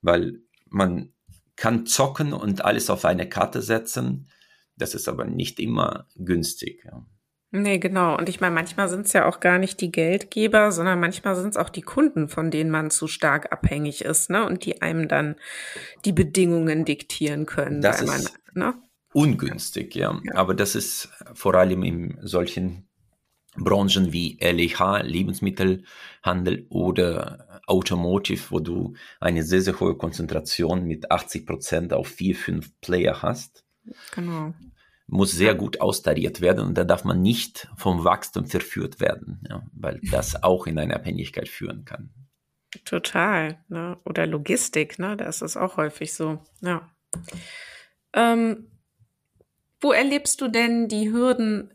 weil 0.03 0.41
man 0.69 1.13
kann 1.57 1.87
zocken 1.87 2.33
und 2.33 2.65
alles 2.65 2.91
auf 2.91 3.05
eine 3.05 3.29
Karte 3.29 3.63
setzen. 3.63 4.29
Das 4.77 4.95
ist 4.95 5.09
aber 5.09 5.25
nicht 5.25 5.61
immer 5.61 6.07
günstig. 6.17 6.85
Ja. 6.85 7.07
Nee, 7.53 7.79
genau. 7.79 8.19
Und 8.19 8.29
ich 8.29 8.41
meine, 8.41 8.55
manchmal 8.55 8.89
sind 8.89 9.07
es 9.07 9.13
ja 9.13 9.27
auch 9.27 9.39
gar 9.39 9.59
nicht 9.59 9.81
die 9.81 9.93
Geldgeber, 9.93 10.73
sondern 10.73 10.99
manchmal 10.99 11.37
sind 11.37 11.51
es 11.51 11.57
auch 11.57 11.71
die 11.71 11.83
Kunden, 11.83 12.29
von 12.29 12.51
denen 12.51 12.71
man 12.71 12.91
zu 12.91 13.07
stark 13.07 13.53
abhängig 13.53 14.05
ist, 14.05 14.29
ne? 14.29 14.45
Und 14.45 14.65
die 14.65 14.83
einem 14.83 15.07
dann 15.07 15.37
die 16.05 16.13
Bedingungen 16.13 16.85
diktieren 16.85 17.47
können. 17.47 17.81
Das 17.81 18.03
ist 18.03 18.09
man, 18.09 18.23
ne? 18.55 18.75
ungünstig, 19.13 19.95
ja. 19.95 20.21
ja. 20.25 20.35
Aber 20.35 20.55
das 20.55 20.75
ist 20.75 21.09
vor 21.35 21.55
allem 21.55 21.85
in 21.85 22.19
solchen 22.23 22.89
Branchen 23.57 24.13
wie 24.13 24.39
LEH, 24.41 25.03
Lebensmittelhandel 25.03 26.67
oder 26.69 27.63
Automotive, 27.67 28.43
wo 28.51 28.61
du 28.61 28.95
eine 29.21 29.43
sehr, 29.43 29.63
sehr 29.63 29.79
hohe 29.81 29.97
Konzentration 29.97 30.85
mit 30.85 31.11
80 31.11 31.47
Prozent 31.47 31.93
auf 31.93 32.09
vier, 32.09 32.35
fünf 32.35 32.79
Player 32.81 33.23
hast. 33.23 33.65
Genau. 34.15 34.55
Muss 35.07 35.33
sehr 35.33 35.55
gut 35.55 35.81
austariert 35.81 36.41
werden 36.41 36.67
und 36.67 36.79
da 36.79 36.85
darf 36.85 37.05
man 37.05 37.21
nicht 37.21 37.69
vom 37.77 38.05
Wachstum 38.05 38.47
verführt 38.47 39.01
werden, 39.01 39.45
ja, 39.49 39.63
weil 39.73 40.01
das 40.11 40.43
auch 40.43 40.67
in 40.67 40.79
eine 40.79 40.95
Abhängigkeit 40.95 41.49
führen 41.49 41.85
kann. 41.85 42.11
Total. 42.85 43.59
Ne? 43.69 43.99
Oder 44.05 44.27
Logistik, 44.27 44.99
ne? 44.99 45.17
da 45.17 45.27
ist 45.27 45.43
es 45.43 45.57
auch 45.57 45.77
häufig 45.77 46.13
so. 46.13 46.39
Ja. 46.61 46.91
Ähm, 48.15 48.71
wo 49.81 49.93
erlebst 49.93 50.41
du 50.41 50.49
denn 50.49 50.89
die 50.89 51.13
Hürden, 51.13 51.74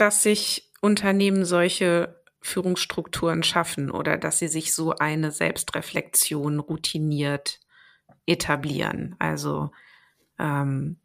dass 0.00 0.22
sich 0.22 0.70
Unternehmen 0.80 1.44
solche 1.44 2.20
Führungsstrukturen 2.40 3.42
schaffen 3.42 3.90
oder 3.90 4.16
dass 4.16 4.38
sie 4.38 4.48
sich 4.48 4.74
so 4.74 4.94
eine 4.94 5.30
Selbstreflexion 5.30 6.58
routiniert 6.58 7.60
etablieren. 8.26 9.14
Also 9.18 9.72
ähm, 10.38 10.98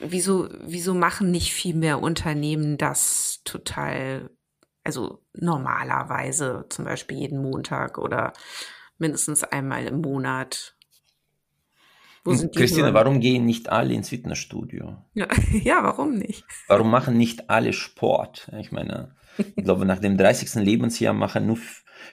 wieso, 0.00 0.48
wieso 0.60 0.94
machen 0.94 1.30
nicht 1.30 1.52
viel 1.52 1.74
mehr 1.74 2.02
Unternehmen 2.02 2.78
das 2.78 3.42
total, 3.44 4.30
also 4.82 5.22
normalerweise, 5.32 6.66
zum 6.68 6.84
Beispiel 6.84 7.18
jeden 7.18 7.40
Montag 7.40 7.98
oder 7.98 8.32
mindestens 8.98 9.44
einmal 9.44 9.86
im 9.86 10.00
Monat 10.00 10.76
Christine, 12.24 12.82
Hürden? 12.82 12.94
warum 12.94 13.20
gehen 13.20 13.44
nicht 13.44 13.68
alle 13.68 13.94
ins 13.94 14.10
Fitnessstudio? 14.10 14.96
Ja, 15.14 15.26
ja, 15.64 15.82
warum 15.82 16.14
nicht? 16.14 16.44
Warum 16.68 16.90
machen 16.90 17.16
nicht 17.16 17.50
alle 17.50 17.72
Sport? 17.72 18.50
Ich 18.60 18.72
meine, 18.72 19.16
ich 19.56 19.64
glaube, 19.64 19.84
nach 19.84 19.98
dem 19.98 20.16
30. 20.16 20.54
Lebensjahr 20.62 21.14
machen 21.14 21.46
nur 21.46 21.58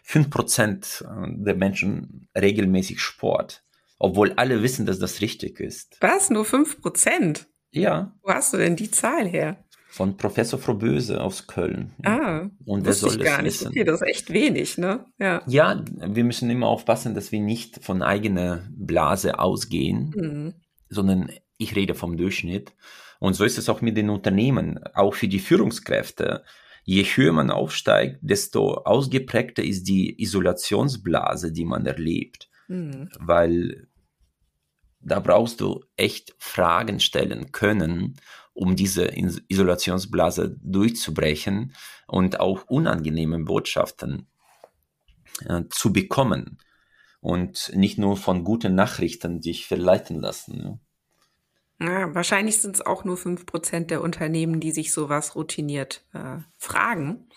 5% 0.07 1.43
der 1.43 1.55
Menschen 1.55 2.27
regelmäßig 2.35 2.99
Sport. 3.01 3.63
Obwohl 3.97 4.33
alle 4.37 4.63
wissen, 4.63 4.85
dass 4.85 4.97
das 4.99 5.19
richtig 5.21 5.59
ist. 5.59 5.97
Was? 5.99 6.29
Nur 6.29 6.45
5%? 6.45 7.45
Ja. 7.71 8.15
Wo 8.23 8.31
hast 8.31 8.53
du 8.53 8.57
denn 8.57 8.75
die 8.75 8.91
Zahl 8.91 9.27
her? 9.27 9.63
Von 9.91 10.17
Professor 10.17 10.59
Froböse 10.59 11.19
aus 11.19 11.47
Köln. 11.47 11.93
Ah, 12.05 12.47
und 12.63 12.85
wer 12.85 12.93
soll 12.93 13.15
ich 13.15 13.23
gar 13.23 13.41
nicht. 13.41 13.59
Wissen? 13.59 13.69
Okay, 13.69 13.83
das 13.83 14.01
ist 14.01 14.07
echt 14.07 14.31
wenig, 14.31 14.77
ne? 14.77 15.05
Ja. 15.17 15.41
ja, 15.47 15.83
wir 15.97 16.23
müssen 16.23 16.49
immer 16.51 16.67
aufpassen, 16.67 17.15
dass 17.15 17.31
wir 17.31 17.39
nicht 17.39 17.83
von 17.83 18.03
eigener 18.03 18.67
Blase 18.69 19.39
ausgehen, 19.39 20.13
mhm. 20.15 20.53
sondern 20.89 21.31
ich 21.57 21.75
rede 21.75 21.95
vom 21.95 22.17
Durchschnitt. 22.17 22.71
Und 23.19 23.33
so 23.33 23.43
ist 23.43 23.57
es 23.57 23.67
auch 23.67 23.81
mit 23.81 23.97
den 23.97 24.11
Unternehmen, 24.11 24.79
auch 24.93 25.15
für 25.15 25.27
die 25.27 25.39
Führungskräfte. 25.39 26.43
Je 26.83 27.03
höher 27.03 27.33
man 27.33 27.49
aufsteigt, 27.49 28.19
desto 28.21 28.75
ausgeprägter 28.75 29.63
ist 29.63 29.83
die 29.85 30.21
Isolationsblase, 30.21 31.51
die 31.51 31.65
man 31.65 31.87
erlebt. 31.87 32.47
Mhm. 32.67 33.09
Weil 33.19 33.87
da 35.01 35.19
brauchst 35.19 35.61
du 35.61 35.83
echt 35.97 36.35
Fragen 36.37 36.99
stellen 36.99 37.51
können 37.51 38.17
um 38.59 38.75
diese 38.75 39.09
Isolationsblase 39.47 40.57
durchzubrechen 40.61 41.73
und 42.07 42.41
auch 42.41 42.65
unangenehme 42.65 43.39
Botschaften 43.39 44.27
äh, 45.45 45.63
zu 45.69 45.93
bekommen 45.93 46.57
und 47.21 47.71
nicht 47.73 47.97
nur 47.97 48.17
von 48.17 48.43
guten 48.43 48.75
Nachrichten 48.75 49.39
dich 49.39 49.65
verleiten 49.65 50.19
lassen. 50.19 50.81
Ja. 51.79 51.87
ja 51.87 52.15
wahrscheinlich 52.15 52.61
sind 52.61 52.75
es 52.75 52.85
auch 52.85 53.05
nur 53.05 53.15
5% 53.15 53.85
der 53.85 54.01
Unternehmen, 54.01 54.59
die 54.59 54.71
sich 54.71 54.91
sowas 54.91 55.37
routiniert 55.37 56.03
äh, 56.13 56.39
fragen. 56.57 57.29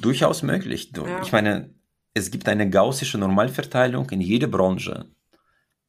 Durchaus 0.00 0.42
möglich. 0.42 0.90
Ja. 0.96 1.22
Ich 1.22 1.30
meine, 1.30 1.72
es 2.14 2.32
gibt 2.32 2.48
eine 2.48 2.68
gaussische 2.68 3.18
Normalverteilung 3.18 4.10
in 4.10 4.20
jeder 4.20 4.48
Branche. 4.48 5.08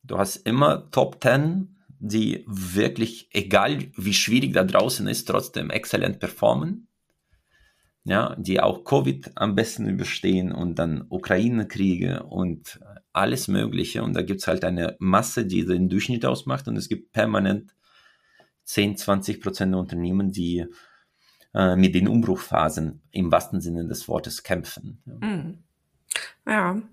Du 0.03 0.19
hast 0.19 0.35
immer 0.35 0.91
Top 0.91 1.23
10 1.23 1.74
die 1.99 2.43
wirklich, 2.47 3.29
egal 3.31 3.91
wie 3.95 4.13
schwierig 4.13 4.53
da 4.53 4.63
draußen 4.63 5.07
ist, 5.07 5.25
trotzdem 5.25 5.69
exzellent 5.69 6.19
performen. 6.19 6.87
Ja, 8.07 8.35
die 8.37 8.61
auch 8.61 8.83
Covid 8.83 9.31
am 9.33 9.55
besten 9.55 9.89
überstehen 9.89 10.51
und 10.51 10.77
dann 10.77 11.05
Ukraine-Kriege 11.09 12.21
und 12.23 12.79
alles 13.13 13.47
Mögliche. 13.47 14.03
Und 14.03 14.13
da 14.13 14.21
gibt 14.21 14.41
es 14.41 14.47
halt 14.47 14.63
eine 14.63 14.95
Masse, 14.99 15.47
die 15.47 15.65
den 15.65 15.89
Durchschnitt 15.89 16.23
ausmacht. 16.23 16.67
Und 16.67 16.77
es 16.77 16.87
gibt 16.87 17.13
permanent 17.13 17.73
10, 18.65 18.97
20 18.97 19.41
Prozent 19.41 19.73
der 19.73 19.79
Unternehmen, 19.79 20.31
die 20.31 20.67
äh, 21.55 21.75
mit 21.75 21.95
den 21.95 22.07
Umbruchphasen 22.07 23.01
im 23.11 23.31
wahrsten 23.31 23.61
Sinne 23.61 23.87
des 23.87 24.07
Wortes 24.07 24.43
kämpfen. 24.43 25.01
Ja. 26.45 26.73
Mhm. 26.73 26.89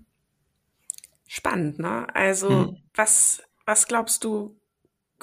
Spannend, 1.27 1.79
ne? 1.79 2.07
Also, 2.15 2.49
mhm. 2.49 2.77
was, 2.93 3.43
was 3.65 3.87
glaubst 3.87 4.23
du, 4.23 4.55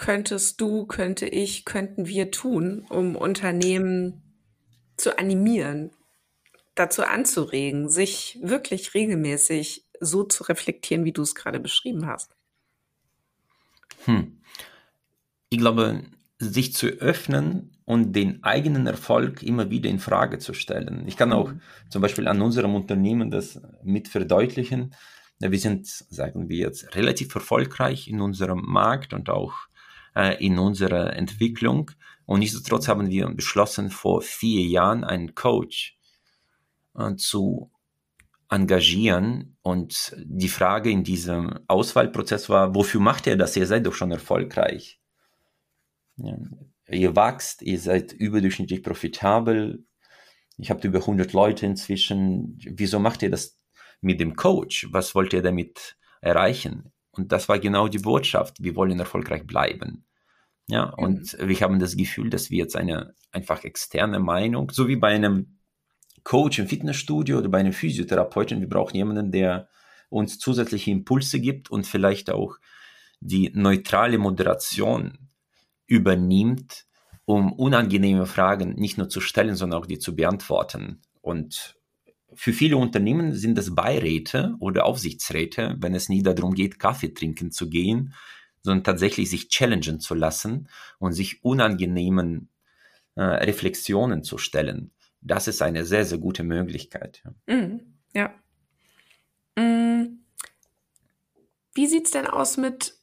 könntest 0.01 0.61
du, 0.63 0.87
könnte 0.87 1.27
ich, 1.27 1.67
könnten 1.67 2.07
wir 2.07 2.31
tun, 2.31 2.87
um 2.89 3.17
Unternehmen 3.17 4.23
zu 4.97 5.19
animieren, 5.19 5.91
dazu 6.75 7.05
anzuregen, 7.05 7.91
sich 7.91 8.39
wirklich 8.43 8.95
regelmäßig 8.95 9.85
so 10.01 10.25
zu 10.25 10.45
reflektieren, 10.45 11.05
wie 11.05 11.13
du 11.13 11.21
es 11.21 11.35
gerade 11.35 11.61
beschrieben 11.61 12.07
hast? 12.07 12.35
Hm. 14.07 14.41
Ich 15.51 15.59
glaube, 15.59 16.05
sich 16.39 16.73
zu 16.73 16.87
öffnen 16.87 17.77
und 17.85 18.15
den 18.17 18.43
eigenen 18.43 18.87
Erfolg 18.87 19.43
immer 19.43 19.69
wieder 19.69 19.91
in 19.91 19.99
Frage 19.99 20.39
zu 20.39 20.55
stellen. 20.55 21.05
Ich 21.07 21.19
kann 21.19 21.35
auch 21.35 21.53
mhm. 21.53 21.61
zum 21.91 22.01
Beispiel 22.01 22.27
an 22.27 22.41
unserem 22.41 22.75
Unternehmen 22.75 23.31
das 23.31 23.61
mit 23.83 24.09
verdeutlichen. 24.09 24.95
Wir 25.41 25.59
sind, 25.59 25.87
sagen 25.87 26.49
wir 26.49 26.57
jetzt, 26.57 26.95
relativ 26.95 27.35
erfolgreich 27.35 28.09
in 28.09 28.23
unserem 28.23 28.63
Markt 28.63 29.13
und 29.13 29.29
auch 29.29 29.70
äh, 30.15 30.45
in 30.45 30.59
unserer 30.59 31.15
Entwicklung. 31.15 31.91
Und 32.27 32.41
nichtsdestotrotz 32.41 32.89
haben 32.89 33.11
wir 33.11 33.29
beschlossen, 33.29 33.91
vor 33.91 34.23
vier 34.23 34.63
Jahren 34.63 35.05
einen 35.05 35.35
Coach 35.35 35.99
äh, 36.97 37.15
zu 37.17 37.71
engagieren. 38.49 39.57
Und 39.63 40.15
die 40.25 40.49
Frage 40.49 40.91
in 40.91 41.05
diesem 41.05 41.59
Auswahlprozess 41.69 42.49
war, 42.49 42.75
wofür 42.75 43.01
macht 43.01 43.27
ihr 43.27 43.37
das? 43.37 43.57
Ihr 43.57 43.67
seid 43.67 43.87
doch 43.87 43.95
schon 43.95 44.11
erfolgreich. 44.11 45.01
Ja, 46.17 46.37
ihr 46.89 47.17
wachst, 47.17 47.63
ihr 47.63 47.79
seid 47.79 48.13
überdurchschnittlich 48.13 48.83
profitabel. 48.83 49.85
Ich 50.59 50.71
habe 50.71 50.87
über 50.87 50.99
100 50.99 51.33
Leute 51.33 51.67
inzwischen. 51.67 52.59
Wieso 52.65 52.99
macht 52.99 53.23
ihr 53.23 53.31
das 53.31 53.59
mit 54.01 54.21
dem 54.21 54.37
Coach? 54.37 54.89
Was 54.93 55.15
wollt 55.15 55.33
ihr 55.33 55.43
damit 55.43 55.97
erreichen? 56.21 56.93
Und 57.13 57.33
das 57.33 57.49
war 57.49 57.59
genau 57.59 57.89
die 57.89 57.99
Botschaft. 57.99 58.63
Wir 58.63 58.77
wollen 58.77 58.99
erfolgreich 58.99 59.47
bleiben. 59.47 60.05
Ja, 60.69 60.95
mhm. 60.97 61.05
und 61.05 61.37
wir 61.41 61.61
haben 61.61 61.81
das 61.81 61.97
Gefühl, 61.97 62.31
dass 62.31 62.51
wir 62.51 62.59
jetzt 62.59 62.77
eine 62.77 63.15
einfach 63.33 63.65
externe 63.65 64.21
Meinung, 64.21 64.71
so 64.71 64.89
wie 64.89 64.97
bei 64.97 65.09
einem 65.09 65.59
Coach 66.23 66.59
im 66.59 66.69
Fitnessstudio 66.69 67.39
oder 67.39 67.49
bei 67.49 67.59
einem 67.59 67.73
Physiotherapeuten, 67.73 68.61
wir 68.61 68.69
brauchen 68.69 68.97
jemanden, 68.97 69.33
der 69.33 69.69
uns 70.11 70.39
zusätzliche 70.39 70.91
Impulse 70.91 71.41
gibt 71.41 71.71
und 71.71 71.87
vielleicht 71.87 72.31
auch 72.31 72.57
die 73.21 73.51
neutrale 73.55 74.19
Moderation 74.19 75.31
übernimmt, 75.87 76.87
um 77.25 77.53
unangenehme 77.53 78.27
Fragen 78.27 78.75
nicht 78.75 78.99
nur 78.99 79.09
zu 79.09 79.21
stellen, 79.21 79.57
sondern 79.57 79.81
auch 79.81 79.87
die 79.87 79.99
zu 79.99 80.15
beantworten. 80.17 81.03
Und 81.21 81.77
für 82.35 82.53
viele 82.53 82.77
Unternehmen 82.77 83.35
sind 83.35 83.57
das 83.57 83.75
Beiräte 83.75 84.55
oder 84.61 84.85
Aufsichtsräte, 84.85 85.77
wenn 85.79 85.95
es 85.95 86.09
nie 86.09 86.23
darum 86.23 86.55
geht, 86.55 86.79
Kaffee 86.79 87.13
trinken 87.13 87.51
zu 87.51 87.69
gehen, 87.69 88.15
sondern 88.63 88.85
tatsächlich 88.85 89.31
sich 89.31 89.49
challengen 89.49 90.01
zu 90.01 90.15
lassen 90.15 90.69
und 90.99 91.13
sich 91.13 91.45
unangenehmen 91.45 92.49
äh, 93.15 93.23
Reflexionen 93.23 94.23
zu 94.23 94.39
stellen. 94.39 94.93
Das 95.21 95.49
ist 95.49 95.63
eine 95.63 95.85
sehr, 95.85 96.05
sehr 96.05 96.19
gute 96.19 96.45
Möglichkeit. 96.45 97.23
Mhm, 97.47 97.81
ja. 98.15 98.33
Mhm. 99.57 100.25
Wie 101.75 101.87
sieht's 101.87 102.11
denn 102.11 102.27
aus 102.27 102.57
mit 102.57 102.95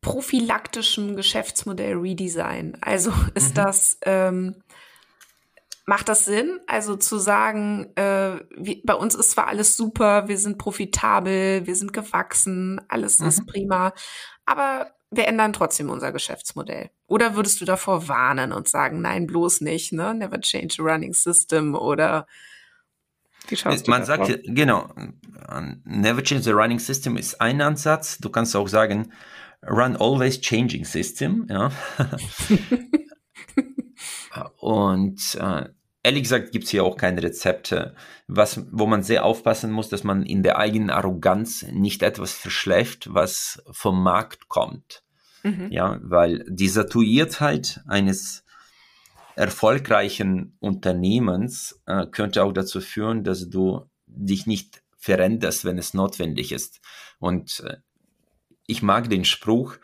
prophylaktischem 0.00 1.16
Geschäftsmodell 1.16 1.94
Redesign? 1.94 2.76
Also 2.80 3.12
ist 3.34 3.50
mhm. 3.50 3.54
das 3.54 3.98
ähm, 4.02 4.62
Macht 5.84 6.08
das 6.08 6.24
Sinn? 6.24 6.60
Also 6.66 6.96
zu 6.96 7.18
sagen, 7.18 7.90
äh, 7.96 8.36
wie, 8.56 8.82
bei 8.84 8.94
uns 8.94 9.14
ist 9.14 9.32
zwar 9.32 9.48
alles 9.48 9.76
super, 9.76 10.28
wir 10.28 10.38
sind 10.38 10.58
profitabel, 10.58 11.66
wir 11.66 11.74
sind 11.74 11.92
gewachsen, 11.92 12.80
alles 12.88 13.18
mhm. 13.18 13.26
ist 13.26 13.46
prima, 13.46 13.92
aber 14.46 14.92
wir 15.10 15.26
ändern 15.26 15.52
trotzdem 15.52 15.90
unser 15.90 16.12
Geschäftsmodell. 16.12 16.90
Oder 17.06 17.34
würdest 17.34 17.60
du 17.60 17.64
davor 17.64 18.08
warnen 18.08 18.52
und 18.52 18.68
sagen, 18.68 19.00
nein, 19.02 19.26
bloß 19.26 19.60
nicht, 19.60 19.92
ne? 19.92 20.14
Never 20.14 20.40
change 20.40 20.76
a 20.78 20.82
running 20.82 21.12
system 21.12 21.74
oder 21.74 22.26
wie 23.48 23.56
schaust 23.56 23.88
Man 23.88 24.04
sagt, 24.04 24.40
genau, 24.44 24.88
never 25.84 26.22
change 26.22 26.44
the 26.44 26.52
running 26.52 26.78
system 26.78 27.16
ist 27.16 27.40
ein 27.40 27.60
Ansatz. 27.60 28.18
Du 28.18 28.30
kannst 28.30 28.54
auch 28.54 28.68
sagen, 28.68 29.12
run 29.66 29.96
always 29.96 30.40
changing 30.40 30.84
system, 30.84 31.46
ja. 31.50 31.72
Und 34.58 35.36
äh, 35.40 35.68
ehrlich 36.02 36.22
gesagt 36.24 36.52
gibt 36.52 36.64
es 36.64 36.70
hier 36.70 36.84
auch 36.84 36.96
keine 36.96 37.22
Rezepte, 37.22 37.94
was, 38.26 38.66
wo 38.70 38.86
man 38.86 39.02
sehr 39.02 39.24
aufpassen 39.24 39.70
muss, 39.70 39.88
dass 39.88 40.04
man 40.04 40.24
in 40.24 40.42
der 40.42 40.58
eigenen 40.58 40.90
Arroganz 40.90 41.62
nicht 41.70 42.02
etwas 42.02 42.32
verschläft, 42.32 43.12
was 43.12 43.62
vom 43.70 44.02
Markt 44.02 44.48
kommt. 44.48 45.02
Mhm. 45.42 45.68
Ja, 45.70 45.98
weil 46.02 46.44
die 46.48 46.68
Satuiertheit 46.68 47.80
eines 47.86 48.44
erfolgreichen 49.34 50.56
Unternehmens 50.60 51.80
äh, 51.86 52.06
könnte 52.06 52.44
auch 52.44 52.52
dazu 52.52 52.80
führen, 52.80 53.24
dass 53.24 53.48
du 53.48 53.88
dich 54.06 54.46
nicht 54.46 54.82
veränderst, 54.98 55.64
wenn 55.64 55.78
es 55.78 55.94
notwendig 55.94 56.52
ist. 56.52 56.80
Und 57.18 57.62
äh, 57.66 57.78
ich 58.66 58.82
mag 58.82 59.08
den 59.08 59.24
Spruch, 59.24 59.76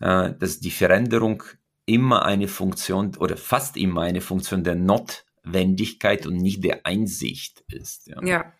äh, 0.00 0.32
dass 0.32 0.60
die 0.60 0.70
Veränderung 0.70 1.42
immer 1.86 2.24
eine 2.24 2.48
Funktion 2.48 3.16
oder 3.16 3.36
fast 3.36 3.76
immer 3.76 4.02
eine 4.02 4.20
Funktion 4.20 4.64
der 4.64 4.74
Notwendigkeit 4.74 6.26
und 6.26 6.36
nicht 6.36 6.64
der 6.64 6.86
Einsicht 6.86 7.64
ist. 7.68 8.06
Ja. 8.06 8.24
ja. 8.24 8.52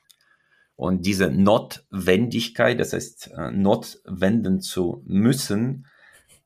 Und 0.76 1.06
diese 1.06 1.30
Notwendigkeit, 1.30 2.80
das 2.80 2.92
heißt, 2.92 3.30
äh, 3.36 3.50
Not 3.50 4.00
wenden 4.04 4.60
zu 4.60 5.02
müssen, 5.06 5.86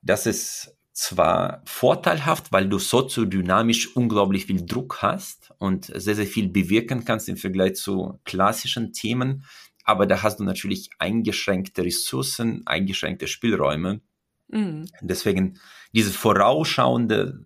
das 0.01 0.25
ist 0.25 0.77
zwar 0.93 1.61
vorteilhaft, 1.65 2.51
weil 2.51 2.67
du 2.67 2.77
soziodynamisch 2.77 3.95
unglaublich 3.95 4.45
viel 4.45 4.65
Druck 4.65 5.01
hast 5.01 5.51
und 5.57 5.85
sehr, 5.85 6.15
sehr 6.15 6.27
viel 6.27 6.49
bewirken 6.49 7.05
kannst 7.05 7.29
im 7.29 7.37
Vergleich 7.37 7.75
zu 7.75 8.19
klassischen 8.25 8.91
Themen, 8.91 9.45
aber 9.83 10.05
da 10.05 10.21
hast 10.21 10.39
du 10.39 10.43
natürlich 10.43 10.89
eingeschränkte 10.99 11.83
Ressourcen, 11.83 12.61
eingeschränkte 12.67 13.27
Spielräume. 13.27 14.01
Mhm. 14.49 14.87
Deswegen 15.01 15.59
diese 15.93 16.11
vorausschauende, 16.11 17.45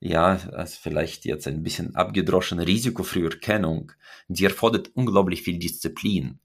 ja, 0.00 0.38
also 0.52 0.78
vielleicht 0.80 1.24
jetzt 1.24 1.46
ein 1.46 1.62
bisschen 1.62 1.94
abgedroschene 1.94 2.66
Risikofrüherkennung, 2.66 3.92
die 4.28 4.44
erfordert 4.44 4.90
unglaublich 4.94 5.42
viel 5.42 5.58
Disziplin. 5.58 6.40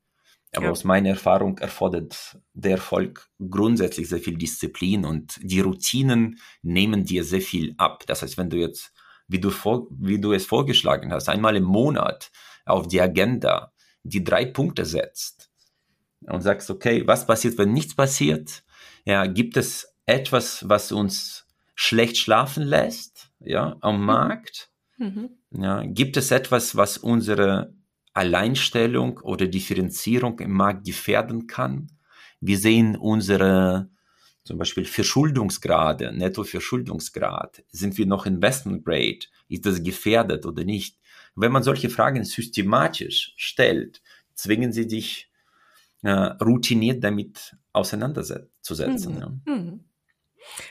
Aber 0.53 0.65
ja. 0.65 0.71
aus 0.71 0.83
meiner 0.83 1.09
Erfahrung 1.09 1.57
erfordert 1.59 2.37
der 2.53 2.71
Erfolg 2.71 3.29
grundsätzlich 3.39 4.09
sehr 4.09 4.19
viel 4.19 4.37
Disziplin 4.37 5.05
und 5.05 5.39
die 5.41 5.61
Routinen 5.61 6.39
nehmen 6.61 7.05
dir 7.05 7.23
sehr 7.23 7.41
viel 7.41 7.73
ab. 7.77 8.03
Das 8.07 8.21
heißt, 8.21 8.37
wenn 8.37 8.49
du 8.49 8.57
jetzt, 8.57 8.91
wie 9.27 9.39
du, 9.39 9.49
vor, 9.49 9.87
wie 9.91 10.19
du 10.19 10.33
es 10.33 10.45
vorgeschlagen 10.45 11.13
hast, 11.13 11.29
einmal 11.29 11.55
im 11.55 11.63
Monat 11.63 12.31
auf 12.65 12.87
die 12.87 12.99
Agenda 12.99 13.71
die 14.03 14.23
drei 14.23 14.45
Punkte 14.45 14.83
setzt 14.85 15.49
und 16.21 16.41
sagst, 16.41 16.69
okay, 16.69 17.07
was 17.07 17.25
passiert, 17.25 17.57
wenn 17.57 17.71
nichts 17.71 17.95
passiert? 17.95 18.63
Ja, 19.05 19.25
gibt 19.25 19.57
es 19.57 19.95
etwas, 20.05 20.67
was 20.67 20.91
uns 20.91 21.47
schlecht 21.75 22.17
schlafen 22.17 22.63
lässt, 22.63 23.31
ja, 23.39 23.77
am 23.81 23.99
mhm. 23.99 24.05
Markt? 24.05 24.69
Mhm. 24.97 25.29
Ja, 25.51 25.83
gibt 25.83 26.17
es 26.17 26.31
etwas, 26.31 26.75
was 26.75 26.97
unsere 26.97 27.73
Alleinstellung 28.13 29.17
oder 29.19 29.47
Differenzierung 29.47 30.39
im 30.39 30.51
Markt 30.51 30.85
gefährden 30.85 31.47
kann? 31.47 31.91
Wir 32.39 32.57
sehen 32.57 32.95
unsere 32.95 33.89
zum 34.43 34.57
Beispiel 34.57 34.85
Verschuldungsgrade, 34.85 36.11
Nettoverschuldungsgrad. 36.11 37.63
Sind 37.69 37.97
wir 37.97 38.05
noch 38.05 38.25
Investment 38.25 38.83
Grade? 38.83 39.19
Ist 39.47 39.65
das 39.65 39.83
gefährdet 39.83 40.45
oder 40.45 40.63
nicht? 40.63 40.97
Wenn 41.35 41.51
man 41.51 41.63
solche 41.63 41.89
Fragen 41.89 42.23
systematisch 42.23 43.33
stellt, 43.37 44.01
zwingen 44.33 44.73
sie 44.73 44.87
dich 44.87 45.30
äh, 46.03 46.11
routiniert 46.11 47.03
damit 47.03 47.55
auseinanderzusetzen. 47.73 49.15
Mhm. 49.15 49.19
Ja. 49.19 49.53
Mhm. 49.53 49.85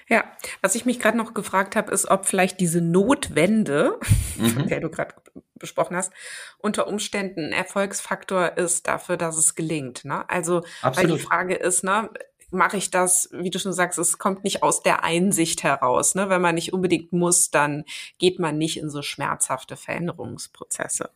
Ja, 0.08 0.24
was 0.62 0.74
ich 0.74 0.84
mich 0.84 0.98
gerade 0.98 1.16
noch 1.16 1.32
gefragt 1.32 1.76
habe, 1.76 1.92
ist, 1.92 2.10
ob 2.10 2.26
vielleicht 2.26 2.60
diese 2.60 2.80
Notwende, 2.80 3.98
mhm. 4.36 4.46
von 4.50 4.66
der 4.68 4.80
du 4.80 4.90
gerade 4.90 5.14
besprochen 5.54 5.96
hast, 5.96 6.12
unter 6.58 6.86
Umständen 6.86 7.46
ein 7.46 7.52
Erfolgsfaktor 7.52 8.56
ist 8.56 8.88
dafür, 8.88 9.16
dass 9.16 9.36
es 9.36 9.54
gelingt. 9.54 10.04
Ne? 10.04 10.28
Also, 10.28 10.62
Absolut. 10.82 11.10
weil 11.10 11.16
die 11.16 11.22
Frage 11.22 11.54
ist, 11.54 11.84
ne, 11.84 12.10
mache 12.50 12.76
ich 12.76 12.90
das, 12.90 13.28
wie 13.32 13.50
du 13.50 13.58
schon 13.58 13.72
sagst, 13.72 13.98
es 13.98 14.18
kommt 14.18 14.42
nicht 14.42 14.62
aus 14.62 14.82
der 14.82 15.04
Einsicht 15.04 15.62
heraus. 15.62 16.14
Ne? 16.14 16.28
Wenn 16.28 16.40
man 16.40 16.56
nicht 16.56 16.72
unbedingt 16.72 17.12
muss, 17.12 17.50
dann 17.50 17.84
geht 18.18 18.38
man 18.38 18.58
nicht 18.58 18.78
in 18.78 18.90
so 18.90 19.02
schmerzhafte 19.02 19.76
Veränderungsprozesse. 19.76 21.10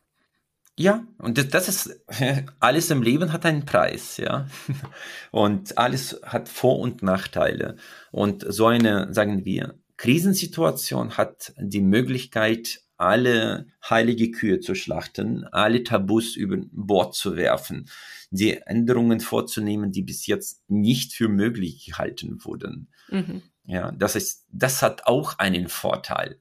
Ja, 0.77 1.07
und 1.18 1.39
das, 1.39 1.49
das 1.49 1.68
ist, 1.68 2.05
alles 2.61 2.91
im 2.91 3.03
Leben 3.03 3.33
hat 3.33 3.47
einen 3.47 3.64
Preis, 3.64 4.16
ja. 4.16 4.49
Und 5.31 5.79
alles 5.79 6.20
hat 6.25 6.49
Vor- 6.49 6.81
und 6.81 7.03
Nachteile. 7.03 7.77
Und 8.11 8.45
so 8.49 8.66
eine, 8.66 9.12
sagen 9.14 9.45
wir, 9.45 9.79
Krisensituation 9.97 11.16
hat 11.16 11.55
die 11.59 11.81
Möglichkeit, 11.81 12.81
alle 12.97 13.66
heilige 13.89 14.31
Kühe 14.31 14.61
zu 14.61 14.75
schlachten, 14.75 15.45
alle 15.45 15.83
Tabus 15.83 16.37
über 16.37 16.57
Bord 16.70 17.14
zu 17.14 17.37
werfen, 17.37 17.89
die 18.31 18.57
Änderungen 18.57 19.20
vorzunehmen, 19.20 19.93
die 19.93 20.03
bis 20.03 20.27
jetzt 20.27 20.62
nicht 20.68 21.12
für 21.12 21.29
möglich 21.29 21.87
gehalten 21.87 22.45
wurden. 22.45 22.89
Mhm. 23.09 23.43
Ja, 23.64 23.93
das 23.93 24.16
ist, 24.16 24.47
das 24.51 24.83
hat 24.83 25.07
auch 25.07 25.39
einen 25.39 25.68
Vorteil. 25.68 26.41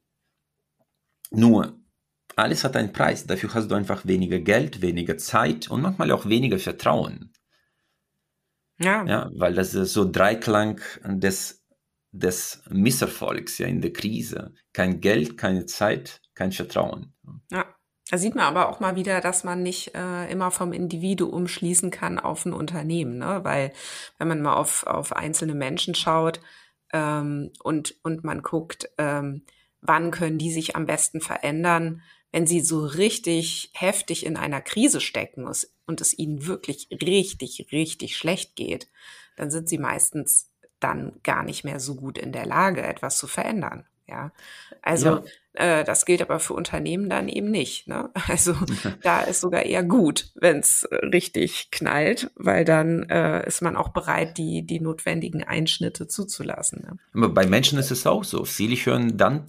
Nur 1.32 1.80
alles 2.36 2.64
hat 2.64 2.76
einen 2.76 2.94
Preis. 2.94 3.26
Dafür 3.26 3.54
hast 3.54 3.70
du 3.70 3.76
einfach 3.76 4.06
weniger 4.06 4.40
Geld, 4.40 4.82
weniger 4.82 5.18
Zeit 5.18 5.70
und 5.70 5.82
manchmal 5.82 6.12
auch 6.12 6.28
weniger 6.28 6.60
Vertrauen. 6.60 7.32
Ja. 8.80 9.06
ja 9.06 9.30
weil 9.34 9.54
das 9.54 9.74
ist 9.74 9.94
so 9.94 10.10
Dreiklang 10.10 10.82
des, 11.04 11.64
des 12.12 12.64
Misserfolgs 12.70 13.58
ja, 13.58 13.68
in 13.68 13.82
der 13.82 13.94
Krise. 13.94 14.54
Kein 14.74 15.02
Geld, 15.02 15.38
keine 15.38 15.66
Zeit, 15.66 16.22
kein 16.34 16.52
Vertrauen. 16.52 17.14
Ja. 17.52 17.66
Da 18.10 18.18
sieht 18.18 18.36
man 18.36 18.44
aber 18.46 18.70
auch 18.70 18.82
mal 18.82 18.98
wieder, 18.98 19.22
dass 19.22 19.44
man 19.46 19.64
nicht 19.64 19.96
äh, 19.96 20.30
immer 20.30 20.52
vom 20.52 20.74
Individuum 20.74 21.48
schließen 21.48 21.90
kann 21.90 22.20
auf 22.20 22.46
ein 22.46 22.54
Unternehmen, 22.54 23.18
ne? 23.18 23.40
Weil 23.44 23.72
wenn 24.18 24.28
man 24.28 24.42
mal 24.42 24.56
auf, 24.56 24.86
auf 24.86 25.16
einzelne 25.16 25.56
Menschen 25.56 25.96
schaut 25.96 26.42
ähm, 26.92 27.52
und, 27.64 27.96
und 28.04 28.26
man 28.26 28.42
guckt, 28.42 28.90
ähm, 28.98 29.46
wann 29.82 30.12
können 30.12 30.38
die 30.38 30.52
sich 30.52 30.76
am 30.76 30.86
besten 30.86 31.22
verändern, 31.22 32.02
wenn 32.34 32.48
sie 32.48 32.62
so 32.62 32.84
richtig 32.86 33.70
heftig 33.74 34.26
in 34.26 34.36
einer 34.38 34.60
Krise 34.60 35.00
stecken 35.00 35.48
und 35.86 36.02
es 36.02 36.18
ihnen 36.18 36.48
wirklich 36.48 36.90
richtig, 36.92 37.68
richtig 37.72 38.18
schlecht 38.18 38.56
geht, 38.56 38.90
dann 39.38 39.52
sind 39.52 39.70
sie 39.70 39.78
meistens 39.78 40.50
dann 40.80 41.20
gar 41.24 41.44
nicht 41.44 41.64
mehr 41.64 41.80
so 41.80 41.96
gut 41.96 42.18
in 42.18 42.34
der 42.34 42.46
Lage, 42.46 42.82
etwas 42.82 43.18
zu 43.18 43.28
verändern. 43.28 43.86
Ja, 44.08 44.34
also 44.82 45.08
ja. 45.08 45.24
Äh, 45.54 45.84
das 45.84 46.06
gilt 46.06 46.22
aber 46.22 46.40
für 46.40 46.54
Unternehmen 46.56 47.10
dann 47.10 47.30
eben 47.30 47.52
nicht. 47.52 47.88
Ne? 47.88 48.10
Also 48.28 48.56
da 49.04 49.22
ist 49.22 49.42
sogar 49.42 49.64
eher 49.64 49.84
gut, 49.84 50.32
wenn 50.36 50.60
es 50.60 50.88
richtig 50.92 51.70
knallt, 51.72 52.32
weil 52.36 52.66
dann 52.66 53.04
äh, 53.10 53.46
ist 53.48 53.62
man 53.62 53.76
auch 53.76 53.90
bereit, 53.90 54.38
die 54.38 54.66
die 54.66 54.80
notwendigen 54.80 55.44
Einschnitte 55.44 56.08
zuzulassen. 56.08 56.82
Ne? 56.82 56.98
Aber 57.14 57.30
bei 57.30 57.46
Menschen 57.46 57.78
ist 57.78 57.92
es 57.92 58.08
auch 58.08 58.24
so. 58.24 58.44
Viele 58.44 58.76
hören 58.76 59.18
dann 59.18 59.46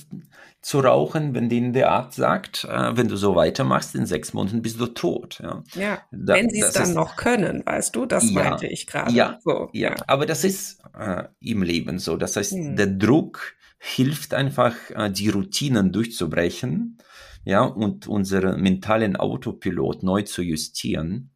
zu 0.64 0.80
rauchen, 0.80 1.34
wenn 1.34 1.50
denen 1.50 1.74
der 1.74 1.90
Arzt 1.90 2.16
sagt, 2.16 2.64
äh, 2.64 2.96
wenn 2.96 3.06
du 3.06 3.16
so 3.16 3.36
weitermachst, 3.36 3.94
in 3.94 4.06
sechs 4.06 4.32
Monaten 4.32 4.62
bist 4.62 4.80
du 4.80 4.86
tot. 4.86 5.38
Ja, 5.42 5.62
ja 5.74 6.02
da, 6.10 6.34
wenn 6.34 6.48
sie 6.48 6.60
es 6.60 6.72
dann 6.72 6.84
ist, 6.84 6.94
noch 6.94 7.16
können, 7.16 7.62
weißt 7.66 7.94
du, 7.94 8.06
das 8.06 8.30
ja, 8.30 8.42
meinte 8.42 8.66
ich 8.66 8.86
gerade. 8.86 9.12
Ja, 9.12 9.38
so, 9.44 9.68
ja, 9.74 9.90
ja, 9.90 9.96
aber 10.06 10.24
das 10.24 10.42
ist 10.42 10.80
äh, 10.98 11.24
im 11.40 11.62
Leben 11.62 11.98
so. 11.98 12.16
Das 12.16 12.36
heißt, 12.36 12.52
hm. 12.52 12.76
der 12.76 12.86
Druck 12.86 13.54
hilft 13.78 14.32
einfach, 14.32 14.74
äh, 14.94 15.10
die 15.10 15.28
Routinen 15.28 15.92
durchzubrechen, 15.92 16.96
ja, 17.44 17.62
und 17.62 18.06
unseren 18.06 18.58
mentalen 18.58 19.16
Autopilot 19.16 20.02
neu 20.02 20.22
zu 20.22 20.40
justieren. 20.40 21.30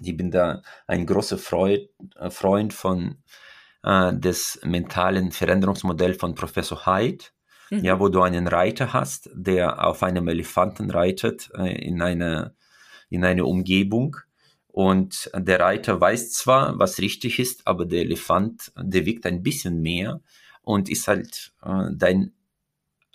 Ich 0.00 0.16
bin 0.16 0.30
da 0.30 0.62
ein 0.86 1.04
großer 1.04 1.36
Freund, 1.36 1.90
äh, 2.16 2.30
Freund 2.30 2.72
von 2.72 3.18
äh, 3.82 4.14
des 4.14 4.60
mentalen 4.64 5.30
Veränderungsmodells 5.30 6.16
von 6.16 6.34
Professor 6.34 6.86
Hyde, 6.86 7.26
mhm. 7.70 7.84
ja, 7.84 7.98
wo 7.98 8.08
du 8.08 8.22
einen 8.22 8.46
Reiter 8.46 8.92
hast, 8.92 9.30
der 9.34 9.86
auf 9.86 10.02
einem 10.02 10.28
Elefanten 10.28 10.90
reitet 10.90 11.50
äh, 11.56 11.84
in 11.84 12.02
eine 12.02 12.54
in 13.08 13.24
eine 13.24 13.44
Umgebung 13.44 14.16
und 14.72 15.30
der 15.34 15.58
Reiter 15.58 16.00
weiß 16.00 16.32
zwar, 16.32 16.78
was 16.78 17.00
richtig 17.00 17.40
ist, 17.40 17.66
aber 17.66 17.86
der 17.86 18.02
Elefant, 18.02 18.72
der 18.80 19.04
wiegt 19.04 19.26
ein 19.26 19.42
bisschen 19.42 19.82
mehr 19.82 20.20
und 20.62 20.88
ist 20.88 21.08
halt 21.08 21.52
äh, 21.62 21.88
dein 21.92 22.32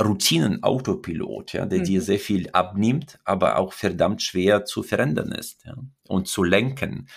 Routinen-Autopilot, 0.02 1.54
ja, 1.54 1.66
der 1.66 1.80
mhm. 1.80 1.84
dir 1.86 2.02
sehr 2.02 2.20
viel 2.20 2.50
abnimmt, 2.50 3.18
aber 3.24 3.58
auch 3.58 3.72
verdammt 3.72 4.22
schwer 4.22 4.66
zu 4.66 4.84
verändern 4.84 5.32
ist 5.32 5.64
ja, 5.66 5.76
und 6.08 6.28
zu 6.28 6.44
lenken. 6.44 7.08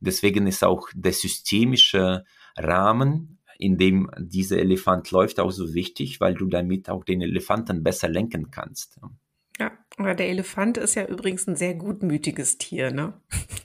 Deswegen 0.00 0.46
ist 0.46 0.62
auch 0.62 0.88
der 0.94 1.14
systemische 1.14 2.24
Rahmen, 2.54 3.35
in 3.58 3.78
dem 3.78 4.10
dieser 4.18 4.58
Elefant 4.58 5.10
läuft, 5.10 5.40
auch 5.40 5.52
so 5.52 5.74
wichtig, 5.74 6.20
weil 6.20 6.34
du 6.34 6.46
damit 6.46 6.88
auch 6.88 7.04
den 7.04 7.22
Elefanten 7.22 7.82
besser 7.82 8.08
lenken 8.08 8.50
kannst. 8.50 8.98
Ja. 9.58 9.72
Aber 9.98 10.14
der 10.14 10.28
Elefant 10.28 10.76
ist 10.76 10.94
ja 10.94 11.06
übrigens 11.06 11.46
ein 11.46 11.56
sehr 11.56 11.74
gutmütiges 11.74 12.58
Tier, 12.58 12.90
ne? 12.90 13.14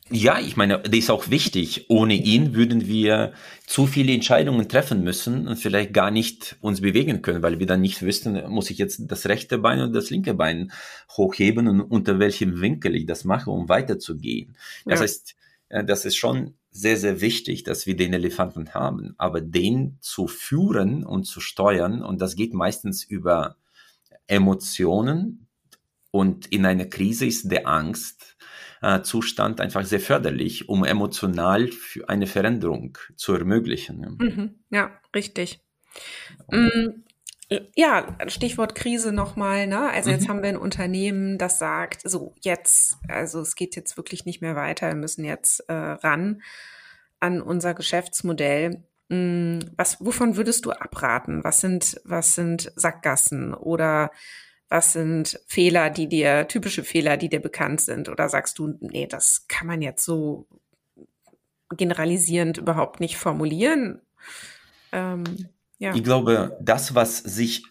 Ja, 0.10 0.40
ich 0.40 0.56
meine, 0.56 0.80
der 0.80 1.00
ist 1.00 1.10
auch 1.10 1.30
wichtig. 1.30 1.88
Ohne 1.90 2.14
ihn 2.14 2.56
würden 2.56 2.88
wir 2.88 3.34
zu 3.66 3.86
viele 3.86 4.14
Entscheidungen 4.14 4.70
treffen 4.70 5.04
müssen 5.04 5.48
und 5.48 5.58
vielleicht 5.58 5.94
gar 5.94 6.10
nicht 6.10 6.56
uns 6.62 6.80
bewegen 6.80 7.22
können, 7.22 7.44
weil 7.44 7.60
wir 7.60 7.66
dann 7.66 7.82
nicht 7.82 8.02
wüssten, 8.02 8.42
muss 8.50 8.70
ich 8.70 8.78
jetzt 8.78 9.12
das 9.12 9.28
rechte 9.28 9.58
Bein 9.58 9.80
oder 9.80 9.92
das 9.92 10.10
linke 10.10 10.34
Bein 10.34 10.72
hochheben 11.18 11.68
und 11.68 11.82
unter 11.82 12.20
welchem 12.20 12.62
Winkel 12.62 12.96
ich 12.96 13.06
das 13.06 13.26
mache, 13.26 13.52
um 13.52 13.68
weiterzugehen. 13.68 14.56
Das 14.86 15.00
ja. 15.00 15.04
heißt, 15.04 15.36
äh, 15.70 15.84
das 15.84 16.06
ist 16.06 16.16
schon 16.16 16.54
sehr, 16.72 16.98
sehr 16.98 17.22
wichtig, 17.22 17.64
dass 17.64 17.86
wir 17.86 17.96
den 17.96 18.14
Elefanten 18.14 18.74
haben, 18.74 19.14
aber 19.18 19.42
den 19.42 19.98
zu 20.02 20.28
führen 20.28 21.06
und 21.06 21.26
zu 21.26 21.40
steuern, 21.42 22.02
und 22.02 22.22
das 22.22 22.36
geht 22.36 22.54
meistens 22.54 23.04
über 23.04 23.58
Emotionen, 24.28 25.48
und 26.12 26.48
in 26.48 26.66
einer 26.66 26.86
Krise 26.86 27.26
ist 27.26 27.50
der 27.52 27.68
Angstzustand 27.68 29.60
äh, 29.60 29.64
einfach 29.64 29.86
sehr 29.86 30.02
förderlich, 30.02 30.68
um 30.68 30.84
emotional 30.84 31.70
für 31.70 32.10
eine 32.10 32.28
Veränderung 32.28 32.98
zu 33.16 33.34
ermöglichen. 33.34 34.18
Mhm, 34.20 34.56
ja, 34.70 34.92
richtig. 35.16 35.62
Ja, 37.76 38.16
Stichwort 38.28 38.76
Krise 38.76 39.12
nochmal, 39.12 39.68
ne? 39.68 39.90
Also 39.90 40.10
jetzt 40.10 40.24
mhm. 40.24 40.30
haben 40.30 40.42
wir 40.42 40.50
ein 40.50 40.58
Unternehmen, 40.58 41.38
das 41.38 41.60
sagt, 41.60 42.02
so 42.10 42.34
jetzt, 42.40 42.98
also 43.10 43.42
es 43.42 43.56
geht 43.56 43.76
jetzt 43.76 43.98
wirklich 43.98 44.26
nicht 44.26 44.42
mehr 44.42 44.56
weiter, 44.56 44.88
wir 44.88 44.96
müssen 44.96 45.26
jetzt 45.26 45.60
äh, 45.68 45.74
ran 45.74 46.42
an 47.20 47.42
unser 47.42 47.74
Geschäftsmodell. 47.74 48.84
Mhm, 49.10 49.60
was, 49.76 49.98
wovon 50.00 50.38
würdest 50.38 50.64
du 50.64 50.72
abraten? 50.72 51.44
Was 51.44 51.60
sind, 51.60 52.00
was 52.06 52.36
sind 52.36 52.72
Sackgassen 52.78 53.54
oder 53.54 54.12
was 54.70 54.94
sind 54.94 55.38
Fehler, 55.48 55.90
die 55.90 56.08
dir, 56.08 56.48
typische 56.48 56.86
Fehler, 56.86 57.18
die 57.18 57.28
dir 57.28 57.42
bekannt 57.42 57.82
sind? 57.82 58.08
Oder 58.08 58.30
sagst 58.30 58.60
du, 58.60 58.78
nee, 58.80 59.08
das 59.08 59.46
kann 59.50 59.68
man 59.68 59.82
jetzt 59.82 60.06
so 60.06 60.48
generalisierend 61.76 62.58
überhaupt 62.60 63.02
nicht 63.02 63.18
formulieren? 63.18 64.02
Ähm, 64.94 65.26
ja. 65.82 65.96
Ich 65.96 66.04
glaube, 66.04 66.60
das, 66.62 66.94
was 66.94 67.18
sich 67.18 67.64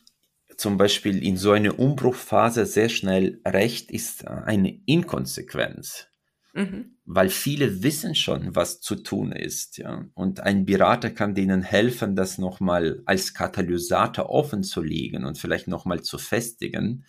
zum 0.56 0.76
Beispiel 0.76 1.22
in 1.22 1.36
so 1.36 1.52
einer 1.52 1.78
Umbruchphase 1.78 2.66
sehr 2.66 2.88
schnell 2.88 3.40
rächt, 3.46 3.92
ist 3.92 4.26
eine 4.26 4.80
Inkonsequenz. 4.84 6.08
Mhm. 6.52 6.96
Weil 7.04 7.28
viele 7.28 7.84
wissen 7.84 8.16
schon, 8.16 8.56
was 8.56 8.80
zu 8.80 8.96
tun 8.96 9.30
ist, 9.30 9.78
ja. 9.78 10.06
Und 10.14 10.40
ein 10.40 10.66
Berater 10.66 11.10
kann 11.10 11.36
denen 11.36 11.62
helfen, 11.62 12.16
das 12.16 12.36
nochmal 12.36 13.00
als 13.06 13.32
Katalysator 13.32 14.28
offen 14.28 14.64
zu 14.64 14.82
legen 14.82 15.24
und 15.24 15.38
vielleicht 15.38 15.68
nochmal 15.68 16.02
zu 16.02 16.18
festigen. 16.18 17.04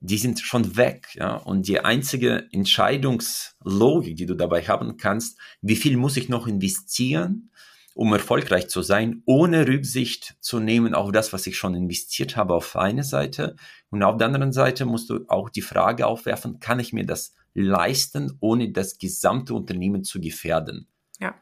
die 0.01 0.19
sind 0.19 0.39
schon 0.39 0.77
weg, 0.77 1.07
ja, 1.15 1.33
und 1.33 1.67
die 1.67 1.79
einzige 1.79 2.47
Entscheidungslogik, 2.51 4.15
die 4.15 4.27
du 4.27 4.35
dabei 4.35 4.61
haben 4.61 4.97
kannst, 4.97 5.39
wie 5.61 5.75
viel 5.75 5.97
muss 5.97 6.15
ich 6.15 6.29
noch 6.29 6.45
investieren, 6.45 7.49
um 7.95 8.13
erfolgreich 8.13 8.69
zu 8.69 8.83
sein, 8.83 9.23
ohne 9.25 9.67
Rücksicht 9.67 10.35
zu 10.41 10.59
nehmen 10.59 10.93
auf 10.93 11.11
das, 11.11 11.33
was 11.33 11.47
ich 11.47 11.57
schon 11.57 11.73
investiert 11.73 12.37
habe 12.37 12.53
auf 12.53 12.75
eine 12.75 13.03
Seite. 13.03 13.55
Und 13.89 14.03
auf 14.03 14.17
der 14.17 14.27
anderen 14.27 14.53
Seite 14.53 14.85
musst 14.85 15.09
du 15.09 15.25
auch 15.27 15.49
die 15.49 15.63
Frage 15.63 16.05
aufwerfen, 16.05 16.59
kann 16.59 16.79
ich 16.79 16.93
mir 16.93 17.05
das 17.05 17.33
leisten, 17.53 18.37
ohne 18.39 18.71
das 18.71 18.97
gesamte 18.97 19.53
Unternehmen 19.53 20.03
zu 20.03 20.19
gefährden? 20.19 20.87
Ja. 21.19 21.35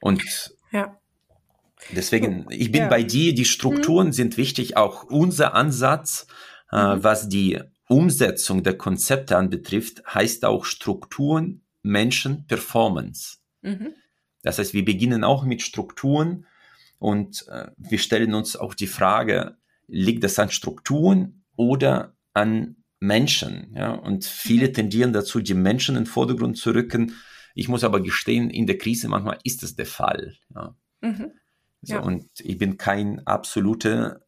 Und 0.00 0.22
ja. 0.72 0.98
deswegen, 1.92 2.46
ich 2.50 2.72
bin 2.72 2.82
ja. 2.82 2.88
bei 2.88 3.02
dir, 3.02 3.34
die 3.34 3.44
Strukturen 3.44 4.08
mhm. 4.08 4.12
sind 4.12 4.36
wichtig, 4.36 4.76
auch 4.76 5.04
unser 5.04 5.54
Ansatz, 5.54 6.26
äh, 6.70 6.96
mhm. 6.96 7.04
was 7.04 7.28
die 7.28 7.60
Umsetzung 7.88 8.62
der 8.62 8.76
Konzepte 8.78 9.36
anbetrifft, 9.36 10.02
heißt 10.06 10.44
auch 10.44 10.64
Strukturen, 10.64 11.62
Menschen, 11.82 12.46
Performance. 12.46 13.38
Mhm. 13.60 13.94
Das 14.42 14.58
heißt, 14.58 14.74
wir 14.74 14.84
beginnen 14.84 15.24
auch 15.24 15.44
mit 15.44 15.62
Strukturen 15.62 16.46
und 16.98 17.46
äh, 17.48 17.70
wir 17.76 17.98
stellen 17.98 18.34
uns 18.34 18.56
auch 18.56 18.74
die 18.74 18.86
Frage, 18.86 19.56
liegt 19.86 20.24
das 20.24 20.38
an 20.38 20.50
Strukturen 20.50 21.44
oder 21.56 22.16
an 22.32 22.76
Menschen? 23.02 23.72
Ja? 23.74 23.92
Und 23.92 24.24
viele 24.24 24.68
mhm. 24.68 24.74
tendieren 24.74 25.12
dazu, 25.12 25.40
die 25.40 25.54
Menschen 25.54 25.96
in 25.96 26.04
den 26.04 26.10
Vordergrund 26.10 26.56
zu 26.56 26.70
rücken. 26.70 27.16
Ich 27.54 27.68
muss 27.68 27.84
aber 27.84 28.00
gestehen, 28.00 28.48
in 28.48 28.66
der 28.66 28.78
Krise 28.78 29.08
manchmal 29.08 29.38
ist 29.44 29.62
das 29.62 29.74
der 29.74 29.84
Fall. 29.86 30.36
Ja? 30.54 30.74
Mhm. 31.00 31.32
So, 31.82 31.94
ja. 31.94 32.00
Und 32.00 32.26
ich 32.38 32.56
bin 32.58 32.76
kein 32.76 33.26
absoluter 33.26 34.20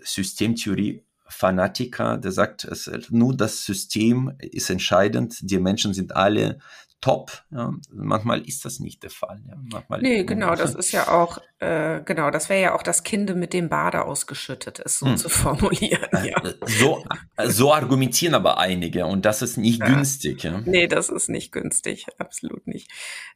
Systemtheorie-Fanatiker, 0.00 2.16
der 2.16 2.32
sagt, 2.32 2.66
nur 3.10 3.36
das 3.36 3.64
System 3.64 4.32
ist 4.38 4.70
entscheidend, 4.70 5.36
die 5.42 5.58
Menschen 5.58 5.92
sind 5.92 6.16
alle 6.16 6.60
top. 7.04 7.44
Ja. 7.50 7.74
Manchmal 7.92 8.40
ist 8.48 8.64
das 8.64 8.80
nicht 8.80 9.02
der 9.02 9.10
Fall. 9.10 9.38
Ja. 9.46 9.56
Manchmal 9.70 10.00
nee, 10.00 10.24
genau, 10.24 10.54
das 10.54 10.74
ist 10.74 10.90
ja 10.90 11.08
auch, 11.08 11.36
äh, 11.58 12.00
genau, 12.02 12.30
das 12.30 12.48
wäre 12.48 12.62
ja 12.62 12.74
auch 12.74 12.82
das 12.82 13.02
Kind 13.02 13.36
mit 13.36 13.52
dem 13.52 13.68
Bade 13.68 14.06
ausgeschüttet, 14.06 14.78
ist 14.78 15.00
so 15.00 15.06
hm. 15.08 15.18
zu 15.18 15.28
formulieren. 15.28 16.08
Äh, 16.12 16.30
ja. 16.30 16.42
So, 16.64 17.04
so 17.44 17.74
argumentieren 17.74 18.34
aber 18.34 18.56
einige 18.56 19.04
und 19.04 19.26
das 19.26 19.42
ist 19.42 19.58
nicht 19.58 19.80
ja. 19.80 19.86
günstig. 19.86 20.44
Ja. 20.44 20.62
Nee, 20.64 20.86
das 20.86 21.10
ist 21.10 21.28
nicht 21.28 21.52
günstig, 21.52 22.06
absolut 22.16 22.66
nicht. 22.66 22.90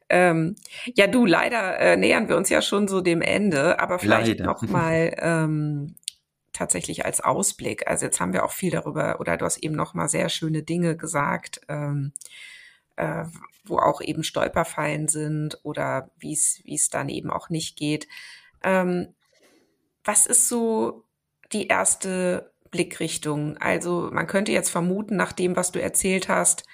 Ähm, 0.09 0.55
ja, 0.95 1.05
du, 1.05 1.27
leider 1.27 1.77
äh, 1.77 1.95
nähern 1.95 2.27
wir 2.27 2.37
uns 2.37 2.49
ja 2.49 2.63
schon 2.63 2.87
so 2.87 3.01
dem 3.01 3.21
Ende, 3.21 3.79
aber 3.79 3.99
vielleicht 3.99 4.39
leider. 4.39 4.45
noch 4.45 4.63
mal 4.63 5.13
ähm, 5.19 5.93
tatsächlich 6.53 7.05
als 7.05 7.21
Ausblick. 7.21 7.87
Also 7.87 8.05
jetzt 8.05 8.19
haben 8.19 8.33
wir 8.33 8.45
auch 8.45 8.51
viel 8.51 8.71
darüber, 8.71 9.19
oder 9.19 9.37
du 9.37 9.45
hast 9.45 9.57
eben 9.57 9.75
noch 9.75 9.93
mal 9.93 10.09
sehr 10.09 10.29
schöne 10.29 10.63
Dinge 10.63 10.97
gesagt. 10.97 11.61
Ähm, 11.67 12.13
äh, 12.99 13.23
wo 13.63 13.79
auch 13.79 14.01
eben 14.01 14.23
Stolperfallen 14.23 15.07
sind 15.07 15.59
oder 15.63 16.11
wie 16.19 16.33
es 16.33 16.89
dann 16.89 17.09
eben 17.09 17.31
auch 17.31 17.49
nicht 17.49 17.77
geht. 17.77 18.07
Ähm, 18.63 19.15
was 20.03 20.25
ist 20.25 20.49
so 20.49 21.05
die 21.51 21.67
erste 21.67 22.53
Blickrichtung? 22.71 23.57
Also 23.57 24.09
man 24.11 24.27
könnte 24.27 24.51
jetzt 24.51 24.69
vermuten, 24.69 25.15
nach 25.15 25.31
dem, 25.31 25.55
was 25.55 25.71
du 25.71 25.81
erzählt 25.81 26.29
hast, 26.29 26.65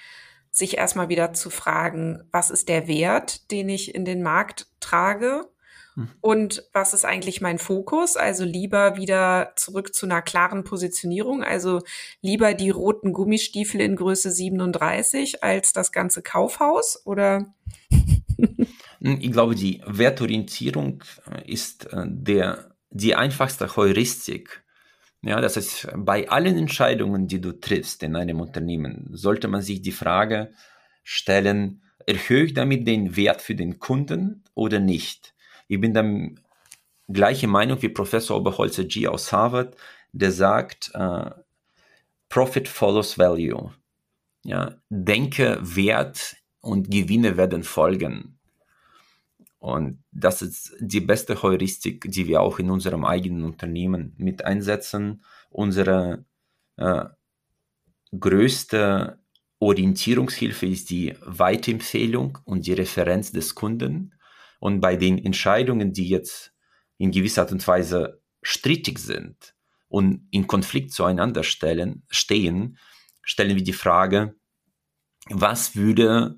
sich 0.51 0.77
erstmal 0.77 1.09
wieder 1.09 1.33
zu 1.33 1.49
fragen, 1.49 2.27
was 2.31 2.49
ist 2.49 2.69
der 2.69 2.87
Wert, 2.87 3.51
den 3.51 3.69
ich 3.69 3.93
in 3.93 4.05
den 4.05 4.23
Markt 4.23 4.67
trage? 4.79 5.49
Mhm. 5.95 6.09
Und 6.21 6.63
was 6.73 6.93
ist 6.93 7.05
eigentlich 7.05 7.41
mein 7.41 7.57
Fokus? 7.57 8.17
Also 8.17 8.43
lieber 8.43 8.97
wieder 8.97 9.53
zurück 9.55 9.95
zu 9.95 10.05
einer 10.05 10.21
klaren 10.21 10.63
Positionierung. 10.63 11.43
Also 11.43 11.81
lieber 12.21 12.53
die 12.53 12.69
roten 12.69 13.13
Gummistiefel 13.13 13.81
in 13.81 13.95
Größe 13.95 14.31
37 14.31 15.43
als 15.43 15.73
das 15.73 15.91
ganze 15.91 16.21
Kaufhaus 16.21 17.01
oder? 17.05 17.53
Ich 19.01 19.31
glaube, 19.31 19.53
die 19.53 19.83
Wertorientierung 19.85 21.03
äh, 21.31 21.51
ist 21.51 21.85
äh, 21.93 22.05
der, 22.07 22.71
die 22.89 23.13
einfachste 23.13 23.75
Heuristik. 23.75 24.63
Ja, 25.21 25.41
das 25.41 25.57
heißt, 25.57 25.89
bei 25.95 26.27
allen 26.27 26.57
Entscheidungen, 26.57 27.27
die 27.27 27.39
du 27.39 27.51
triffst 27.51 28.01
in 28.01 28.15
einem 28.15 28.39
Unternehmen, 28.39 29.09
sollte 29.11 29.47
man 29.47 29.61
sich 29.61 29.83
die 29.83 29.91
Frage 29.91 30.53
stellen, 31.03 31.83
erhöhe 32.07 32.45
ich 32.45 32.55
damit 32.55 32.87
den 32.87 33.15
Wert 33.15 33.43
für 33.43 33.53
den 33.53 33.77
Kunden 33.77 34.43
oder 34.55 34.79
nicht? 34.79 35.34
Ich 35.67 35.79
bin 35.79 35.93
dann 35.93 36.39
gleiche 37.07 37.47
Meinung 37.47 37.81
wie 37.81 37.89
Professor 37.89 38.37
Oberholzer 38.37 38.85
G 38.85 39.07
aus 39.07 39.31
Harvard, 39.31 39.75
der 40.11 40.31
sagt, 40.31 40.91
uh, 40.95 41.29
Profit 42.29 42.67
follows 42.67 43.17
value. 43.17 43.71
Ja, 44.43 44.75
denke, 44.89 45.59
Wert 45.61 46.37
und 46.61 46.89
Gewinne 46.89 47.37
werden 47.37 47.63
folgen. 47.63 48.39
Und 49.59 50.03
das 50.11 50.41
ist 50.41 50.75
die 50.79 50.99
beste 50.99 51.41
Heuristik, 51.41 52.05
die 52.11 52.27
wir 52.27 52.41
auch 52.41 52.59
in 52.59 52.69
unserem 52.69 53.03
eigenen 53.03 53.43
Unternehmen 53.43 54.13
mit 54.17 54.45
einsetzen. 54.45 55.23
Unsere 55.49 56.25
äh, 56.77 57.05
größte 58.19 59.17
Orientierungshilfe 59.59 60.67
ist 60.67 60.91
die 60.91 61.15
Weitempfehlung 61.21 62.37
und 62.45 62.67
die 62.67 62.73
Referenz 62.73 63.31
des 63.31 63.55
Kunden. 63.55 64.13
Und 64.65 64.81
bei 64.81 64.95
den 64.95 65.23
Entscheidungen, 65.23 65.93
die 65.93 66.09
jetzt 66.09 66.51
in 66.97 67.11
gewisser 67.11 67.43
Art 67.43 67.51
und 67.51 67.67
Weise 67.67 68.23
strittig 68.41 68.97
sind 68.97 69.53
und 69.89 70.27
in 70.31 70.47
Konflikt 70.47 70.91
zueinander 70.91 71.43
stellen, 71.43 72.01
stehen, 72.09 72.79
stellen 73.21 73.55
wir 73.55 73.63
die 73.63 73.73
Frage, 73.73 74.33
was 75.29 75.75
würde 75.75 76.37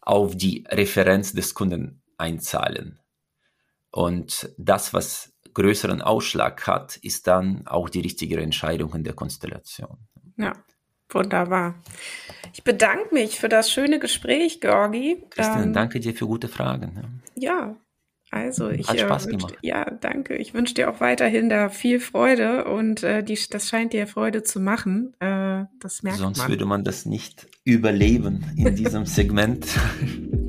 auf 0.00 0.36
die 0.36 0.64
Referenz 0.68 1.34
des 1.34 1.54
Kunden 1.54 2.02
einzahlen? 2.16 2.98
Und 3.92 4.52
das, 4.58 4.92
was 4.92 5.32
größeren 5.54 6.02
Ausschlag 6.02 6.66
hat, 6.66 6.96
ist 6.96 7.28
dann 7.28 7.64
auch 7.68 7.88
die 7.88 8.00
richtige 8.00 8.40
Entscheidung 8.40 8.92
in 8.92 9.04
der 9.04 9.14
Konstellation. 9.14 9.98
Ja, 10.36 10.52
wunderbar. 11.10 11.76
Ich 12.52 12.64
bedanke 12.64 13.14
mich 13.14 13.38
für 13.38 13.48
das 13.48 13.70
schöne 13.70 14.00
Gespräch, 14.00 14.60
Georgi. 14.60 15.24
Christian, 15.30 15.62
ähm, 15.62 15.72
danke 15.74 16.00
dir 16.00 16.12
für 16.12 16.26
gute 16.26 16.48
Fragen. 16.48 17.22
Ja, 17.38 17.76
also 18.30 18.68
ich 18.68 18.88
Hat 18.88 18.96
äh, 18.96 19.00
Spaß 19.00 19.26
wünsch, 19.26 19.38
gemacht. 19.38 19.58
ja, 19.62 19.90
danke. 19.90 20.36
Ich 20.36 20.52
wünsche 20.52 20.74
dir 20.74 20.90
auch 20.90 21.00
weiterhin 21.00 21.48
da 21.48 21.70
viel 21.70 21.98
Freude 21.98 22.64
und 22.66 23.02
äh, 23.02 23.22
die, 23.22 23.38
das 23.50 23.68
scheint 23.68 23.94
dir 23.94 24.06
Freude 24.06 24.42
zu 24.42 24.60
machen. 24.60 25.14
Äh, 25.20 25.64
das 25.80 26.02
merkt 26.02 26.18
Sonst 26.18 26.38
man. 26.38 26.48
würde 26.48 26.66
man 26.66 26.84
das 26.84 27.06
nicht 27.06 27.46
überleben 27.64 28.44
in 28.56 28.74
diesem 28.74 29.06
Segment. 29.06 29.66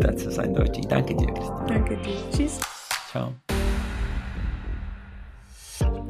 das 0.00 0.24
ist 0.24 0.38
eindeutig. 0.38 0.86
Danke 0.86 1.16
dir, 1.16 1.26
Christian. 1.26 1.66
Danke 1.66 1.96
dir. 1.96 2.16
Tschüss. 2.30 2.60
Ciao. 3.10 3.34